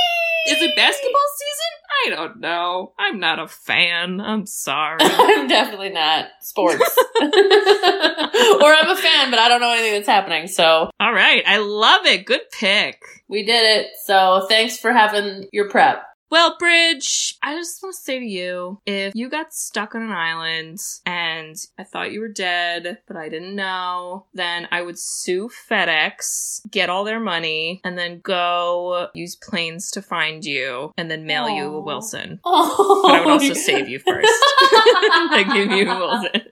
Is 0.48 0.62
it 0.62 0.76
basketball 0.76 1.20
season? 1.36 1.72
I 2.06 2.10
don't 2.10 2.40
know. 2.40 2.92
I'm 2.98 3.18
not 3.18 3.38
a 3.38 3.48
fan. 3.48 4.20
I'm 4.20 4.46
sorry. 4.46 4.98
I'm 5.00 5.48
definitely 5.48 5.90
not 5.90 6.26
sports. 6.40 6.76
or 7.20 7.24
I'm 7.24 8.90
a 8.90 8.96
fan, 8.96 9.30
but 9.30 9.38
I 9.38 9.48
don't 9.48 9.60
know 9.60 9.72
anything 9.72 9.92
that's 9.94 10.06
happening. 10.08 10.46
So 10.46 10.90
All 11.00 11.12
right. 11.12 11.42
I 11.46 11.58
love 11.58 12.06
it. 12.06 12.26
Good 12.26 12.42
pick. 12.52 13.00
we 13.28 13.44
did 13.44 13.80
it. 13.80 13.88
So 14.04 14.46
thanks 14.48 14.78
for 14.78 14.92
having 14.92 15.48
your 15.52 15.68
prep. 15.68 16.02
Well, 16.28 16.56
Bridge, 16.58 17.38
I 17.42 17.54
just 17.54 17.82
want 17.82 17.94
to 17.94 18.02
say 18.02 18.18
to 18.18 18.24
you 18.24 18.80
if 18.84 19.14
you 19.14 19.28
got 19.28 19.54
stuck 19.54 19.94
on 19.94 20.02
an 20.02 20.10
island 20.10 20.78
and 21.04 21.56
I 21.78 21.84
thought 21.84 22.10
you 22.10 22.20
were 22.20 22.28
dead, 22.28 22.98
but 23.06 23.16
I 23.16 23.28
didn't 23.28 23.54
know, 23.54 24.26
then 24.34 24.66
I 24.72 24.82
would 24.82 24.98
sue 24.98 25.48
FedEx, 25.70 26.68
get 26.70 26.90
all 26.90 27.04
their 27.04 27.20
money, 27.20 27.80
and 27.84 27.96
then 27.96 28.20
go 28.20 29.08
use 29.14 29.36
planes 29.36 29.90
to 29.92 30.02
find 30.02 30.44
you 30.44 30.92
and 30.96 31.10
then 31.10 31.26
mail 31.26 31.48
you 31.48 31.66
a 31.66 31.80
Wilson. 31.80 32.40
Oh, 32.44 33.02
But 33.06 33.14
I 33.14 33.20
would 33.20 33.32
also 33.32 33.54
save 33.54 33.88
you 33.88 33.98
first. 34.00 34.28
I 34.28 35.44
give 35.54 35.70
you 35.70 35.90
a 35.90 35.98
Wilson. 35.98 36.42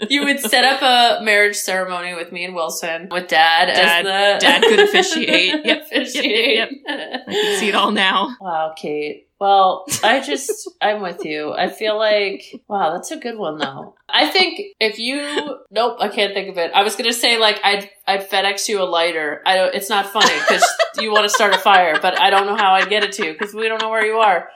you 0.08 0.24
would 0.24 0.40
set 0.40 0.64
up 0.64 0.82
a 0.82 1.22
marriage 1.24 1.56
ceremony 1.56 2.14
with 2.14 2.32
me 2.32 2.44
and 2.44 2.54
Wilson, 2.54 3.08
with 3.10 3.28
Dad, 3.28 3.66
Dad- 3.66 4.06
as 4.06 4.40
the 4.40 4.46
Dad 4.46 4.62
could 4.62 4.80
officiate. 4.80 5.64
Yep, 5.64 5.82
officiate. 5.86 6.54
yep, 6.56 6.70
I 6.88 7.22
can 7.28 7.58
see 7.60 7.68
it 7.68 7.74
all 7.74 7.90
now. 7.90 8.36
Wow, 8.40 8.72
Kate. 8.76 9.26
Well, 9.38 9.86
I 10.04 10.20
just, 10.20 10.70
I'm 10.82 11.00
with 11.00 11.24
you. 11.24 11.52
I 11.54 11.70
feel 11.70 11.96
like, 11.96 12.62
wow, 12.68 12.92
that's 12.92 13.10
a 13.10 13.16
good 13.16 13.38
one 13.38 13.56
though. 13.56 13.94
I 14.06 14.28
think 14.28 14.60
if 14.78 14.98
you, 14.98 15.56
nope, 15.70 15.96
I 15.98 16.08
can't 16.08 16.34
think 16.34 16.50
of 16.50 16.58
it. 16.58 16.72
I 16.74 16.82
was 16.82 16.94
gonna 16.94 17.12
say 17.12 17.38
like 17.38 17.58
I'd, 17.64 17.88
I'd 18.06 18.28
FedEx 18.28 18.68
you 18.68 18.82
a 18.82 18.84
lighter. 18.84 19.40
I 19.46 19.56
don't, 19.56 19.74
it's 19.74 19.88
not 19.88 20.06
funny 20.06 20.32
because 20.40 20.62
you 20.98 21.10
want 21.10 21.24
to 21.24 21.30
start 21.30 21.54
a 21.54 21.58
fire, 21.58 21.98
but 22.02 22.20
I 22.20 22.28
don't 22.28 22.46
know 22.46 22.56
how 22.56 22.72
I'd 22.72 22.90
get 22.90 23.02
it 23.02 23.12
to 23.12 23.24
you 23.26 23.32
because 23.32 23.54
we 23.54 23.66
don't 23.68 23.80
know 23.80 23.88
where 23.88 24.04
you 24.04 24.18
are. 24.18 24.48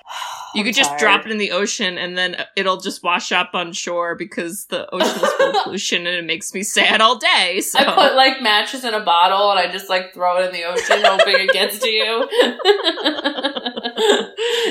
You 0.55 0.61
I'm 0.61 0.66
could 0.66 0.74
just 0.74 0.90
tired. 0.90 1.00
drop 1.00 1.26
it 1.26 1.32
in 1.32 1.38
the 1.38 1.50
ocean 1.52 1.98
and 1.98 2.16
then 2.16 2.36
it'll 2.57 2.76
just 2.80 3.02
wash 3.02 3.32
up 3.32 3.50
on 3.55 3.72
shore 3.72 4.14
because 4.14 4.66
the 4.66 4.88
ocean 4.94 5.07
is 5.24 5.32
full 5.32 5.50
of 5.50 5.57
pollution 5.64 6.07
and 6.07 6.16
it 6.16 6.24
makes 6.24 6.55
me 6.55 6.62
sad 6.62 7.00
all 7.00 7.16
day. 7.18 7.61
So 7.61 7.78
I 7.80 7.84
put 7.94 8.14
like 8.14 8.40
matches 8.42 8.84
in 8.84 8.94
a 8.94 9.05
bottle 9.05 9.50
and 9.50 9.59
I 9.59 9.70
just 9.70 9.88
like 9.90 10.14
throw 10.14 10.38
it 10.42 10.46
in 10.46 10.52
the 10.52 10.64
ocean, 10.64 11.00
hoping 11.05 11.34
it 11.40 11.52
gets 11.52 11.78
to 11.80 11.88
you. 11.88 12.28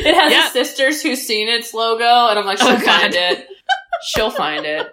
it 0.05 0.15
has 0.15 0.49
a 0.49 0.51
Sisters 0.51 1.01
Who's 1.01 1.21
Seen 1.21 1.47
It's 1.49 1.73
logo, 1.73 2.03
and 2.03 2.39
I'm 2.39 2.45
like, 2.45 2.59
oh, 2.61 2.67
she'll 2.67 2.75
Oh, 2.77 2.85
God. 2.85 3.01
find 3.01 3.13
it. 3.15 3.47
She'll 4.03 4.31
find 4.31 4.65
it. 4.65 4.87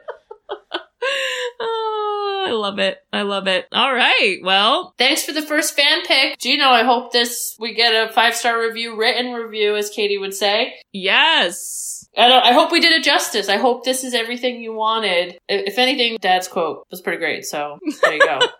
Oh, 1.03 2.45
I 2.49 2.53
love 2.53 2.79
it. 2.79 2.99
I 3.13 3.23
love 3.23 3.47
it. 3.47 3.67
All 3.73 3.93
right. 3.95 4.39
Well, 4.43 4.95
Thanks 4.99 5.25
for 5.25 5.33
the 5.33 5.43
first 5.43 5.75
fan 5.77 6.03
pick. 6.07 6.39
Gino, 6.39 6.65
I 6.69 6.85
hope 6.85 7.13
this 7.13 7.55
we 7.59 7.75
get 7.75 7.93
a 7.93 8.13
five 8.13 8.35
star 8.35 8.61
review, 8.61 8.97
written 8.99 9.33
review, 9.33 9.77
as 9.77 9.91
Katie 9.91 10.19
would 10.19 10.35
say. 10.35 10.75
yes. 10.93 12.00
I 12.17 12.51
I 12.51 12.53
hope 12.53 12.73
we 12.73 12.81
did 12.81 12.93
it 12.93 13.05
justice. 13.05 13.49
I 13.49 13.57
hope 13.57 13.85
this 13.85 14.05
is 14.05 14.15
everything 14.15 14.61
you 14.61 14.73
wanted. 14.73 15.39
If 15.49 15.79
anything, 15.79 16.19
Dad's 16.21 16.49
quote 16.49 16.87
was 16.91 17.01
pretty 17.01 17.19
great. 17.19 17.45
So 17.45 17.79
there 18.03 18.15
you 18.15 18.21
go. 18.21 18.41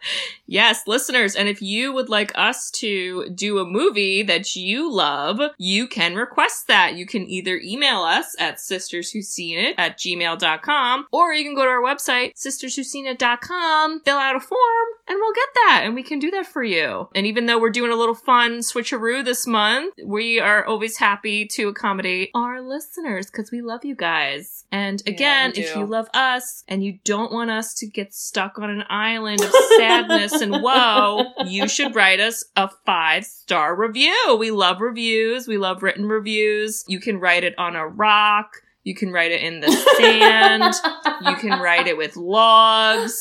Yes, 0.51 0.83
listeners. 0.89 1.37
And 1.37 1.49
if 1.49 1.63
you 1.63 1.93
would 1.93 2.09
like 2.09 2.33
us 2.35 2.73
to 2.73 3.31
do 3.31 3.61
a 3.61 3.65
movie 3.65 4.25
that 4.25 4.57
you 4.57 4.93
love, 4.93 5.41
you 5.59 5.87
can 5.87 6.17
request 6.17 6.67
that. 6.67 6.97
You 6.97 7.07
can 7.07 7.25
either 7.31 7.61
email 7.63 8.01
us 8.01 8.35
at 8.37 8.57
sisterswhoseenit 8.57 9.75
at 9.79 9.97
gmail.com 9.97 11.07
or 11.13 11.33
you 11.33 11.45
can 11.45 11.55
go 11.55 11.63
to 11.63 11.71
our 11.71 11.81
website, 11.81 12.33
sisterswhoseenit.com, 12.35 14.01
fill 14.01 14.17
out 14.19 14.35
a 14.35 14.41
form, 14.41 14.89
and 15.07 15.19
we'll 15.21 15.33
get 15.35 15.49
that. 15.55 15.83
And 15.85 15.95
we 15.95 16.03
can 16.03 16.19
do 16.19 16.33
that 16.33 16.47
for 16.47 16.65
you. 16.65 17.09
And 17.15 17.27
even 17.27 17.47
though 17.47 17.61
we're 17.61 17.71
doing 17.71 17.93
a 17.93 17.97
little 17.97 18.17
fun 18.17 18.59
switcheroo 18.59 19.25
this 19.25 19.47
month, 19.47 19.95
we 20.05 20.41
are 20.41 20.65
always 20.65 20.97
happy 20.97 21.47
to 21.47 21.69
accommodate 21.69 22.31
our 22.35 22.61
listeners 22.61 23.31
because 23.41 23.51
we 23.51 23.63
love 23.63 23.85
you 23.87 23.95
guys. 23.95 24.67
And 24.71 25.03
again, 25.07 25.53
we 25.57 25.63
if 25.63 25.75
you 25.75 25.87
love 25.87 26.09
us 26.13 26.63
and 26.69 26.85
you 26.85 26.99
don't 27.05 27.33
want 27.33 27.51
us 27.51 27.75
to 27.77 27.87
get 27.87 28.13
stuck 28.13 28.59
on 28.59 28.69
an 28.69 28.85
island 28.91 29.41
of 29.41 29.51
sadness 29.79 30.43
and 30.43 30.53
woe, 30.63 31.25
you 31.47 31.67
should 31.67 31.95
write 31.95 32.21
us 32.21 32.45
a 32.55 32.69
five 32.85 33.25
star 33.25 33.75
review. 33.75 34.37
We 34.39 34.51
love 34.51 34.83
reviews. 34.83 35.49
We 35.49 35.57
love 35.57 35.83
written 35.83 36.07
reviews. 36.07 36.85
You 36.87 37.01
can 37.01 37.19
write 37.19 37.45
it 37.45 37.59
on 37.59 37.77
a 37.77 37.87
rock. 37.87 38.53
You 38.83 38.95
can 38.95 39.13
write 39.13 39.31
it 39.31 39.43
in 39.43 39.61
the 39.61 39.71
sand. 39.71 40.75
you 41.23 41.37
can 41.37 41.61
write 41.61 41.87
it 41.87 41.99
with 41.99 42.17
logs, 42.17 43.21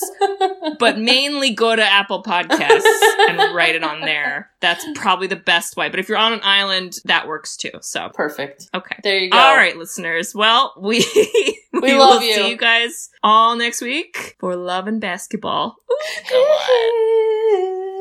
but 0.80 0.98
mainly 0.98 1.54
go 1.54 1.76
to 1.76 1.84
Apple 1.84 2.24
Podcasts 2.24 2.84
and 3.28 3.54
write 3.54 3.76
it 3.76 3.84
on 3.84 4.00
there. 4.02 4.52
That's 4.62 4.86
probably 4.96 5.28
the 5.28 5.36
best 5.36 5.76
way. 5.76 5.90
But 5.90 6.00
if 6.00 6.08
you're 6.08 6.18
on 6.18 6.32
an 6.34 6.40
island, 6.44 6.96
that 7.06 7.28
works 7.28 7.58
too. 7.58 7.72
So, 7.82 8.10
Perfect. 8.14 8.70
okay. 8.74 8.96
There 9.04 9.18
you 9.20 9.30
go. 9.30 9.38
All 9.38 9.56
right, 9.56 9.76
listeners. 9.76 10.34
Well, 10.34 10.74
we 10.80 11.06
we, 11.74 11.80
We 11.82 11.94
will 11.94 12.10
love 12.10 12.24
you. 12.24 12.34
see 12.36 12.50
you 12.50 12.58
guys 12.58 13.10
all 13.22 13.56
next 13.56 13.82
week 13.82 14.36
for 14.40 14.56
Love 14.56 14.88
and 14.88 15.02
Basketball. 15.02 15.76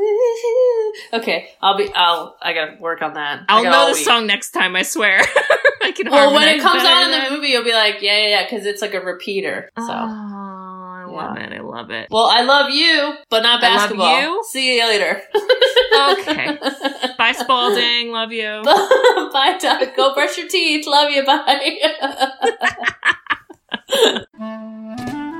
Okay, 1.13 1.51
I'll 1.63 1.77
be. 1.77 1.91
I'll. 1.95 2.37
I 2.43 2.53
gotta 2.53 2.77
work 2.81 3.03
on 3.03 3.15
that. 3.15 3.45
I 3.49 3.57
I'll 3.59 3.65
know 3.65 3.89
the 3.89 3.95
song 3.95 4.27
next 4.27 4.51
time. 4.51 4.77
I 4.77 4.83
swear. 4.83 5.21
I 5.83 5.93
can. 5.93 6.11
Well, 6.11 6.35
when 6.35 6.49
it 6.49 6.61
comes 6.61 6.83
on 6.83 7.05
in 7.05 7.11
the 7.11 7.31
movie, 7.31 7.49
you'll 7.49 7.65
be 7.65 7.73
like, 7.73 8.03
yeah, 8.03 8.19
yeah, 8.19 8.29
yeah, 8.29 8.45
because 8.45 8.67
it's 8.67 8.83
like 8.83 8.95
a 8.95 9.01
repeater. 9.01 9.71
So. 9.77 9.85
Oh, 9.85 9.89
I 9.91 11.05
love 11.09 11.37
it. 11.39 11.53
I 11.53 11.61
love 11.61 11.91
it. 11.91 12.09
Well, 12.11 12.27
I 12.27 12.43
love 12.43 12.71
you, 12.71 13.15
but 13.31 13.43
not 13.43 13.63
I 13.63 13.69
love 13.69 13.79
basketball. 13.81 14.21
you. 14.21 14.45
See 14.51 14.77
you 14.77 14.87
later. 14.87 15.23
Okay. 16.13 16.59
Bye, 17.19 17.33
Spalding. 17.33 18.11
Love 18.11 18.33
you. 18.33 18.63
bye, 18.65 19.59
Doc. 19.61 19.97
Go 19.97 20.15
brush 20.15 20.37
your 20.37 20.49
teeth. 20.49 20.87
Love 20.87 21.11
you. 21.11 21.25
Bye. 21.25 21.83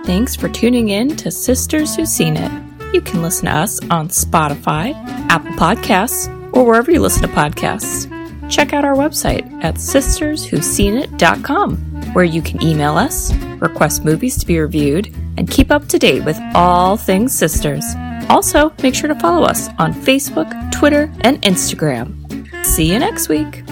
Thanks 0.05 0.35
for 0.35 0.49
tuning 0.49 0.89
in 0.89 1.17
to 1.17 1.31
Sisters 1.31 1.95
Who've 1.97 2.09
Seen 2.09 2.37
It. 2.37 2.68
You 2.93 3.01
can 3.01 3.23
listen 3.23 3.47
to 3.47 3.53
us 3.53 3.81
on 3.91 4.09
Spotify, 4.09 4.93
Apple 5.31 5.53
Podcasts, 5.53 6.29
or 6.55 6.65
wherever 6.65 6.91
you 6.91 7.01
listen 7.01 7.23
to 7.23 7.29
podcasts. 7.29 8.11
Check 8.51 8.73
out 8.73 8.85
our 8.85 8.95
website 8.95 9.45
at 9.63 9.75
sisterswho'seenit.com, 9.75 11.77
where 12.15 12.25
you 12.25 12.41
can 12.41 12.63
email 12.63 12.97
us, 12.97 13.35
request 13.61 14.05
movies 14.05 14.39
to 14.39 14.47
be 14.47 14.59
reviewed, 14.59 15.15
and 15.37 15.51
keep 15.51 15.71
up 15.71 15.87
to 15.89 15.99
date 15.99 16.25
with 16.25 16.39
all 16.55 16.97
things 16.97 17.37
sisters. 17.37 17.85
Also, 18.31 18.73
make 18.83 18.95
sure 18.95 19.09
to 19.09 19.21
follow 19.21 19.45
us 19.45 19.69
on 19.79 19.93
Facebook, 19.93 20.51
Twitter, 20.73 21.13
and 21.21 21.43
Instagram. 21.43 22.15
See 22.65 22.91
you 22.91 22.99
next 22.99 23.29
week. 23.29 23.63